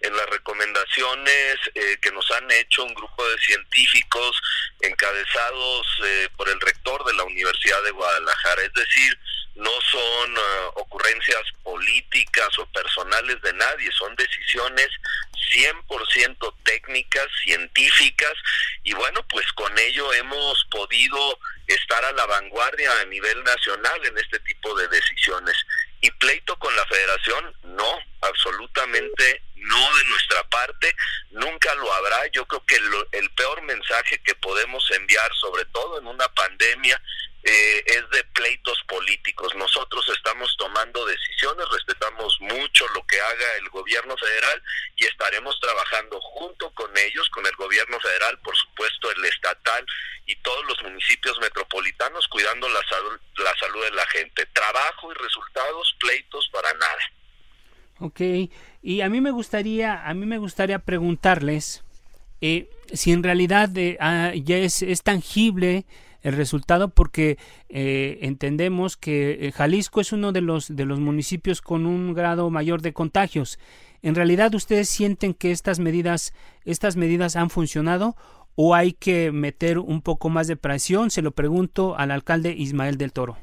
en 0.00 0.16
las 0.16 0.26
recomendaciones 0.26 1.56
eh, 1.74 1.96
que 2.00 2.12
nos 2.12 2.30
han 2.32 2.50
hecho 2.50 2.84
un 2.84 2.94
grupo 2.94 3.28
de 3.28 3.38
científicos 3.38 4.40
encabezados 4.80 5.86
eh, 6.04 6.28
por 6.36 6.48
el 6.48 6.60
rector 6.60 7.04
de 7.04 7.14
la 7.14 7.24
Universidad 7.24 7.82
de 7.82 7.90
Guadalajara. 7.90 8.62
Es 8.62 8.72
decir, 8.74 9.18
no 9.58 9.72
son 9.90 10.38
uh, 10.38 10.68
ocurrencias 10.76 11.42
políticas 11.64 12.48
o 12.58 12.66
personales 12.66 13.42
de 13.42 13.52
nadie, 13.54 13.90
son 13.90 14.14
decisiones 14.14 14.88
100% 15.52 16.54
técnicas, 16.62 17.26
científicas, 17.44 18.34
y 18.84 18.92
bueno, 18.94 19.20
pues 19.28 19.50
con 19.52 19.76
ello 19.78 20.12
hemos 20.12 20.64
podido 20.70 21.38
estar 21.66 22.04
a 22.04 22.12
la 22.12 22.26
vanguardia 22.26 22.92
a 23.00 23.04
nivel 23.06 23.42
nacional 23.42 24.06
en 24.06 24.16
este 24.18 24.38
tipo 24.40 24.74
de 24.76 24.86
decisiones. 24.88 25.56
Y 26.00 26.10
pleito 26.12 26.56
con 26.58 26.74
la 26.76 26.86
federación, 26.86 27.54
no, 27.64 27.98
absolutamente 28.22 29.42
no 29.56 29.96
de 29.98 30.04
nuestra 30.04 30.44
parte, 30.44 30.94
nunca 31.30 31.74
lo 31.74 31.92
habrá. 31.92 32.26
Yo 32.28 32.46
creo 32.46 32.64
que 32.66 32.78
lo, 32.80 33.06
el 33.12 33.30
peor 33.30 33.62
mensaje 33.62 34.18
que 34.22 34.34
podemos 34.36 34.88
enviar, 34.92 35.30
sobre 35.34 35.64
todo 35.66 35.98
en 35.98 36.06
una 36.06 36.28
pandemia, 36.28 37.00
eh, 37.44 37.82
es 37.86 38.10
de 38.10 38.24
pleitos 38.34 38.78
políticos. 38.88 39.54
Nosotros 39.54 40.06
estamos 40.14 40.54
tomando 40.58 41.04
decisiones, 41.06 41.66
respetamos 41.70 42.36
mucho 42.40 42.86
lo 42.94 43.06
que 43.06 43.20
haga 43.20 43.56
el 43.58 43.68
gobierno 43.70 44.16
federal 44.16 44.62
y 44.96 45.06
estaremos 45.06 45.58
trabajando 45.60 46.20
junto 46.20 46.70
con 46.74 46.96
ellos, 46.96 47.28
con 47.30 47.46
el 47.46 47.54
gobierno 47.56 47.98
federal, 48.00 48.38
por 48.40 48.56
supuesto 48.56 49.10
el 49.12 49.24
estatal 49.24 49.86
y 50.28 50.36
todos 50.36 50.64
los 50.68 50.82
municipios 50.82 51.40
metropolitanos, 51.40 52.28
cuidando 52.28 52.68
la 52.68 52.80
salud, 52.88 53.18
la 53.38 53.54
salud 53.58 53.82
de 53.82 53.96
la 53.96 54.06
gente. 54.06 54.46
Trabajo 54.52 55.10
y 55.10 55.14
resultados, 55.14 55.96
pleitos 55.98 56.48
para 56.52 56.68
nada. 56.74 57.02
Ok, 58.00 58.20
y 58.82 59.00
a 59.00 59.08
mí 59.08 59.20
me 59.20 59.30
gustaría, 59.30 60.06
a 60.06 60.14
mí 60.14 60.26
me 60.26 60.38
gustaría 60.38 60.78
preguntarles 60.78 61.82
eh, 62.40 62.70
si 62.92 63.12
en 63.12 63.22
realidad 63.22 63.76
eh, 63.76 63.96
ah, 64.00 64.32
ya 64.36 64.58
es, 64.58 64.82
es 64.82 65.02
tangible 65.02 65.84
el 66.22 66.36
resultado 66.36 66.88
porque 66.90 67.38
eh, 67.70 68.18
entendemos 68.22 68.96
que 68.96 69.52
Jalisco 69.56 70.00
es 70.00 70.12
uno 70.12 70.32
de 70.32 70.42
los 70.42 70.76
de 70.76 70.84
los 70.84 71.00
municipios 71.00 71.62
con 71.62 71.86
un 71.86 72.12
grado 72.12 72.50
mayor 72.50 72.82
de 72.82 72.92
contagios. 72.92 73.58
¿En 74.02 74.14
realidad 74.14 74.54
ustedes 74.54 74.88
sienten 74.88 75.34
que 75.34 75.50
estas 75.50 75.80
medidas 75.80 76.34
estas 76.64 76.96
medidas 76.96 77.34
han 77.34 77.50
funcionado 77.50 78.14
o 78.60 78.74
hay 78.74 78.92
que 78.92 79.30
meter 79.30 79.78
un 79.78 80.02
poco 80.02 80.30
más 80.30 80.48
de 80.48 80.56
presión? 80.56 81.12
Se 81.12 81.22
lo 81.22 81.30
pregunto 81.30 81.94
al 81.96 82.10
alcalde 82.10 82.50
Ismael 82.58 82.98
del 82.98 83.12
Toro. 83.12 83.38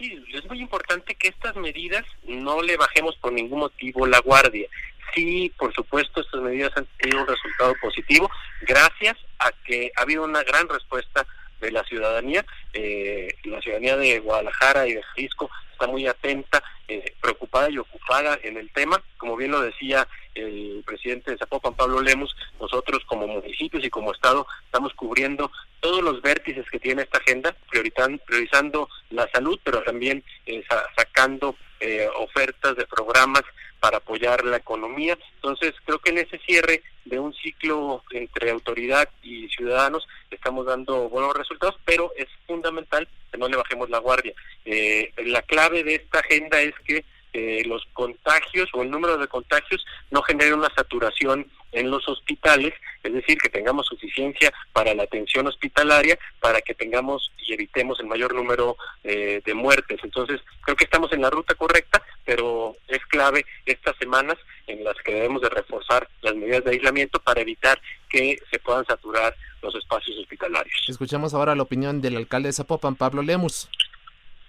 Sí, 0.00 0.20
es 0.34 0.44
muy 0.46 0.60
importante 0.60 1.14
que 1.14 1.28
estas 1.28 1.54
medidas 1.54 2.04
no 2.26 2.60
le 2.60 2.76
bajemos 2.76 3.16
por 3.18 3.32
ningún 3.32 3.60
motivo 3.60 4.08
la 4.08 4.18
guardia. 4.18 4.66
Sí, 5.14 5.52
por 5.56 5.72
supuesto, 5.72 6.22
estas 6.22 6.40
medidas 6.42 6.72
han 6.76 6.88
tenido 6.98 7.20
un 7.20 7.28
resultado 7.28 7.72
positivo 7.80 8.28
gracias 8.62 9.16
a 9.38 9.52
que 9.64 9.92
ha 9.96 10.02
habido 10.02 10.24
una 10.24 10.42
gran 10.42 10.68
respuesta 10.68 11.24
de 11.60 11.72
la 11.72 11.84
ciudadanía. 11.84 12.44
Eh, 12.72 13.34
la 13.44 13.60
ciudadanía 13.60 13.96
de 13.96 14.18
Guadalajara 14.20 14.86
y 14.86 14.94
de 14.94 15.02
Jalisco 15.02 15.50
está 15.72 15.86
muy 15.86 16.06
atenta, 16.06 16.62
eh, 16.88 17.14
preocupada 17.20 17.70
y 17.70 17.78
ocupada 17.78 18.38
en 18.42 18.56
el 18.56 18.70
tema. 18.70 19.02
Como 19.16 19.36
bien 19.36 19.50
lo 19.50 19.60
decía 19.60 20.06
el 20.34 20.82
presidente 20.86 21.30
de 21.30 21.38
Zapopan, 21.38 21.74
Pablo 21.74 22.00
Lemus, 22.00 22.36
nosotros 22.60 23.02
como 23.06 23.26
municipios 23.26 23.84
y 23.84 23.90
como 23.90 24.12
Estado 24.12 24.46
estamos 24.64 24.94
cubriendo 24.94 25.50
todos 25.80 26.02
los 26.02 26.20
vértices 26.22 26.66
que 26.70 26.78
tiene 26.78 27.02
esta 27.02 27.18
agenda, 27.18 27.56
priorizando 27.70 28.88
la 29.10 29.28
salud, 29.32 29.58
pero 29.64 29.82
también 29.82 30.22
eh, 30.46 30.62
sacando 30.96 31.56
eh, 31.80 32.06
ofertas 32.16 32.76
de 32.76 32.86
programas 32.86 33.42
para 33.80 33.96
apoyar 33.96 34.44
la 34.44 34.58
economía. 34.58 35.18
Entonces, 35.36 35.74
creo 35.84 35.98
que 35.98 36.10
en 36.10 36.18
ese 36.18 36.38
cierre 36.38 36.82
de 37.04 37.18
un 37.18 37.32
ciclo 37.34 38.04
entre 38.10 38.50
autoridad 38.50 39.08
y 39.22 39.48
ciudadanos 39.48 40.06
estamos 40.30 40.66
dando 40.66 41.08
buenos 41.08 41.34
resultados, 41.34 41.76
pero 41.84 42.12
es 42.16 42.28
fundamental 42.46 43.08
que 43.32 43.38
no 43.38 43.48
le 43.48 43.56
bajemos 43.56 43.88
la 43.90 43.98
guardia. 43.98 44.34
Eh, 44.64 45.12
la 45.24 45.42
clave 45.42 45.82
de 45.82 45.96
esta 45.96 46.20
agenda 46.20 46.60
es 46.60 46.74
que 46.84 47.04
eh, 47.32 47.62
los 47.66 47.84
contagios 47.92 48.68
o 48.72 48.82
el 48.82 48.90
número 48.90 49.16
de 49.16 49.28
contagios 49.28 49.84
no 50.10 50.22
genere 50.22 50.54
una 50.54 50.68
saturación 50.74 51.46
en 51.72 51.90
los 51.90 52.08
hospitales, 52.08 52.74
es 53.02 53.12
decir, 53.12 53.38
que 53.38 53.48
tengamos 53.48 53.86
suficiencia 53.86 54.52
para 54.72 54.94
la 54.94 55.04
atención 55.04 55.46
hospitalaria, 55.46 56.18
para 56.40 56.60
que 56.60 56.74
tengamos 56.74 57.30
y 57.38 57.52
evitemos 57.52 58.00
el 58.00 58.06
mayor 58.06 58.34
número 58.34 58.76
eh, 59.04 59.40
de 59.44 59.54
muertes. 59.54 60.00
Entonces, 60.02 60.40
creo 60.62 60.76
que 60.76 60.84
estamos 60.84 61.12
en 61.12 61.22
la 61.22 61.30
ruta 61.30 61.54
correcta, 61.54 62.02
pero 62.24 62.76
es 62.88 63.04
clave 63.06 63.44
estas 63.66 63.96
semanas 63.98 64.36
en 64.66 64.82
las 64.84 64.96
que 65.04 65.14
debemos 65.14 65.42
de 65.42 65.48
reforzar 65.48 66.08
las 66.22 66.34
medidas 66.34 66.64
de 66.64 66.72
aislamiento 66.72 67.20
para 67.20 67.40
evitar 67.40 67.80
que 68.08 68.38
se 68.50 68.58
puedan 68.58 68.84
saturar 68.86 69.34
los 69.62 69.74
espacios 69.74 70.18
hospitalarios. 70.18 70.76
Escuchamos 70.88 71.34
ahora 71.34 71.54
la 71.54 71.62
opinión 71.62 72.00
del 72.00 72.16
alcalde 72.16 72.48
de 72.48 72.52
Zapopan, 72.54 72.96
Pablo 72.96 73.22
Lemus. 73.22 73.68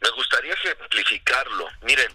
Me 0.02 0.10
gustaría 0.16 0.54
ejemplificarlo. 0.54 1.68
Miren, 1.86 2.08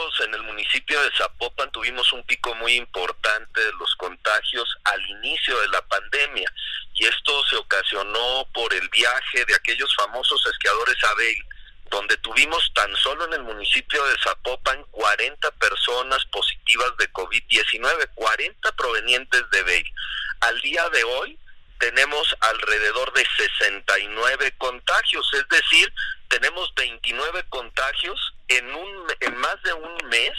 nosotros 0.00 0.26
en 0.26 0.34
el 0.34 0.42
municipio 0.42 1.02
de 1.02 1.10
Zapopan 1.16 1.70
tuvimos 1.72 2.12
un 2.12 2.22
pico 2.24 2.54
muy 2.54 2.74
importante 2.74 3.60
de 3.60 3.72
los 3.78 3.94
contagios 3.96 4.76
al 4.84 5.10
inicio 5.10 5.60
de 5.60 5.68
la 5.68 5.82
pandemia 5.82 6.50
y 6.94 7.06
esto 7.06 7.44
se 7.44 7.56
ocasionó 7.56 8.46
por 8.52 8.72
el 8.72 8.88
viaje 8.88 9.44
de 9.44 9.54
aquellos 9.54 9.94
famosos 9.96 10.44
esquiadores 10.46 10.96
a 11.04 11.14
Bale, 11.14 11.44
donde 11.90 12.16
tuvimos 12.18 12.70
tan 12.74 12.94
solo 12.96 13.26
en 13.26 13.34
el 13.34 13.42
municipio 13.42 14.04
de 14.06 14.16
Zapopan 14.22 14.82
40 14.90 15.50
personas 15.52 16.24
positivas 16.26 16.96
de 16.98 17.12
COVID-19, 17.12 18.10
40 18.14 18.72
provenientes 18.72 19.50
de 19.50 19.62
Bale. 19.62 19.92
Al 20.40 20.60
día 20.60 20.88
de 20.90 21.04
hoy 21.04 21.38
tenemos 21.80 22.36
alrededor 22.40 23.12
de 23.14 23.26
69 23.36 24.54
contagios, 24.58 25.28
es 25.34 25.48
decir, 25.48 25.92
tenemos 26.28 26.72
29 26.76 27.44
contagios 27.48 28.34
en 28.48 28.72
un 28.72 29.06
en 29.20 29.36
más 29.36 29.60
de 29.62 29.72
un 29.72 30.08
mes 30.08 30.32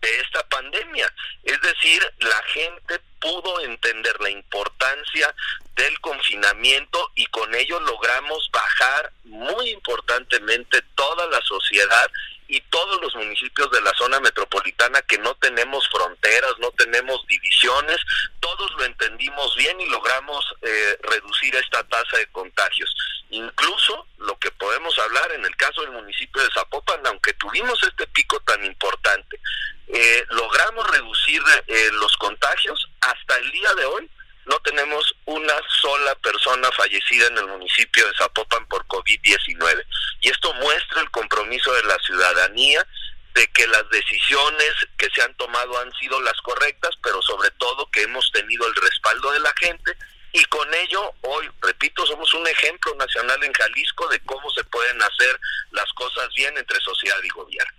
de 0.00 0.20
esta 0.20 0.42
pandemia. 0.48 1.12
Es 1.44 1.60
decir, 1.60 2.02
la 2.18 2.42
gente 2.54 3.00
pudo 3.20 3.60
entender 3.60 4.20
la 4.20 4.30
importancia 4.30 5.34
del 5.74 5.98
confinamiento 6.00 7.10
y 7.14 7.26
con 7.26 7.54
ello 7.54 7.80
logramos 7.80 8.48
bajar 8.52 9.12
muy 9.24 9.70
importantemente 9.70 10.82
toda 10.94 11.26
la 11.26 11.40
sociedad 11.42 12.10
y 12.48 12.60
todos 12.62 13.00
los 13.02 13.14
municipios 13.14 13.70
de 13.70 13.80
la 13.82 13.92
zona 13.94 14.18
metropolitana 14.20 15.02
que 15.02 15.18
no 15.18 15.34
tenemos 15.34 15.86
fronteras, 15.90 16.52
no 16.58 16.70
tenemos 16.72 17.24
divisiones, 17.26 17.98
todos 18.40 18.72
lo 18.78 18.84
entendimos 18.84 19.54
bien 19.56 19.78
y 19.80 19.86
logramos 19.86 20.44
eh, 20.62 20.98
reducir 21.02 21.54
esta 21.56 21.84
tasa 21.84 22.16
de 22.16 22.26
contagios. 22.28 22.94
Incluso 23.30 24.06
lo 24.18 24.38
que 24.38 24.50
podemos 24.52 24.98
hablar 24.98 25.32
en 25.32 25.44
el 25.44 25.54
caso 25.56 25.82
del 25.82 25.90
municipio 25.90 26.42
de 26.42 26.50
Zapopan, 26.52 27.06
aunque 27.06 27.34
tuvimos 27.34 27.82
este 27.82 28.06
pico 28.08 28.40
tan 28.40 28.64
importante, 28.64 29.40
eh, 29.88 30.26
logramos 30.30 30.90
reducir 30.90 31.42
eh, 31.66 31.90
los 31.92 32.16
contagios 32.16 32.90
hasta 33.00 33.36
el 33.36 33.50
día 33.52 33.74
de 33.74 33.84
hoy 33.84 34.10
no 34.48 34.58
tenemos 34.60 35.14
una 35.26 35.54
sola 35.82 36.14
persona 36.16 36.70
fallecida 36.72 37.26
en 37.26 37.36
el 37.36 37.46
municipio 37.46 38.06
de 38.06 38.16
Zapopan 38.16 38.66
por 38.66 38.86
COVID-19. 38.86 39.84
Y 40.22 40.30
esto 40.30 40.54
muestra 40.54 41.02
el 41.02 41.10
compromiso 41.10 41.70
de 41.74 41.82
la 41.84 41.98
ciudadanía 41.98 42.86
de 43.34 43.46
que 43.48 43.66
las 43.68 43.88
decisiones 43.90 44.72
que 44.96 45.10
se 45.14 45.22
han 45.22 45.34
tomado 45.36 45.78
han 45.78 45.92
sido 45.96 46.18
las 46.22 46.40
correctas, 46.40 46.96
pero 47.02 47.20
sobre 47.20 47.50
todo 47.52 47.90
que 47.90 48.02
hemos 48.02 48.32
tenido 48.32 48.66
el 48.66 48.74
respaldo 48.74 49.30
de 49.32 49.40
la 49.40 49.52
gente 49.60 49.96
y 50.32 50.44
con 50.44 50.68
ello 50.74 51.12
hoy, 51.22 51.48
repito, 51.62 52.04
somos 52.06 52.32
un 52.34 52.46
ejemplo 52.46 52.94
nacional 52.96 53.42
en 53.42 53.52
Jalisco 53.52 54.08
de 54.08 54.20
cómo 54.20 54.50
se 54.50 54.64
pueden 54.64 55.00
hacer 55.00 55.40
las 55.70 55.90
cosas 55.94 56.28
bien 56.34 56.56
entre 56.56 56.78
sociedad 56.80 57.16
y 57.24 57.28
gobierno. 57.28 57.78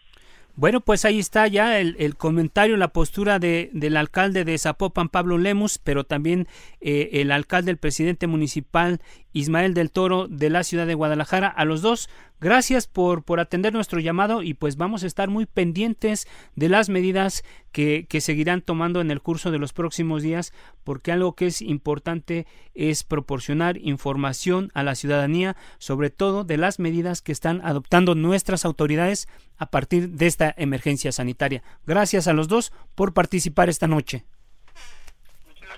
Bueno, 0.59 0.81
pues 0.81 1.05
ahí 1.05 1.19
está 1.19 1.47
ya 1.47 1.79
el, 1.79 2.17
comentario, 2.17 2.75
la 2.75 2.89
postura 2.89 3.39
de, 3.39 3.69
del 3.71 3.95
alcalde 3.95 4.43
de 4.43 4.57
Zapopan, 4.57 5.07
Pablo 5.07 5.37
Lemus, 5.37 5.77
pero 5.77 6.03
también 6.03 6.49
eh, 6.81 7.11
el 7.13 7.31
alcalde, 7.31 7.71
el 7.71 7.77
presidente 7.77 8.27
municipal 8.27 8.99
Ismael 9.33 9.73
del 9.73 9.91
Toro 9.91 10.27
de 10.27 10.49
la 10.49 10.63
ciudad 10.63 10.87
de 10.87 10.93
Guadalajara. 10.95 11.47
A 11.47 11.65
los 11.65 11.81
dos, 11.81 12.09
gracias 12.39 12.87
por, 12.87 13.23
por 13.23 13.39
atender 13.39 13.73
nuestro 13.73 13.99
llamado 13.99 14.43
y 14.43 14.53
pues 14.53 14.77
vamos 14.77 15.03
a 15.03 15.07
estar 15.07 15.29
muy 15.29 15.45
pendientes 15.45 16.27
de 16.55 16.69
las 16.69 16.89
medidas 16.89 17.43
que, 17.71 18.05
que 18.09 18.21
seguirán 18.21 18.61
tomando 18.61 19.01
en 19.01 19.11
el 19.11 19.21
curso 19.21 19.51
de 19.51 19.59
los 19.59 19.73
próximos 19.73 20.23
días, 20.23 20.53
porque 20.83 21.11
algo 21.11 21.33
que 21.33 21.47
es 21.47 21.61
importante 21.61 22.47
es 22.73 23.03
proporcionar 23.03 23.77
información 23.77 24.71
a 24.73 24.83
la 24.83 24.95
ciudadanía, 24.95 25.55
sobre 25.77 26.09
todo 26.09 26.43
de 26.43 26.57
las 26.57 26.79
medidas 26.79 27.21
que 27.21 27.31
están 27.31 27.61
adoptando 27.63 28.15
nuestras 28.15 28.65
autoridades 28.65 29.27
a 29.57 29.69
partir 29.69 30.09
de 30.09 30.27
esta 30.27 30.53
emergencia 30.57 31.11
sanitaria. 31.11 31.63
Gracias 31.85 32.27
a 32.27 32.33
los 32.33 32.47
dos 32.47 32.71
por 32.95 33.13
participar 33.13 33.69
esta 33.69 33.87
noche. 33.87 34.25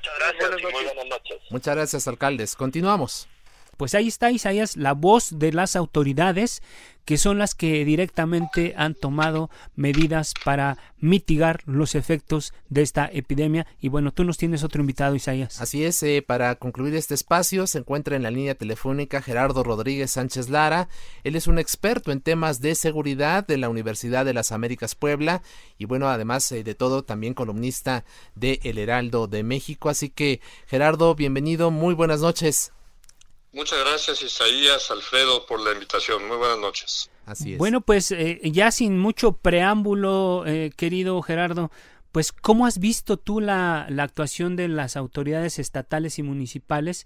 Muchas 0.01 0.13
gracias 0.17 0.59
y 0.59 0.73
buenas 0.73 1.05
noches. 1.09 1.37
Muchas 1.51 1.75
gracias, 1.75 2.07
alcaldes. 2.07 2.55
Continuamos. 2.55 3.27
Pues 3.81 3.95
ahí 3.95 4.09
está 4.09 4.29
Isaías, 4.29 4.77
la 4.77 4.93
voz 4.93 5.39
de 5.39 5.51
las 5.51 5.75
autoridades 5.75 6.61
que 7.03 7.17
son 7.17 7.39
las 7.39 7.55
que 7.55 7.83
directamente 7.83 8.75
han 8.77 8.93
tomado 8.93 9.49
medidas 9.75 10.35
para 10.45 10.77
mitigar 10.99 11.61
los 11.65 11.95
efectos 11.95 12.53
de 12.69 12.83
esta 12.83 13.09
epidemia. 13.11 13.65
Y 13.79 13.89
bueno, 13.89 14.11
tú 14.11 14.23
nos 14.23 14.37
tienes 14.37 14.63
otro 14.63 14.81
invitado, 14.81 15.15
Isaías. 15.15 15.59
Así 15.59 15.83
es, 15.83 16.03
eh, 16.03 16.21
para 16.21 16.53
concluir 16.57 16.93
este 16.93 17.15
espacio 17.15 17.65
se 17.65 17.79
encuentra 17.79 18.15
en 18.15 18.21
la 18.21 18.29
línea 18.29 18.53
telefónica 18.53 19.23
Gerardo 19.23 19.63
Rodríguez 19.63 20.11
Sánchez 20.11 20.49
Lara. 20.49 20.87
Él 21.23 21.35
es 21.35 21.47
un 21.47 21.57
experto 21.57 22.11
en 22.11 22.21
temas 22.21 22.61
de 22.61 22.75
seguridad 22.75 23.47
de 23.47 23.57
la 23.57 23.69
Universidad 23.69 24.25
de 24.25 24.35
las 24.35 24.51
Américas 24.51 24.93
Puebla 24.93 25.41
y 25.79 25.85
bueno, 25.85 26.07
además 26.07 26.51
eh, 26.51 26.63
de 26.63 26.75
todo, 26.75 27.03
también 27.03 27.33
columnista 27.33 28.05
de 28.35 28.59
El 28.61 28.77
Heraldo 28.77 29.25
de 29.25 29.41
México. 29.41 29.89
Así 29.89 30.09
que, 30.09 30.39
Gerardo, 30.67 31.15
bienvenido, 31.15 31.71
muy 31.71 31.95
buenas 31.95 32.21
noches. 32.21 32.73
Muchas 33.53 33.79
gracias 33.79 34.21
Isaías, 34.21 34.89
Alfredo, 34.91 35.45
por 35.45 35.59
la 35.59 35.73
invitación. 35.73 36.27
Muy 36.27 36.37
buenas 36.37 36.59
noches. 36.59 37.09
Así 37.25 37.53
es. 37.53 37.57
Bueno, 37.57 37.81
pues 37.81 38.11
eh, 38.11 38.39
ya 38.43 38.71
sin 38.71 38.97
mucho 38.97 39.33
preámbulo, 39.33 40.43
eh, 40.47 40.71
querido 40.75 41.21
Gerardo, 41.21 41.69
pues 42.11 42.31
¿cómo 42.31 42.65
has 42.65 42.79
visto 42.79 43.17
tú 43.17 43.41
la, 43.41 43.87
la 43.89 44.03
actuación 44.03 44.55
de 44.55 44.67
las 44.67 44.95
autoridades 44.95 45.59
estatales 45.59 46.17
y 46.19 46.23
municipales? 46.23 47.05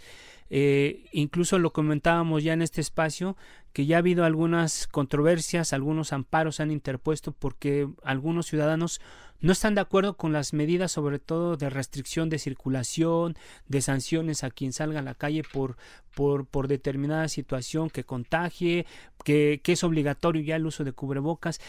Eh, 0.50 1.06
incluso 1.12 1.58
lo 1.60 1.74
comentábamos 1.74 2.44
ya 2.44 2.54
en 2.54 2.62
este 2.62 2.82
espacio, 2.82 3.36
que 3.74 3.86
ya 3.86 3.98
ha 3.98 4.00
habido 4.00 4.24
algunas 4.24 4.88
controversias, 4.88 5.74
algunos 5.74 6.14
amparos 6.14 6.60
han 6.60 6.72
interpuesto 6.72 7.32
porque 7.34 7.90
algunos 8.04 8.46
ciudadanos 8.46 9.02
no 9.42 9.52
están 9.52 9.76
de 9.76 9.82
acuerdo 9.82 10.16
con 10.16 10.32
las 10.32 10.54
medidas, 10.54 10.94
sobre 10.94 11.20
todo 11.20 11.58
de 11.58 11.70
restricción 11.70 12.30
de 12.30 12.40
circulación, 12.40 13.36
de 13.68 13.82
sanciones 13.82 14.44
a 14.44 14.50
quien 14.50 14.72
salga 14.72 15.00
a 15.00 15.04
la 15.04 15.14
calle 15.14 15.44
por, 15.44 15.78
por, 16.16 16.46
por 16.46 16.68
determinada 16.68 17.28
situación 17.28 17.90
que 17.90 18.06
contagie, 18.06 18.86
que, 19.24 19.60
que 19.62 19.74
es 19.74 19.84
obligatorio 19.84 20.42
ya 20.42 20.56
el 20.56 20.66
uso 20.66 20.84
de 20.84 20.94
cubrebocas, 20.94 21.60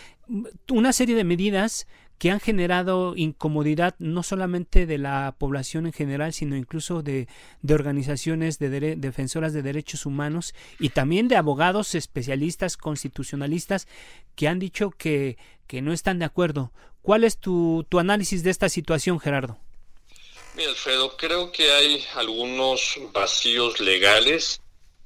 una 0.71 0.93
serie 0.93 1.17
de 1.17 1.25
medidas 1.25 1.87
que 2.19 2.31
han 2.31 2.41
generado 2.41 3.15
incomodidad 3.17 3.95
no 3.99 4.23
solamente 4.23 4.87
de 4.87 4.99
la 4.99 5.35
población 5.39 5.87
en 5.87 5.93
general, 5.93 6.33
sino 6.33 6.57
incluso 6.57 7.03
de, 7.03 7.29
de 7.63 7.75
organizaciones 7.75 8.59
de 8.59 8.97
defensoras 8.97 9.53
de 9.53 9.63
derechos 9.63 10.07
humanos 10.07 10.55
y 10.79 10.91
también 10.91 11.29
de 11.29 11.37
abogados 11.37 11.95
especialistas 11.95 12.77
constitucionalistas 12.77 13.87
que 14.35 14.49
han 14.49 14.59
dicho 14.59 14.91
que, 14.91 15.37
que 15.67 15.83
no 15.83 15.93
están 15.93 16.19
de 16.19 16.25
acuerdo 16.25 16.73
¿Cuál 17.07 17.23
es 17.23 17.39
tu, 17.39 17.87
tu 17.89 18.01
análisis 18.01 18.43
de 18.43 18.51
esta 18.51 18.69
situación, 18.69 19.21
Gerardo? 19.21 19.57
Mira, 20.57 20.71
Alfredo, 20.71 21.17
creo 21.17 21.53
que 21.53 21.71
hay 21.71 22.05
algunos 22.17 22.99
vacíos 23.13 23.79
legales. 23.79 24.61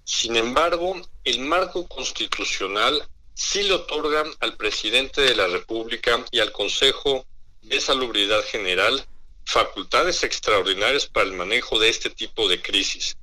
Sin 0.04 0.34
embargo, 0.34 0.98
el 1.24 1.40
marco 1.40 1.86
constitucional 1.86 3.06
sí 3.34 3.62
le 3.62 3.74
otorga 3.74 4.24
al 4.40 4.56
presidente 4.56 5.20
de 5.20 5.34
la 5.34 5.46
República 5.46 6.24
y 6.30 6.40
al 6.40 6.52
Consejo 6.52 7.26
de 7.62 7.80
Salubridad 7.80 8.42
General 8.44 9.06
facultades 9.44 10.22
extraordinarias 10.22 11.06
para 11.06 11.26
el 11.26 11.32
manejo 11.32 11.78
de 11.78 11.88
este 11.88 12.10
tipo 12.10 12.48
de 12.48 12.62
crisis. 12.62 13.16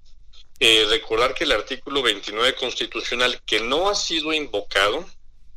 Eh, 0.60 0.86
recordar 0.89 1.34
que 1.34 1.45
el 1.45 1.51
artículo 1.51 2.01
29 2.01 2.55
constitucional, 2.55 3.41
que 3.45 3.60
no 3.62 3.89
ha 3.89 3.95
sido 3.95 4.34
invocado, 4.34 5.05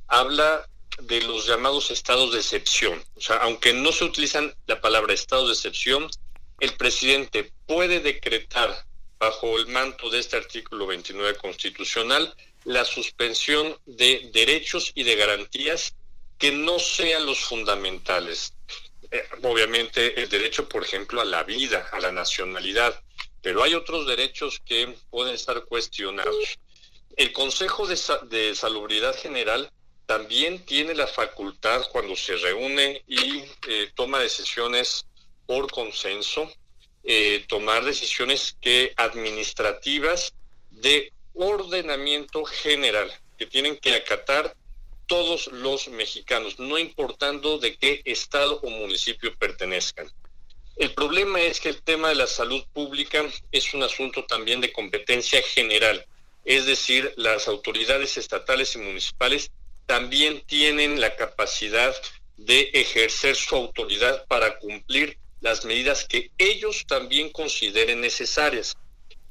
habla 0.06 0.68
de 1.02 1.22
los 1.22 1.46
llamados 1.46 1.90
estados 1.90 2.32
de 2.32 2.38
excepción. 2.38 3.02
O 3.16 3.20
sea, 3.20 3.36
aunque 3.38 3.72
no 3.72 3.92
se 3.92 4.04
utilizan 4.04 4.54
la 4.66 4.80
palabra 4.80 5.14
estados 5.14 5.48
de 5.48 5.54
excepción, 5.54 6.08
el 6.60 6.74
presidente 6.74 7.52
puede 7.66 8.00
decretar 8.00 8.86
bajo 9.18 9.58
el 9.58 9.66
manto 9.68 10.10
de 10.10 10.18
este 10.18 10.36
artículo 10.36 10.86
29 10.86 11.36
constitucional 11.38 12.34
la 12.64 12.84
suspensión 12.84 13.78
de 13.86 14.30
derechos 14.32 14.92
y 14.94 15.02
de 15.02 15.16
garantías 15.16 15.94
que 16.38 16.52
no 16.52 16.78
sean 16.78 17.26
los 17.26 17.40
fundamentales. 17.40 18.54
Eh, 19.10 19.22
obviamente 19.42 20.20
el 20.20 20.28
derecho, 20.28 20.68
por 20.68 20.84
ejemplo, 20.84 21.20
a 21.20 21.24
la 21.24 21.42
vida, 21.42 21.88
a 21.92 22.00
la 22.00 22.12
nacionalidad, 22.12 23.00
pero 23.42 23.62
hay 23.62 23.74
otros 23.74 24.06
derechos 24.06 24.60
que 24.64 24.94
pueden 25.10 25.34
estar 25.34 25.64
cuestionados. 25.64 26.58
El 27.16 27.32
Consejo 27.32 27.86
de, 27.86 28.54
Salubridad 28.54 29.16
General 29.18 29.70
también 30.06 30.64
tiene 30.64 30.94
la 30.94 31.06
facultad 31.06 31.86
cuando 31.92 32.16
se 32.16 32.36
reúne 32.36 33.02
y 33.06 33.44
eh, 33.68 33.90
toma 33.94 34.18
decisiones 34.18 35.06
por 35.46 35.70
consenso, 35.70 36.50
eh, 37.02 37.44
tomar 37.48 37.84
decisiones 37.84 38.56
que 38.60 38.92
administrativas 38.96 40.32
de 40.70 41.12
ordenamiento 41.34 42.44
general, 42.44 43.12
que 43.38 43.46
tienen 43.46 43.76
que 43.76 43.94
acatar 43.94 44.54
todos 45.06 45.48
los 45.48 45.88
mexicanos, 45.88 46.58
no 46.58 46.78
importando 46.78 47.58
de 47.58 47.76
qué 47.76 48.02
estado 48.04 48.60
o 48.62 48.70
municipio 48.70 49.34
pertenezcan. 49.36 50.10
El 50.76 50.94
problema 50.94 51.40
es 51.40 51.60
que 51.60 51.68
el 51.68 51.82
tema 51.82 52.10
de 52.10 52.14
la 52.14 52.26
salud 52.26 52.64
pública 52.72 53.24
es 53.50 53.74
un 53.74 53.82
asunto 53.82 54.24
también 54.24 54.60
de 54.60 54.72
competencia 54.72 55.42
general, 55.42 56.06
es 56.44 56.64
decir, 56.64 57.12
las 57.16 57.48
autoridades 57.48 58.16
estatales 58.16 58.74
y 58.74 58.78
municipales 58.78 59.50
también 59.86 60.40
tienen 60.46 61.00
la 61.00 61.16
capacidad 61.16 61.94
de 62.36 62.70
ejercer 62.72 63.36
su 63.36 63.56
autoridad 63.56 64.24
para 64.26 64.58
cumplir 64.58 65.18
las 65.40 65.64
medidas 65.64 66.06
que 66.06 66.30
ellos 66.38 66.84
también 66.86 67.30
consideren 67.30 68.00
necesarias. 68.00 68.76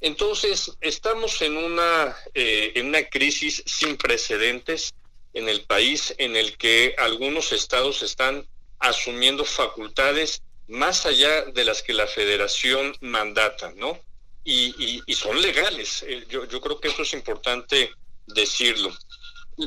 Entonces, 0.02 0.72
estamos 0.82 1.42
en 1.42 1.58
una, 1.58 2.16
eh, 2.34 2.72
en 2.76 2.88
una 2.88 3.04
crisis 3.10 3.64
sin 3.66 3.98
precedentes 3.98 4.94
en 5.34 5.50
el 5.50 5.64
país 5.64 6.16
en 6.18 6.36
el 6.36 6.58
que 6.58 6.96
algunos 6.98 7.52
estados 7.52 8.02
están 8.02 8.48
asumiendo 8.80 9.44
facultades 9.44 10.42
más 10.68 11.06
allá 11.06 11.46
de 11.46 11.66
las 11.66 11.84
que 11.84 11.94
la 11.94 12.08
federación 12.08 12.96
mandata, 13.02 13.74
¿no? 13.76 14.00
Y, 14.46 15.04
son 15.14 15.42
legales. 15.42 16.04
Eh, 16.08 16.26
yo, 16.30 16.46
yo, 16.46 16.62
creo 16.62 16.80
que 16.80 16.88
eso 16.88 17.04
es 17.04 17.14
importante 17.14 17.92
decirlo. 18.26 18.96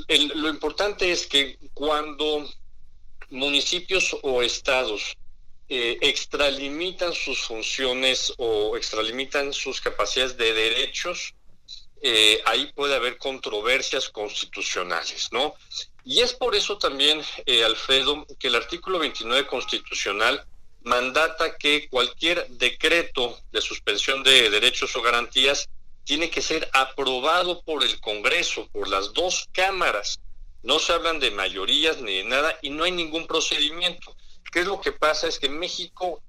lo 0.08 0.48
importante 0.48 1.12
es 1.12 1.26
que 1.26 1.58
cuando 1.74 2.48
municipios 3.30 4.16
o 4.22 4.42
estados 4.42 5.16
eh, 5.74 5.96
extralimitan 6.02 7.14
sus 7.14 7.40
funciones 7.44 8.34
o 8.36 8.76
extralimitan 8.76 9.54
sus 9.54 9.80
capacidades 9.80 10.36
de 10.36 10.52
derechos, 10.52 11.32
eh, 12.02 12.42
ahí 12.44 12.70
puede 12.74 12.94
haber 12.94 13.16
controversias 13.16 14.10
constitucionales, 14.10 15.32
¿no? 15.32 15.54
Y 16.04 16.20
es 16.20 16.34
por 16.34 16.54
eso 16.54 16.76
también, 16.76 17.22
eh, 17.46 17.64
Alfredo, 17.64 18.26
que 18.38 18.48
el 18.48 18.56
artículo 18.56 18.98
29 18.98 19.46
constitucional 19.46 20.44
mandata 20.82 21.56
que 21.56 21.88
cualquier 21.88 22.46
decreto 22.48 23.40
de 23.50 23.62
suspensión 23.62 24.22
de 24.22 24.50
derechos 24.50 24.94
o 24.94 25.00
garantías 25.00 25.70
tiene 26.04 26.28
que 26.28 26.42
ser 26.42 26.68
aprobado 26.74 27.62
por 27.62 27.82
el 27.82 27.98
Congreso, 27.98 28.68
por 28.72 28.88
las 28.88 29.14
dos 29.14 29.48
cámaras. 29.52 30.20
No 30.62 30.78
se 30.78 30.92
hablan 30.92 31.18
de 31.18 31.30
mayorías 31.30 32.02
ni 32.02 32.18
de 32.18 32.24
nada 32.24 32.58
y 32.60 32.68
no 32.68 32.84
hay 32.84 32.90
ningún 32.90 33.26
procedimiento. 33.26 34.14
¿Qué 34.52 34.60
es 34.60 34.66
lo 34.66 34.82
que 34.82 34.92
pasa? 34.92 35.26
Es 35.26 35.38
que 35.38 35.48
México, 35.48 36.22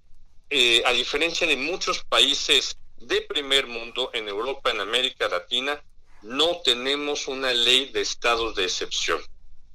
eh, 0.49 0.81
a 0.85 0.93
diferencia 0.93 1.45
de 1.45 1.57
muchos 1.57 2.05
países 2.05 2.77
de 2.95 3.19
primer 3.21 3.67
mundo 3.67 4.11
en 4.13 4.29
Europa, 4.29 4.71
en 4.71 4.79
América 4.79 5.27
Latina, 5.27 5.83
no 6.21 6.61
tenemos 6.63 7.27
una 7.27 7.51
ley 7.51 7.89
de 7.89 7.99
estados 7.99 8.55
de 8.55 8.63
excepción. 8.63 9.21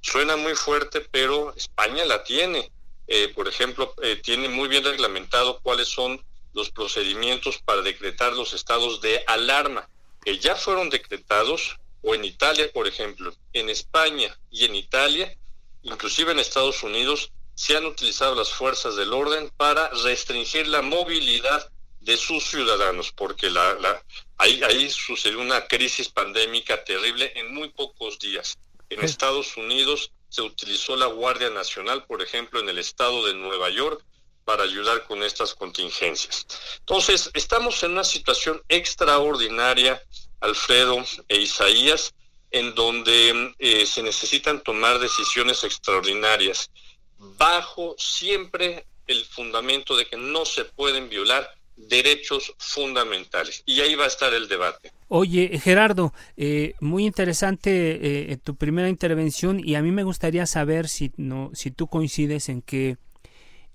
Suena 0.01 0.35
muy 0.35 0.55
fuerte, 0.55 1.01
pero 1.01 1.53
España 1.55 2.03
la 2.05 2.23
tiene. 2.23 2.71
Eh, 3.05 3.31
por 3.35 3.47
ejemplo, 3.47 3.93
eh, 4.01 4.15
tiene 4.15 4.49
muy 4.49 4.67
bien 4.67 4.83
reglamentado 4.83 5.59
cuáles 5.61 5.87
son 5.87 6.19
los 6.53 6.71
procedimientos 6.71 7.59
para 7.59 7.83
decretar 7.83 8.33
los 8.33 8.53
estados 8.53 8.99
de 8.99 9.23
alarma, 9.27 9.87
que 10.23 10.39
ya 10.39 10.55
fueron 10.55 10.89
decretados, 10.89 11.77
o 12.01 12.15
en 12.15 12.25
Italia, 12.25 12.71
por 12.73 12.87
ejemplo, 12.87 13.31
en 13.53 13.69
España 13.69 14.35
y 14.49 14.65
en 14.65 14.73
Italia, 14.73 15.37
inclusive 15.83 16.31
en 16.31 16.39
Estados 16.39 16.81
Unidos, 16.81 17.31
se 17.59 17.75
han 17.75 17.85
utilizado 17.85 18.35
las 18.35 18.53
fuerzas 18.53 18.95
del 18.95 19.11
orden 19.11 19.51
para 19.57 19.89
restringir 19.89 20.65
la 20.69 20.81
movilidad 20.81 21.69
de 21.99 22.15
sus 22.15 22.45
ciudadanos, 22.45 23.11
porque 23.11 23.49
la, 23.49 23.73
la, 23.73 24.01
ahí, 24.37 24.63
ahí 24.63 24.89
sucedió 24.89 25.41
una 25.41 25.67
crisis 25.67 26.07
pandémica 26.07 26.81
terrible 26.85 27.33
en 27.35 27.53
muy 27.53 27.67
pocos 27.67 28.17
días. 28.17 28.57
En 28.89 29.03
Estados 29.03 29.57
Unidos 29.57 30.09
se 30.29 30.41
utilizó 30.41 30.95
la 30.95 31.07
Guardia 31.07 31.49
Nacional, 31.49 32.05
por 32.05 32.21
ejemplo, 32.21 32.61
en 32.61 32.69
el 32.69 32.77
estado 32.77 33.25
de 33.25 33.33
Nueva 33.33 33.69
York, 33.69 34.05
para 34.45 34.63
ayudar 34.63 35.03
con 35.03 35.21
estas 35.21 35.53
contingencias. 35.53 36.47
Entonces, 36.79 37.29
estamos 37.33 37.83
en 37.83 37.91
una 37.91 38.05
situación 38.05 38.63
extraordinaria, 38.69 40.01
Alfredo 40.39 41.03
e 41.27 41.39
Isaías, 41.39 42.13
en 42.51 42.73
donde 42.73 43.53
eh, 43.59 43.85
se 43.85 44.01
necesitan 44.01 44.63
tomar 44.63 44.97
decisiones 44.99 45.65
extraordinarias 45.65 46.71
bajo 47.19 47.95
siempre 47.97 48.85
el 49.07 49.25
fundamento 49.25 49.95
de 49.95 50.05
que 50.05 50.17
no 50.17 50.45
se 50.45 50.65
pueden 50.65 51.09
violar 51.09 51.49
derechos 51.75 52.53
fundamentales. 52.57 53.63
Y 53.65 53.79
ahí 53.81 53.95
va 53.95 54.05
a 54.05 54.07
estar 54.07 54.33
el 54.33 54.47
debate. 54.47 54.91
Oye, 55.07 55.59
Gerardo, 55.61 56.13
eh, 56.37 56.73
muy 56.81 57.05
interesante 57.05 58.31
eh, 58.31 58.37
tu 58.37 58.55
primera 58.55 58.89
intervención 58.89 59.59
y 59.59 59.75
a 59.75 59.81
mí 59.81 59.91
me 59.91 60.03
gustaría 60.03 60.45
saber 60.45 60.87
si, 60.87 61.11
no, 61.17 61.51
si 61.53 61.71
tú 61.71 61.87
coincides 61.87 62.49
en 62.49 62.61
que 62.61 62.97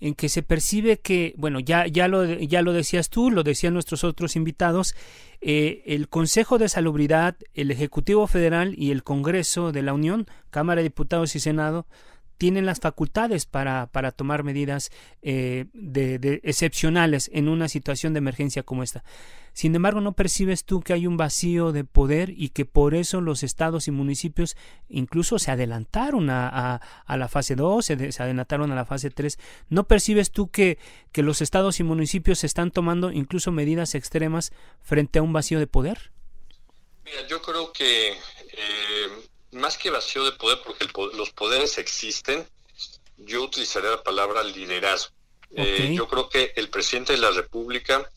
en 0.00 0.14
que 0.14 0.28
se 0.28 0.42
percibe 0.42 0.98
que, 0.98 1.34
bueno, 1.38 1.60
ya, 1.60 1.86
ya, 1.86 2.08
lo, 2.08 2.26
ya 2.26 2.60
lo 2.60 2.74
decías 2.74 3.08
tú, 3.08 3.30
lo 3.30 3.42
decían 3.42 3.72
nuestros 3.72 4.04
otros 4.04 4.36
invitados, 4.36 4.94
eh, 5.40 5.82
el 5.86 6.08
Consejo 6.08 6.58
de 6.58 6.68
Salubridad, 6.68 7.36
el 7.54 7.70
Ejecutivo 7.70 8.26
Federal 8.26 8.74
y 8.76 8.90
el 8.90 9.02
Congreso 9.02 9.72
de 9.72 9.82
la 9.82 9.94
Unión, 9.94 10.26
Cámara 10.50 10.80
de 10.80 10.88
Diputados 10.90 11.34
y 11.36 11.40
Senado, 11.40 11.86
tienen 12.38 12.66
las 12.66 12.80
facultades 12.80 13.46
para, 13.46 13.86
para 13.86 14.12
tomar 14.12 14.44
medidas 14.44 14.90
eh, 15.22 15.66
de, 15.72 16.40
excepcionales 16.42 17.30
en 17.32 17.48
una 17.48 17.68
situación 17.68 18.12
de 18.12 18.18
emergencia 18.18 18.62
como 18.62 18.82
esta. 18.82 19.04
Sin 19.52 19.74
embargo, 19.76 20.00
¿no 20.00 20.14
percibes 20.14 20.64
tú 20.64 20.80
que 20.80 20.92
hay 20.92 21.06
un 21.06 21.16
vacío 21.16 21.70
de 21.70 21.84
poder 21.84 22.30
y 22.30 22.48
que 22.48 22.64
por 22.64 22.94
eso 22.94 23.20
los 23.20 23.44
estados 23.44 23.86
y 23.86 23.92
municipios 23.92 24.56
incluso 24.88 25.38
se 25.38 25.52
adelantaron 25.52 26.28
a, 26.28 26.80
a, 27.06 27.16
la 27.16 27.28
fase 27.28 27.54
2, 27.54 27.84
se, 27.84 27.92
adelantaron 28.18 28.72
a 28.72 28.74
la 28.74 28.84
fase 28.84 29.10
3? 29.10 29.38
¿No 29.68 29.86
percibes 29.86 30.32
tú 30.32 30.50
que, 30.50 30.78
que 31.12 31.22
los 31.22 31.40
estados 31.40 31.78
y 31.78 31.84
municipios 31.84 32.42
están 32.42 32.72
tomando 32.72 33.12
incluso 33.12 33.52
medidas 33.52 33.94
extremas 33.94 34.52
frente 34.82 35.20
a 35.20 35.22
un 35.22 35.32
vacío 35.32 35.60
de 35.60 35.68
poder? 35.68 36.10
Mira, 37.04 37.26
yo 37.28 37.40
creo 37.40 37.72
que 37.72 38.08
eh, 38.10 39.28
más 39.54 39.78
que 39.78 39.90
vacío 39.90 40.24
de 40.24 40.32
poder, 40.32 40.60
porque 40.64 40.86
los 41.16 41.30
poderes 41.30 41.78
existen, 41.78 42.46
yo 43.16 43.42
utilizaría 43.42 43.90
la 43.90 44.02
palabra 44.02 44.42
liderazgo. 44.42 45.12
Eh, 45.56 45.92
yo 45.94 46.08
creo 46.08 46.28
que 46.28 46.52
el 46.56 46.68
presidente 46.68 47.12
de 47.12 47.18
la 47.18 47.30
República 47.30 48.10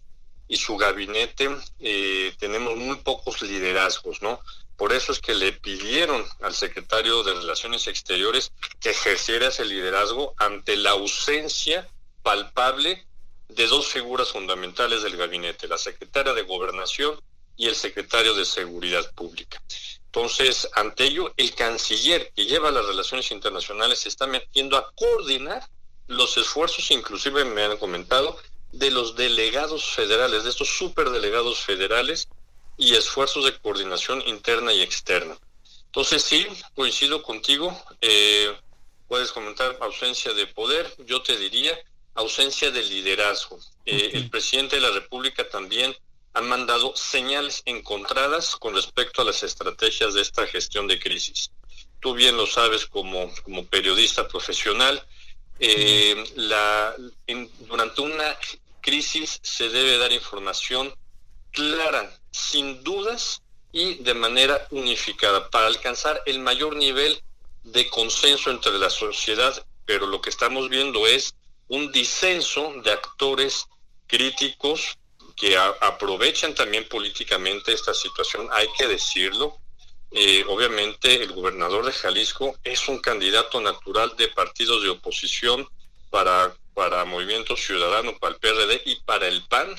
y 0.48 0.58
su 0.58 0.76
gabinete 0.78 1.50
eh, 1.80 2.34
tenemos 2.40 2.76
muy 2.76 2.98
pocos 2.98 3.42
liderazgos, 3.42 4.22
¿no? 4.22 4.40
Por 4.76 4.94
eso 4.94 5.12
es 5.12 5.20
que 5.20 5.34
le 5.34 5.54
pidieron 5.54 6.24
al 6.42 6.54
secretario 6.54 7.24
de 7.24 7.34
Relaciones 7.34 7.88
Exteriores 7.88 8.52
que 8.80 8.92
ejerciera 8.92 9.48
ese 9.48 9.66
liderazgo 9.66 10.34
ante 10.38 10.76
la 10.78 10.92
ausencia 10.92 11.88
palpable 12.22 13.06
de 13.50 13.68
dos 13.68 13.88
figuras 13.88 14.30
fundamentales 14.30 15.04
del 15.04 15.18
gabinete, 15.18 15.68
la 15.68 15.78
secretaria 15.78 16.34
de 16.34 16.44
Gobernación 16.44 17.20
y 17.56 17.68
el 17.68 17.76
secretario 17.76 18.34
de 18.36 18.46
Seguridad 18.46 19.12
Pública. 19.14 19.62
Entonces, 20.08 20.68
ante 20.74 21.06
ello, 21.06 21.34
el 21.38 21.54
canciller 21.54 22.32
que 22.36 22.46
lleva 22.46 22.72
las 22.72 22.86
relaciones 22.86 23.30
internacionales 23.32 24.00
se 24.00 24.10
está 24.10 24.26
metiendo 24.26 24.78
a 24.78 24.92
coordinar 24.94 25.68
los 26.08 26.38
esfuerzos, 26.38 26.90
inclusive 26.92 27.46
me 27.46 27.64
han 27.64 27.78
comentado, 27.78 28.38
de 28.72 28.90
los 28.92 29.16
delegados 29.16 29.86
federales, 29.92 30.44
de 30.44 30.50
estos 30.50 30.70
superdelegados 30.70 31.60
federales 31.60 32.28
y 32.78 32.96
esfuerzos 32.96 33.46
de 33.46 33.58
coordinación 33.60 34.24
interna 34.26 34.74
y 34.74 34.82
externa. 34.82 35.38
Entonces, 35.86 36.24
sí, 36.24 36.48
coincido 36.76 37.24
contigo. 37.24 37.78
Eh, 38.02 38.56
puedes 39.08 39.32
comentar 39.32 39.78
ausencia 39.82 40.34
de 40.34 40.48
poder, 40.48 40.94
yo 41.06 41.22
te 41.22 41.38
diría 41.38 41.78
ausencia 42.16 42.72
de 42.72 42.84
liderazgo. 42.84 43.60
Eh, 43.86 44.12
el 44.14 44.30
presidente 44.30 44.78
de 44.78 44.82
la 44.82 44.92
República 44.92 45.48
también 45.50 45.96
han 46.34 46.48
mandado 46.48 46.96
señales 46.96 47.64
encontradas 47.66 48.56
con 48.56 48.76
respecto 48.76 49.22
a 49.22 49.26
las 49.26 49.44
estrategias 49.44 50.14
de 50.14 50.22
esta 50.22 50.46
gestión 50.48 50.88
de 50.88 51.00
crisis. 51.00 51.52
Tú 52.00 52.14
bien 52.14 52.38
lo 52.38 52.46
sabes 52.46 52.86
como, 52.86 53.34
como 53.44 53.66
periodista 53.66 54.28
profesional, 54.28 55.04
eh, 55.60 56.24
durante 57.68 58.02
una 58.02 58.38
crisis 58.82 59.40
se 59.42 59.70
debe 59.70 59.98
dar 59.98 60.12
información 60.12 60.94
clara, 61.52 62.16
sin 62.32 62.84
dudas 62.84 63.42
y 63.72 63.96
de 63.96 64.14
manera 64.14 64.68
unificada 64.70 65.50
para 65.50 65.68
alcanzar 65.68 66.22
el 66.26 66.40
mayor 66.40 66.76
nivel 66.76 67.22
de 67.64 67.90
consenso 67.90 68.52
entre 68.52 68.78
la 68.78 68.90
sociedad, 68.90 69.66
pero 69.86 70.06
lo 70.06 70.22
que 70.22 70.30
estamos 70.30 70.70
viendo 70.70 71.08
es 71.08 71.36
un 71.68 71.92
disenso 71.92 72.74
de 72.84 72.92
actores 72.92 73.66
críticos 74.08 74.98
que 75.38 75.56
aprovechan 75.56 76.56
también 76.56 76.90
políticamente 76.90 77.72
esta 77.72 77.94
situación, 77.94 78.50
hay 78.52 78.68
que 78.78 78.88
decirlo. 78.88 79.58
Eh, 80.10 80.44
obviamente 80.48 81.22
el 81.22 81.32
gobernador 81.32 81.86
de 81.86 81.92
Jalisco 81.92 82.58
es 82.64 82.88
un 82.90 83.00
candidato 83.00 83.62
natural 83.62 84.16
de 84.18 84.30
partidos 84.30 84.82
de 84.82 84.90
oposición 84.90 85.70
para, 86.10 86.56
para 86.74 87.06
Movimiento 87.06 87.56
Ciudadano, 87.56 88.18
para 88.18 88.34
el 88.34 88.40
PRD 88.40 88.82
y 88.86 88.96
para 89.02 89.28
el 89.28 89.44
PAN 89.48 89.76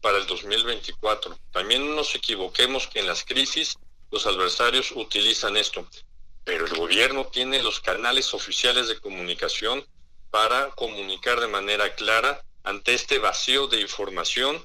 para 0.00 0.18
el 0.18 0.26
2024. 0.26 1.38
También 1.52 1.86
no 1.86 1.94
nos 1.94 2.14
equivoquemos 2.14 2.88
que 2.88 3.00
en 3.00 3.06
las 3.06 3.24
crisis 3.24 3.78
los 4.10 4.26
adversarios 4.26 4.92
utilizan 4.92 5.56
esto. 5.56 5.86
pero 6.44 6.66
el 6.66 6.74
gobierno 6.74 7.26
tiene 7.26 7.62
los 7.62 7.78
canales 7.78 8.34
oficiales 8.34 8.88
de 8.88 8.98
comunicación 8.98 9.86
para 10.30 10.70
comunicar 10.70 11.38
de 11.38 11.46
manera 11.46 11.94
clara 11.94 12.42
ante 12.64 12.94
este 12.94 13.20
vacío 13.20 13.68
de 13.68 13.80
información 13.80 14.60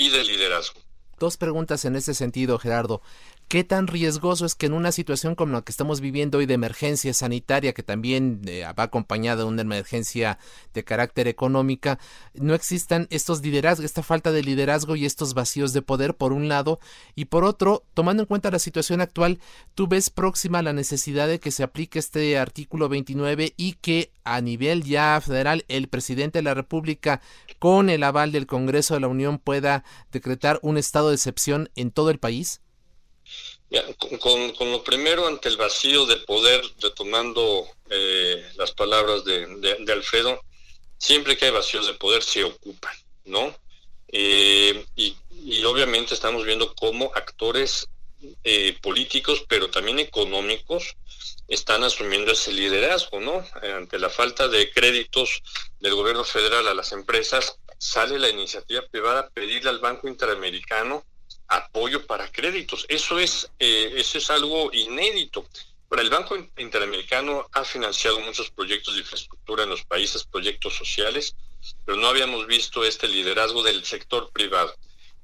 y 0.00 0.08
de 0.08 0.24
liderazgo. 0.24 0.80
Dos 1.18 1.36
preguntas 1.36 1.84
en 1.84 1.94
ese 1.94 2.14
sentido, 2.14 2.58
Gerardo. 2.58 3.02
¿Qué 3.50 3.64
tan 3.64 3.88
riesgoso 3.88 4.46
es 4.46 4.54
que 4.54 4.66
en 4.66 4.74
una 4.74 4.92
situación 4.92 5.34
como 5.34 5.54
la 5.54 5.62
que 5.62 5.72
estamos 5.72 6.00
viviendo 6.00 6.38
hoy 6.38 6.46
de 6.46 6.54
emergencia 6.54 7.12
sanitaria, 7.12 7.72
que 7.72 7.82
también 7.82 8.42
eh, 8.46 8.62
va 8.78 8.84
acompañada 8.84 9.42
de 9.42 9.48
una 9.48 9.62
emergencia 9.62 10.38
de 10.72 10.84
carácter 10.84 11.26
económica, 11.26 11.98
no 12.34 12.54
existan 12.54 13.08
estos 13.10 13.42
liderazgos, 13.42 13.84
esta 13.84 14.04
falta 14.04 14.30
de 14.30 14.44
liderazgo 14.44 14.94
y 14.94 15.04
estos 15.04 15.34
vacíos 15.34 15.72
de 15.72 15.82
poder, 15.82 16.14
por 16.14 16.32
un 16.32 16.46
lado, 16.46 16.78
y 17.16 17.24
por 17.24 17.42
otro, 17.42 17.82
tomando 17.92 18.22
en 18.22 18.28
cuenta 18.28 18.52
la 18.52 18.60
situación 18.60 19.00
actual, 19.00 19.40
tú 19.74 19.88
ves 19.88 20.10
próxima 20.10 20.62
la 20.62 20.72
necesidad 20.72 21.26
de 21.26 21.40
que 21.40 21.50
se 21.50 21.64
aplique 21.64 21.98
este 21.98 22.38
artículo 22.38 22.88
29 22.88 23.54
y 23.56 23.72
que 23.72 24.12
a 24.22 24.40
nivel 24.40 24.84
ya 24.84 25.20
federal 25.20 25.64
el 25.66 25.88
presidente 25.88 26.38
de 26.38 26.44
la 26.44 26.54
República, 26.54 27.20
con 27.58 27.90
el 27.90 28.04
aval 28.04 28.30
del 28.30 28.46
Congreso 28.46 28.94
de 28.94 29.00
la 29.00 29.08
Unión, 29.08 29.40
pueda 29.40 29.82
decretar 30.12 30.60
un 30.62 30.78
estado 30.78 31.08
de 31.08 31.16
excepción 31.16 31.68
en 31.74 31.90
todo 31.90 32.10
el 32.10 32.20
país? 32.20 32.60
Con, 34.18 34.70
lo 34.70 34.82
primero, 34.82 35.26
ante 35.26 35.48
el 35.48 35.56
vacío 35.56 36.06
de 36.06 36.16
poder, 36.16 36.62
retomando 36.80 37.68
eh, 37.88 38.44
las 38.56 38.72
palabras 38.72 39.24
de, 39.24 39.92
Alfredo, 39.92 40.40
siempre 40.98 41.36
que 41.36 41.46
hay 41.46 41.50
vacíos 41.52 41.86
de 41.86 41.94
poder 41.94 42.22
se 42.22 42.44
ocupan, 42.44 42.94
¿no? 43.24 43.54
Eh, 44.08 44.84
y, 44.96 45.16
obviamente 45.64 46.14
estamos 46.14 46.44
viendo 46.44 46.74
cómo 46.74 47.12
actores 47.14 47.88
eh, 48.44 48.76
políticos, 48.82 49.44
pero 49.48 49.70
también 49.70 49.98
económicos, 50.00 50.96
están 51.48 51.82
asumiendo 51.84 52.32
ese 52.32 52.52
liderazgo, 52.52 53.20
¿no? 53.20 53.44
Ante 53.62 53.98
la 53.98 54.10
falta 54.10 54.48
de 54.48 54.70
créditos 54.70 55.42
del 55.78 55.94
gobierno 55.94 56.24
federal 56.24 56.66
a 56.68 56.74
las 56.74 56.92
empresas, 56.92 57.56
sale 57.78 58.18
la 58.18 58.28
iniciativa 58.28 58.82
privada 58.90 59.20
a 59.20 59.28
pedirle 59.30 59.70
al 59.70 59.78
Banco 59.78 60.06
Interamericano 60.06 61.04
apoyo 61.50 62.06
para 62.06 62.30
créditos. 62.30 62.86
Eso 62.88 63.18
es, 63.18 63.50
eh, 63.58 63.92
eso 63.96 64.18
es 64.18 64.30
algo 64.30 64.70
inédito. 64.72 65.44
Pero 65.88 66.02
el 66.02 66.10
Banco 66.10 66.36
Interamericano 66.56 67.48
ha 67.52 67.64
financiado 67.64 68.20
muchos 68.20 68.50
proyectos 68.50 68.94
de 68.94 69.00
infraestructura 69.00 69.64
en 69.64 69.70
los 69.70 69.84
países, 69.84 70.24
proyectos 70.24 70.76
sociales, 70.76 71.34
pero 71.84 71.98
no 71.98 72.06
habíamos 72.06 72.46
visto 72.46 72.84
este 72.84 73.08
liderazgo 73.08 73.64
del 73.64 73.84
sector 73.84 74.30
privado. 74.30 74.72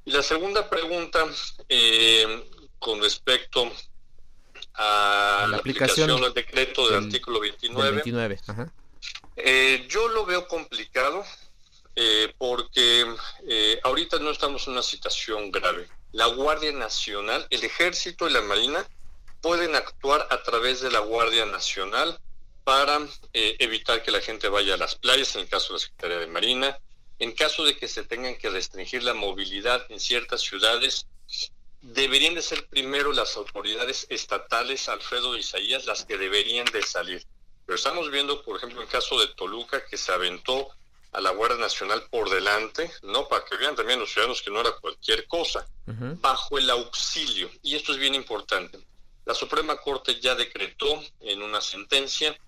Y 0.05 0.11
la 0.11 0.23
segunda 0.23 0.69
pregunta, 0.69 1.25
eh, 1.69 2.45
con 2.81 3.01
respecto 3.01 3.71
a 4.75 5.47
la, 5.49 5.59
aplicación, 5.59 6.21
del 6.21 6.35
decreto 6.35 6.89
del, 6.89 7.05
artículo 7.05 7.41
29, 7.41 8.03
eh, 9.37 9.87
yo 9.89 10.09
lo 10.09 10.27
veo 10.27 10.47
complicado 10.49 11.25
porque 12.37 13.07
ahorita 13.85 14.19
no 14.19 14.31
estamos 14.31 14.67
en 14.67 14.75
una 14.75 14.83
situación 14.83 15.51
grave 15.51 15.89
la 16.13 16.27
Guardia 16.27 16.73
Nacional, 16.73 17.47
el 17.51 17.65
Ejército 17.65 18.29
y 18.29 18.33
la 18.33 18.43
Marina 18.43 18.87
pueden 19.41 19.75
actuar 19.75 20.27
a 20.31 20.43
través 20.43 20.81
de 20.81 20.91
la 20.91 21.01
Guardia 21.01 21.47
Nacional 21.47 22.19
para 22.65 22.99
eh, 23.33 23.57
evitar 23.61 24.03
que 24.03 24.11
la 24.11 24.21
gente 24.21 24.49
vaya 24.49 24.75
a 24.75 24.77
las 24.77 24.97
playas, 24.97 25.35
en 25.37 25.43
el 25.43 25.49
caso 25.49 25.69
de 25.69 25.73
la 25.75 25.79
Secretaría 25.79 26.19
de 26.19 26.27
Marina, 26.27 26.79
en 27.19 27.33
caso 27.33 27.65
de 27.65 27.77
que 27.77 27.89
se 27.89 28.03
tengan 28.03 28.37
que 28.37 28.51
restringir 28.51 29.03
la 29.03 29.15
movilidad 29.15 29.87
en 29.89 30.01
ciertas 30.01 30.41
ciudades, 30.41 31.07
deberían 31.81 32.35
de 32.35 32.43
ser 32.43 32.67
primero 32.67 33.13
las 33.13 33.37
autoridades 33.37 34.07
estatales, 34.11 34.89
Alfredo 34.89 35.37
Isaías, 35.37 35.87
las 35.87 36.05
que 36.05 36.19
deberían 36.19 36.67
de 36.67 36.83
salir. 36.83 37.25
Pero 37.65 37.77
estamos 37.77 38.11
viendo, 38.11 38.43
por 38.43 38.57
ejemplo, 38.57 38.83
el 38.83 38.89
caso 38.89 39.19
de 39.21 39.29
Toluca, 39.29 39.85
que 39.87 39.97
se 39.97 40.13
aventó 40.13 40.69
a 41.17 41.21
la 41.23 41.31
Guardia 41.31 41.57
Nacional 41.57 42.07
por 42.11 42.29
delante, 42.29 42.91
¿no? 43.03 43.27
Para 43.27 43.43
que 43.47 43.57
vean 43.57 43.75
también 43.75 43.99
los 43.99 44.13
ciudadanos 44.13 44.43
que 44.43 44.51
no 44.51 44.61
era 44.61 44.73
cualquier 44.73 45.27
cosa, 45.27 45.67
bajo 46.21 46.59
el 46.59 46.69
auxilio. 46.69 47.51
Y 47.63 47.75
esto 47.75 47.93
es 47.93 47.99
bien 47.99 48.15
importante. 48.15 48.79
La 49.25 49.35
Suprema 49.35 49.79
Corte 49.79 50.21
ya 50.21 50.35
decretó 50.35 51.03
en 51.21 51.43
una 51.43 51.63
sentencia 51.63 52.39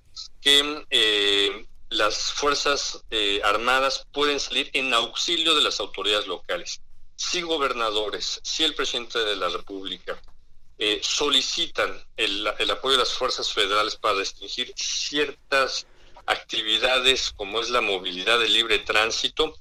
que 0.42 0.84
eh, 0.90 1.66
las 1.88 2.30
Fuerzas 2.32 3.02
eh, 3.10 3.40
Armadas 3.42 4.06
pueden 4.12 4.38
salir 4.38 4.68
en 4.74 4.92
auxilio 4.92 5.54
de 5.54 5.62
las 5.62 5.80
autoridades 5.80 6.26
locales. 6.26 6.82
Si 7.16 7.40
gobernadores, 7.40 8.38
si 8.44 8.64
el 8.64 8.74
presidente 8.74 9.18
de 9.18 9.36
la 9.36 9.48
República 9.48 10.20
eh, 10.76 11.00
solicitan 11.02 12.04
el, 12.18 12.46
el 12.58 12.70
apoyo 12.70 12.92
de 12.92 12.98
las 12.98 13.14
fuerzas 13.14 13.50
federales 13.50 13.96
para 13.96 14.18
restringir 14.18 14.74
ciertas 14.76 15.86
actividades 16.28 17.30
como 17.30 17.60
es 17.60 17.70
la 17.70 17.80
movilidad 17.80 18.38
de 18.38 18.48
libre 18.48 18.78
tránsito, 18.78 19.54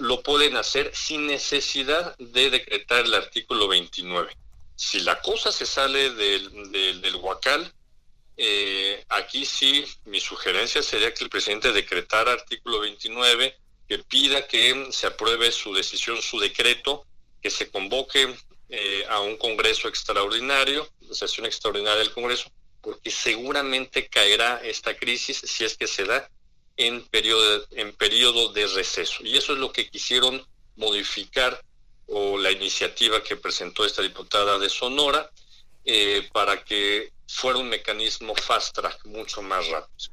lo, 0.00 0.22
pueden 0.22 0.56
hacer 0.56 0.90
sin 0.94 1.26
necesidad 1.26 2.16
de 2.18 2.50
decretar 2.50 3.04
el 3.04 3.14
artículo 3.14 3.68
29. 3.68 4.36
Si 4.76 5.00
la 5.00 5.20
cosa 5.20 5.52
se 5.52 5.66
sale 5.66 6.10
del, 6.10 6.72
del, 7.00 7.16
Huacal, 7.16 7.72
eh, 8.36 9.04
aquí 9.08 9.46
sí 9.46 9.84
mi 10.04 10.20
sugerencia 10.20 10.82
sería 10.82 11.12
que 11.14 11.24
el 11.24 11.30
presidente 11.30 11.72
decretara 11.72 12.32
artículo 12.32 12.80
29, 12.80 13.56
que 13.88 13.98
pida 13.98 14.46
que 14.46 14.88
se 14.90 15.06
apruebe 15.06 15.52
su 15.52 15.74
decisión, 15.74 16.20
su 16.20 16.38
decreto, 16.38 17.06
que 17.40 17.50
se 17.50 17.70
convoque 17.70 18.34
eh, 18.68 19.04
a 19.08 19.20
un 19.20 19.36
Congreso 19.36 19.88
extraordinario, 19.88 20.88
sesión 21.10 21.46
extraordinaria 21.46 21.98
del 21.98 22.12
Congreso, 22.12 22.50
porque 22.82 23.10
seguramente 23.10 24.08
caerá 24.08 24.60
esta 24.62 24.96
crisis 24.96 25.38
si 25.38 25.64
es 25.64 25.76
que 25.76 25.86
se 25.86 26.04
da 26.04 26.28
en 26.76 27.04
periodo, 27.06 27.66
en 27.70 27.94
periodo 27.94 28.52
de 28.52 28.66
receso. 28.66 29.24
Y 29.24 29.36
eso 29.36 29.52
es 29.52 29.58
lo 29.58 29.72
que 29.72 29.88
quisieron 29.88 30.44
modificar 30.76 31.62
o 32.06 32.36
la 32.36 32.50
iniciativa 32.50 33.22
que 33.22 33.36
presentó 33.36 33.84
esta 33.84 34.02
diputada 34.02 34.58
de 34.58 34.68
Sonora 34.68 35.30
eh, 35.84 36.28
para 36.32 36.64
que 36.64 37.12
fuera 37.26 37.58
un 37.58 37.68
mecanismo 37.68 38.34
fast 38.34 38.74
track, 38.74 39.04
mucho 39.06 39.42
más 39.42 39.66
rápido. 39.68 40.12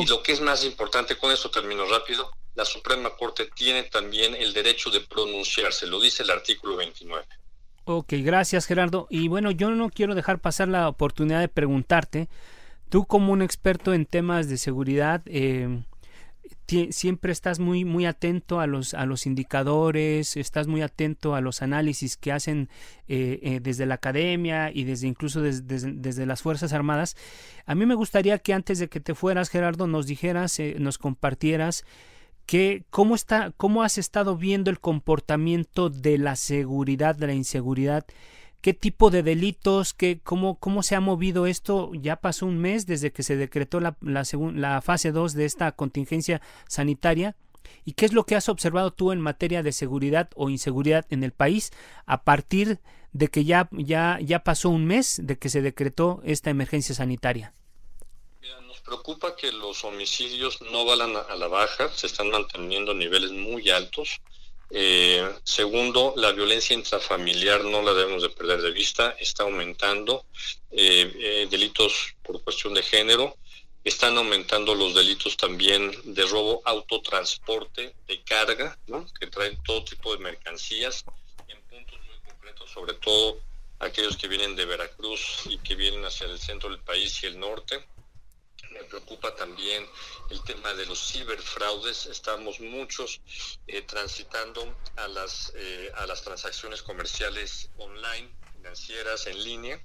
Y 0.00 0.06
lo 0.06 0.22
que 0.22 0.32
es 0.32 0.40
más 0.40 0.64
importante, 0.64 1.16
con 1.16 1.30
esto 1.30 1.50
termino 1.50 1.86
rápido, 1.86 2.30
la 2.56 2.64
Suprema 2.64 3.14
Corte 3.14 3.48
tiene 3.54 3.84
también 3.84 4.34
el 4.34 4.52
derecho 4.52 4.90
de 4.90 5.00
pronunciarse, 5.00 5.86
lo 5.86 6.00
dice 6.00 6.22
el 6.22 6.30
artículo 6.30 6.76
29. 6.76 7.24
Ok, 7.88 8.14
gracias 8.18 8.66
Gerardo. 8.66 9.06
Y 9.10 9.28
bueno, 9.28 9.52
yo 9.52 9.70
no 9.70 9.90
quiero 9.90 10.16
dejar 10.16 10.40
pasar 10.40 10.66
la 10.66 10.88
oportunidad 10.88 11.38
de 11.38 11.46
preguntarte, 11.46 12.28
tú 12.88 13.06
como 13.06 13.32
un 13.32 13.42
experto 13.42 13.94
en 13.94 14.06
temas 14.06 14.48
de 14.48 14.58
seguridad, 14.58 15.22
eh, 15.26 15.84
siempre 16.90 17.30
estás 17.30 17.60
muy 17.60 17.84
muy 17.84 18.04
atento 18.04 18.58
a 18.58 18.66
los 18.66 18.92
a 18.92 19.06
los 19.06 19.24
indicadores 19.24 20.36
estás 20.36 20.66
muy 20.66 20.82
atento 20.82 21.36
a 21.36 21.40
los 21.40 21.62
análisis 21.62 22.16
que 22.16 22.32
hacen 22.32 22.68
eh, 23.06 23.38
eh, 23.42 23.60
desde 23.62 23.86
la 23.86 23.94
academia 23.94 24.72
y 24.72 24.82
desde 24.82 25.06
incluso 25.06 25.40
desde, 25.40 26.26
las 26.26 26.42
fuerzas 26.42 26.72
armadas 26.72 27.16
a 27.66 27.76
mí 27.76 27.86
me 27.86 27.94
gustaría 27.94 28.38
que 28.38 28.52
antes 28.52 28.80
de 28.80 28.88
que 28.88 28.98
te 28.98 29.14
fueras 29.14 29.48
Gerardo 29.48 29.86
nos 29.86 30.06
dijeras 30.06 30.60
nos 30.78 30.98
compartieras 30.98 31.84
cómo, 32.90 33.14
está, 33.14 33.52
¿Cómo 33.56 33.82
has 33.82 33.98
estado 33.98 34.36
viendo 34.36 34.70
el 34.70 34.80
comportamiento 34.80 35.90
de 35.90 36.18
la 36.18 36.36
seguridad, 36.36 37.16
de 37.16 37.26
la 37.26 37.34
inseguridad? 37.34 38.06
¿Qué 38.60 38.74
tipo 38.74 39.10
de 39.10 39.22
delitos? 39.22 39.94
Qué, 39.94 40.20
cómo, 40.22 40.58
¿Cómo 40.58 40.82
se 40.82 40.96
ha 40.96 41.00
movido 41.00 41.46
esto? 41.46 41.92
Ya 41.94 42.16
pasó 42.16 42.46
un 42.46 42.58
mes 42.58 42.86
desde 42.86 43.12
que 43.12 43.22
se 43.22 43.36
decretó 43.36 43.80
la, 43.80 43.96
la, 44.00 44.80
fase 44.80 45.12
2 45.12 45.34
de 45.34 45.44
esta 45.44 45.72
contingencia 45.72 46.40
sanitaria. 46.68 47.36
¿Y 47.84 47.92
qué 47.92 48.06
es 48.06 48.12
lo 48.12 48.26
que 48.26 48.36
has 48.36 48.48
observado 48.48 48.92
tú 48.92 49.12
en 49.12 49.20
materia 49.20 49.62
de 49.62 49.72
seguridad 49.72 50.30
o 50.34 50.50
inseguridad 50.50 51.04
en 51.10 51.24
el 51.24 51.32
país 51.32 51.72
a 52.06 52.24
partir 52.24 52.80
de 53.12 53.28
que 53.28 53.44
ya, 53.44 53.68
ya, 53.72 54.18
ya 54.20 54.44
pasó 54.44 54.70
un 54.70 54.84
mes 54.84 55.20
de 55.22 55.36
que 55.36 55.48
se 55.48 55.62
decretó 55.62 56.20
esta 56.24 56.50
emergencia 56.50 56.94
sanitaria? 56.94 57.52
Preocupa 58.86 59.34
que 59.34 59.50
los 59.50 59.82
homicidios 59.82 60.62
no 60.62 60.84
van 60.84 61.16
a 61.16 61.34
la 61.34 61.48
baja, 61.48 61.90
se 61.92 62.06
están 62.06 62.30
manteniendo 62.30 62.94
niveles 62.94 63.32
muy 63.32 63.68
altos. 63.68 64.20
Eh, 64.70 65.28
segundo, 65.42 66.14
la 66.16 66.30
violencia 66.30 66.74
intrafamiliar 66.74 67.64
no 67.64 67.82
la 67.82 67.92
debemos 67.92 68.22
de 68.22 68.30
perder 68.30 68.62
de 68.62 68.70
vista, 68.70 69.16
está 69.18 69.42
aumentando. 69.42 70.24
Eh, 70.70 71.12
eh, 71.18 71.48
delitos 71.50 72.14
por 72.22 72.42
cuestión 72.42 72.74
de 72.74 72.82
género, 72.82 73.36
están 73.82 74.16
aumentando 74.18 74.74
los 74.74 74.94
delitos 74.94 75.36
también 75.36 75.92
de 76.04 76.24
robo 76.24 76.62
autotransporte, 76.64 77.94
de 78.06 78.22
carga, 78.22 78.78
que 79.18 79.26
traen 79.26 79.60
todo 79.64 79.84
tipo 79.84 80.12
de 80.12 80.22
mercancías 80.22 81.04
en 81.48 81.60
puntos 81.62 81.98
muy 82.06 82.18
concretos, 82.28 82.70
sobre 82.70 82.94
todo 82.94 83.38
aquellos 83.80 84.16
que 84.16 84.28
vienen 84.28 84.54
de 84.54 84.64
Veracruz 84.64 85.40
y 85.46 85.58
que 85.58 85.74
vienen 85.74 86.04
hacia 86.04 86.26
el 86.26 86.38
centro 86.38 86.70
del 86.70 86.80
país 86.80 87.22
y 87.22 87.26
el 87.26 87.38
norte 87.38 87.84
me 88.76 88.84
preocupa 88.84 89.34
también 89.34 89.86
el 90.30 90.42
tema 90.42 90.74
de 90.74 90.86
los 90.86 90.98
ciberfraudes. 91.10 92.06
Estamos 92.06 92.60
muchos 92.60 93.20
eh, 93.66 93.82
transitando 93.82 94.76
a 94.96 95.08
las, 95.08 95.52
eh, 95.56 95.90
a 95.96 96.06
las 96.06 96.22
transacciones 96.22 96.82
comerciales 96.82 97.70
online, 97.78 98.30
financieras, 98.54 99.26
en 99.26 99.42
línea. 99.42 99.80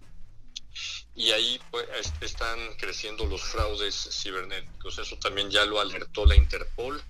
y 1.15 1.31
ahí 1.31 1.59
pues, 1.69 1.85
están 2.21 2.57
creciendo 2.77 3.25
los 3.25 3.41
fraudes 3.41 4.09
cibernéticos. 4.11 4.97
Eso 4.97 5.17
también 5.17 5.49
ya 5.49 5.65
lo 5.65 5.79
alertó 5.79 6.25
la 6.25 6.35
Interpol 6.35 7.01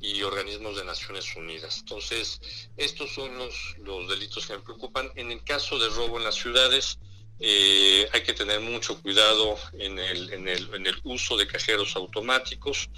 y 0.00 0.22
organismos 0.22 0.76
de 0.76 0.84
Naciones 0.84 1.34
Unidas. 1.36 1.78
Entonces, 1.78 2.40
estos 2.76 3.12
son 3.14 3.36
los, 3.38 3.54
los 3.78 4.08
delitos 4.08 4.46
que 4.46 4.54
me 4.54 4.60
preocupan. 4.60 5.10
En 5.14 5.30
el 5.30 5.44
caso 5.44 5.78
de 5.78 5.88
robo 5.90 6.18
en 6.18 6.24
las 6.24 6.34
ciudades, 6.34 6.98
eh, 7.40 8.08
hay 8.12 8.22
que 8.22 8.32
tener 8.32 8.60
mucho 8.60 9.00
cuidado 9.02 9.58
en 9.72 9.98
el, 9.98 11.00
uso 11.02 11.36
de 11.36 11.46
cajeros 11.46 11.96
automáticos, 11.96 12.88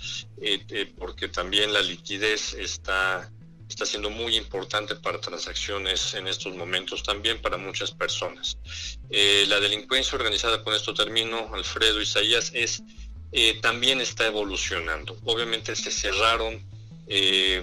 eh, 0.41 0.65
eh, 0.69 0.93
porque 0.99 1.29
también 1.29 1.73
la 1.73 1.81
liquidez 1.81 2.53
está, 2.53 3.31
está 3.69 3.87
siendo 3.87 4.11
muy 4.11 4.37
importante 4.37 4.95
para 4.97 5.21
transacciones 5.21 6.15
en 6.15 6.29
estos 6.29 6.55
momentos, 6.55 7.03
también 7.03 7.41
para 7.41 7.57
muchas 7.57 7.91
personas. 7.93 8.59
la 9.11 9.59
delincuencia 9.59 10.17
organizada, 10.17 10.63
con 10.63 10.75
esto 10.75 10.93
termino, 10.93 11.51
Alfredo 11.55 12.01
Isaías, 12.01 12.51
es 12.55 12.83
también 13.61 14.01
está 14.01 14.27
evolucionando. 14.27 15.19
Obviamente 15.25 15.75
se 15.77 15.91
cerraron 15.91 16.65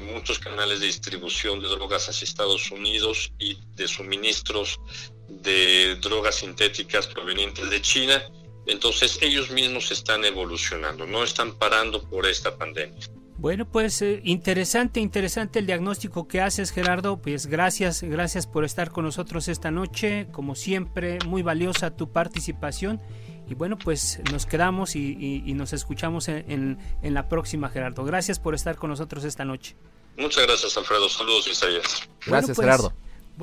muchos 0.02 0.40
canales 0.40 0.80
de 0.80 0.88
distribución 0.88 1.62
de 1.62 1.68
drogas 1.68 2.10
hacia 2.10 2.26
Estados 2.26 2.72
Unidos 2.72 3.32
y 3.40 3.58
de 3.76 3.88
suministros 3.88 4.80
de 5.28 5.96
drogas 6.02 6.36
sintéticas 6.36 7.08
provenientes 7.08 7.70
de 7.70 7.82
China. 7.82 8.22
Entonces 8.66 9.20
ellos 9.22 9.52
mismos 9.52 9.92
están 9.92 10.24
evolucionando, 10.24 11.06
no 11.06 11.24
están 11.24 11.54
parando 11.56 12.02
por 12.04 12.26
esta 12.26 12.56
pandemia. 12.58 13.00
Bueno, 13.38 13.70
pues 13.70 14.02
eh, 14.02 14.22
interesante, 14.24 15.02
interesante 15.02 15.60
el 15.60 15.66
diagnóstico 15.66 16.30
que 16.30 16.40
haces, 16.40 16.72
Gerardo. 16.72 17.18
Pues 17.18 17.48
gracias, 17.48 18.02
gracias 18.02 18.48
por 18.48 18.64
estar 18.64 18.92
con 18.92 19.04
nosotros 19.04 19.50
esta 19.50 19.70
noche. 19.70 20.28
Como 20.32 20.56
siempre, 20.56 21.20
muy 21.26 21.42
valiosa 21.42 21.92
tu 21.92 22.10
participación. 22.10 23.02
Y 23.50 23.56
bueno, 23.56 23.78
pues 23.78 24.22
nos 24.32 24.46
quedamos 24.46 24.96
y, 24.96 25.42
nos 25.56 25.74
escuchamos 25.74 26.30
en, 26.30 26.80
la 27.02 27.28
próxima, 27.28 27.70
Gerardo. 27.70 28.06
Gracias 28.06 28.40
por 28.40 28.56
estar 28.56 28.78
con 28.78 28.90
nosotros 28.90 29.26
esta 29.26 29.44
noche. 29.44 29.76
Muchas 30.16 30.48
gracias, 30.48 30.78
Alfredo. 30.78 31.10
Saludos, 31.10 31.48
Isaías. 31.48 32.08
Gracias, 32.26 32.56
pues, 32.56 32.66
Gerardo. 32.66 32.94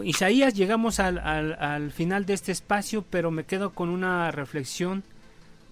Isaías, 0.03 0.55
llegamos 0.55 1.01
al, 1.01 1.18
al, 1.18 1.91
final 1.91 2.24
de 2.24 2.34
este 2.34 2.53
espacio, 2.53 3.05
pero 3.11 3.30
me 3.30 3.45
quedo 3.45 3.70
con 3.70 3.88
una 3.88 4.30
reflexión 4.30 5.03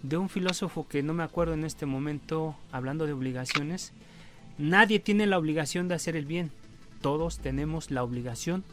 de 0.03 0.17
un 0.17 0.29
filósofo 0.29 0.87
que 0.89 1.03
no 1.03 1.15
me 1.15 1.23
acuerdo 1.23 1.55
en 1.55 1.65
este 1.65 1.87
momento, 1.87 2.57
hablando 2.73 3.07
de 3.07 3.13
obligaciones. 3.13 3.93
Nadie 4.59 4.99
tiene 4.99 5.27
la 5.27 5.39
obligación 5.39 5.87
de 5.89 5.95
hacer 5.95 6.17
el 6.17 6.27
bien, 6.27 6.51
todos 7.01 7.39
tenemos 7.39 7.91
la 7.91 8.03
obligación 8.03 8.65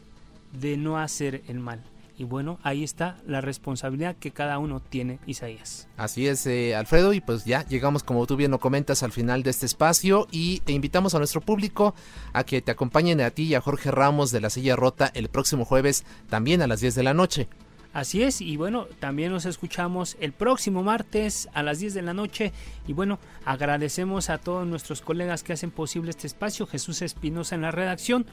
de 0.52 0.76
no 0.76 0.98
hacer 0.98 1.42
el 1.46 1.60
mal. 1.60 1.82
Y 2.18 2.24
bueno, 2.24 2.58
ahí 2.62 2.82
está 2.82 3.18
la 3.26 3.40
responsabilidad 3.40 4.16
que 4.16 4.30
cada 4.30 4.58
uno 4.58 4.80
tiene, 4.80 5.18
Isaías. 5.26 5.86
Así 5.96 6.26
es, 6.26 6.46
eh, 6.46 6.74
Alfredo, 6.74 7.12
y 7.12 7.20
pues 7.20 7.44
ya 7.44 7.66
llegamos, 7.66 8.02
como 8.02 8.26
tú 8.26 8.36
bien 8.36 8.50
lo 8.50 8.58
comentas, 8.58 9.02
al 9.02 9.12
final 9.12 9.42
de 9.42 9.50
este 9.50 9.66
espacio 9.66 10.26
y 10.30 10.60
te 10.60 10.72
invitamos 10.72 11.14
a 11.14 11.18
nuestro 11.18 11.42
público 11.42 11.94
a 12.32 12.44
que 12.44 12.62
te 12.62 12.70
acompañen 12.70 13.20
a 13.20 13.30
ti 13.30 13.44
y 13.44 13.54
a 13.54 13.60
Jorge 13.60 13.90
Ramos 13.90 14.30
de 14.30 14.40
la 14.40 14.50
Silla 14.50 14.76
Rota 14.76 15.10
el 15.14 15.28
próximo 15.28 15.66
jueves, 15.66 16.04
también 16.30 16.62
a 16.62 16.66
las 16.66 16.80
10 16.80 16.94
de 16.94 17.02
la 17.02 17.12
noche. 17.12 17.48
Así 17.96 18.22
es, 18.22 18.42
y 18.42 18.58
bueno, 18.58 18.88
también 19.00 19.32
nos 19.32 19.46
escuchamos 19.46 20.18
el 20.20 20.32
próximo 20.32 20.82
martes 20.82 21.48
a 21.54 21.62
las 21.62 21.78
10 21.78 21.94
de 21.94 22.02
la 22.02 22.12
noche. 22.12 22.52
Y 22.86 22.92
bueno, 22.92 23.18
agradecemos 23.46 24.28
a 24.28 24.36
todos 24.36 24.66
nuestros 24.66 25.00
colegas 25.00 25.42
que 25.42 25.54
hacen 25.54 25.70
posible 25.70 26.10
este 26.10 26.26
espacio, 26.26 26.66
Jesús 26.66 27.00
Espinosa 27.00 27.54
en 27.54 27.62
la 27.62 27.70
redacción, 27.70 28.26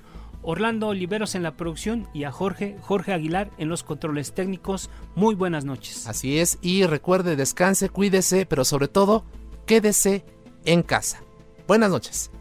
Orlando 0.44 0.88
Oliveros 0.88 1.36
en 1.36 1.44
la 1.44 1.56
producción 1.56 2.08
y 2.14 2.26
a 2.26 2.32
Jorge, 2.32 2.78
Jorge 2.82 3.14
Aguilar 3.14 3.50
en 3.58 3.70
los 3.70 3.84
controles 3.84 4.34
técnicos. 4.34 4.90
Muy 5.16 5.36
buenas 5.36 5.66
noches. 5.66 6.08
Así 6.08 6.40
es, 6.40 6.60
y 6.62 6.86
recuerde, 6.86 7.36
descanse, 7.36 7.90
cuídese, 7.90 8.46
pero 8.46 8.66
sobre 8.66 8.88
todo, 8.88 9.24
quédese 9.66 10.26
en 10.66 10.84
casa. 10.84 11.24
Buenas 11.68 11.90
noches. 11.90 12.32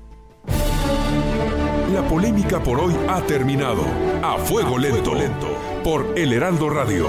La 1.92 2.06
polémica 2.08 2.62
por 2.62 2.80
hoy 2.80 2.94
ha 3.08 3.20
terminado. 3.26 3.84
A 4.22 4.38
fuego, 4.38 4.78
lento, 4.78 5.14
lento, 5.14 5.48
por 5.84 6.14
El 6.16 6.32
Heraldo 6.32 6.70
Radio. 6.70 7.08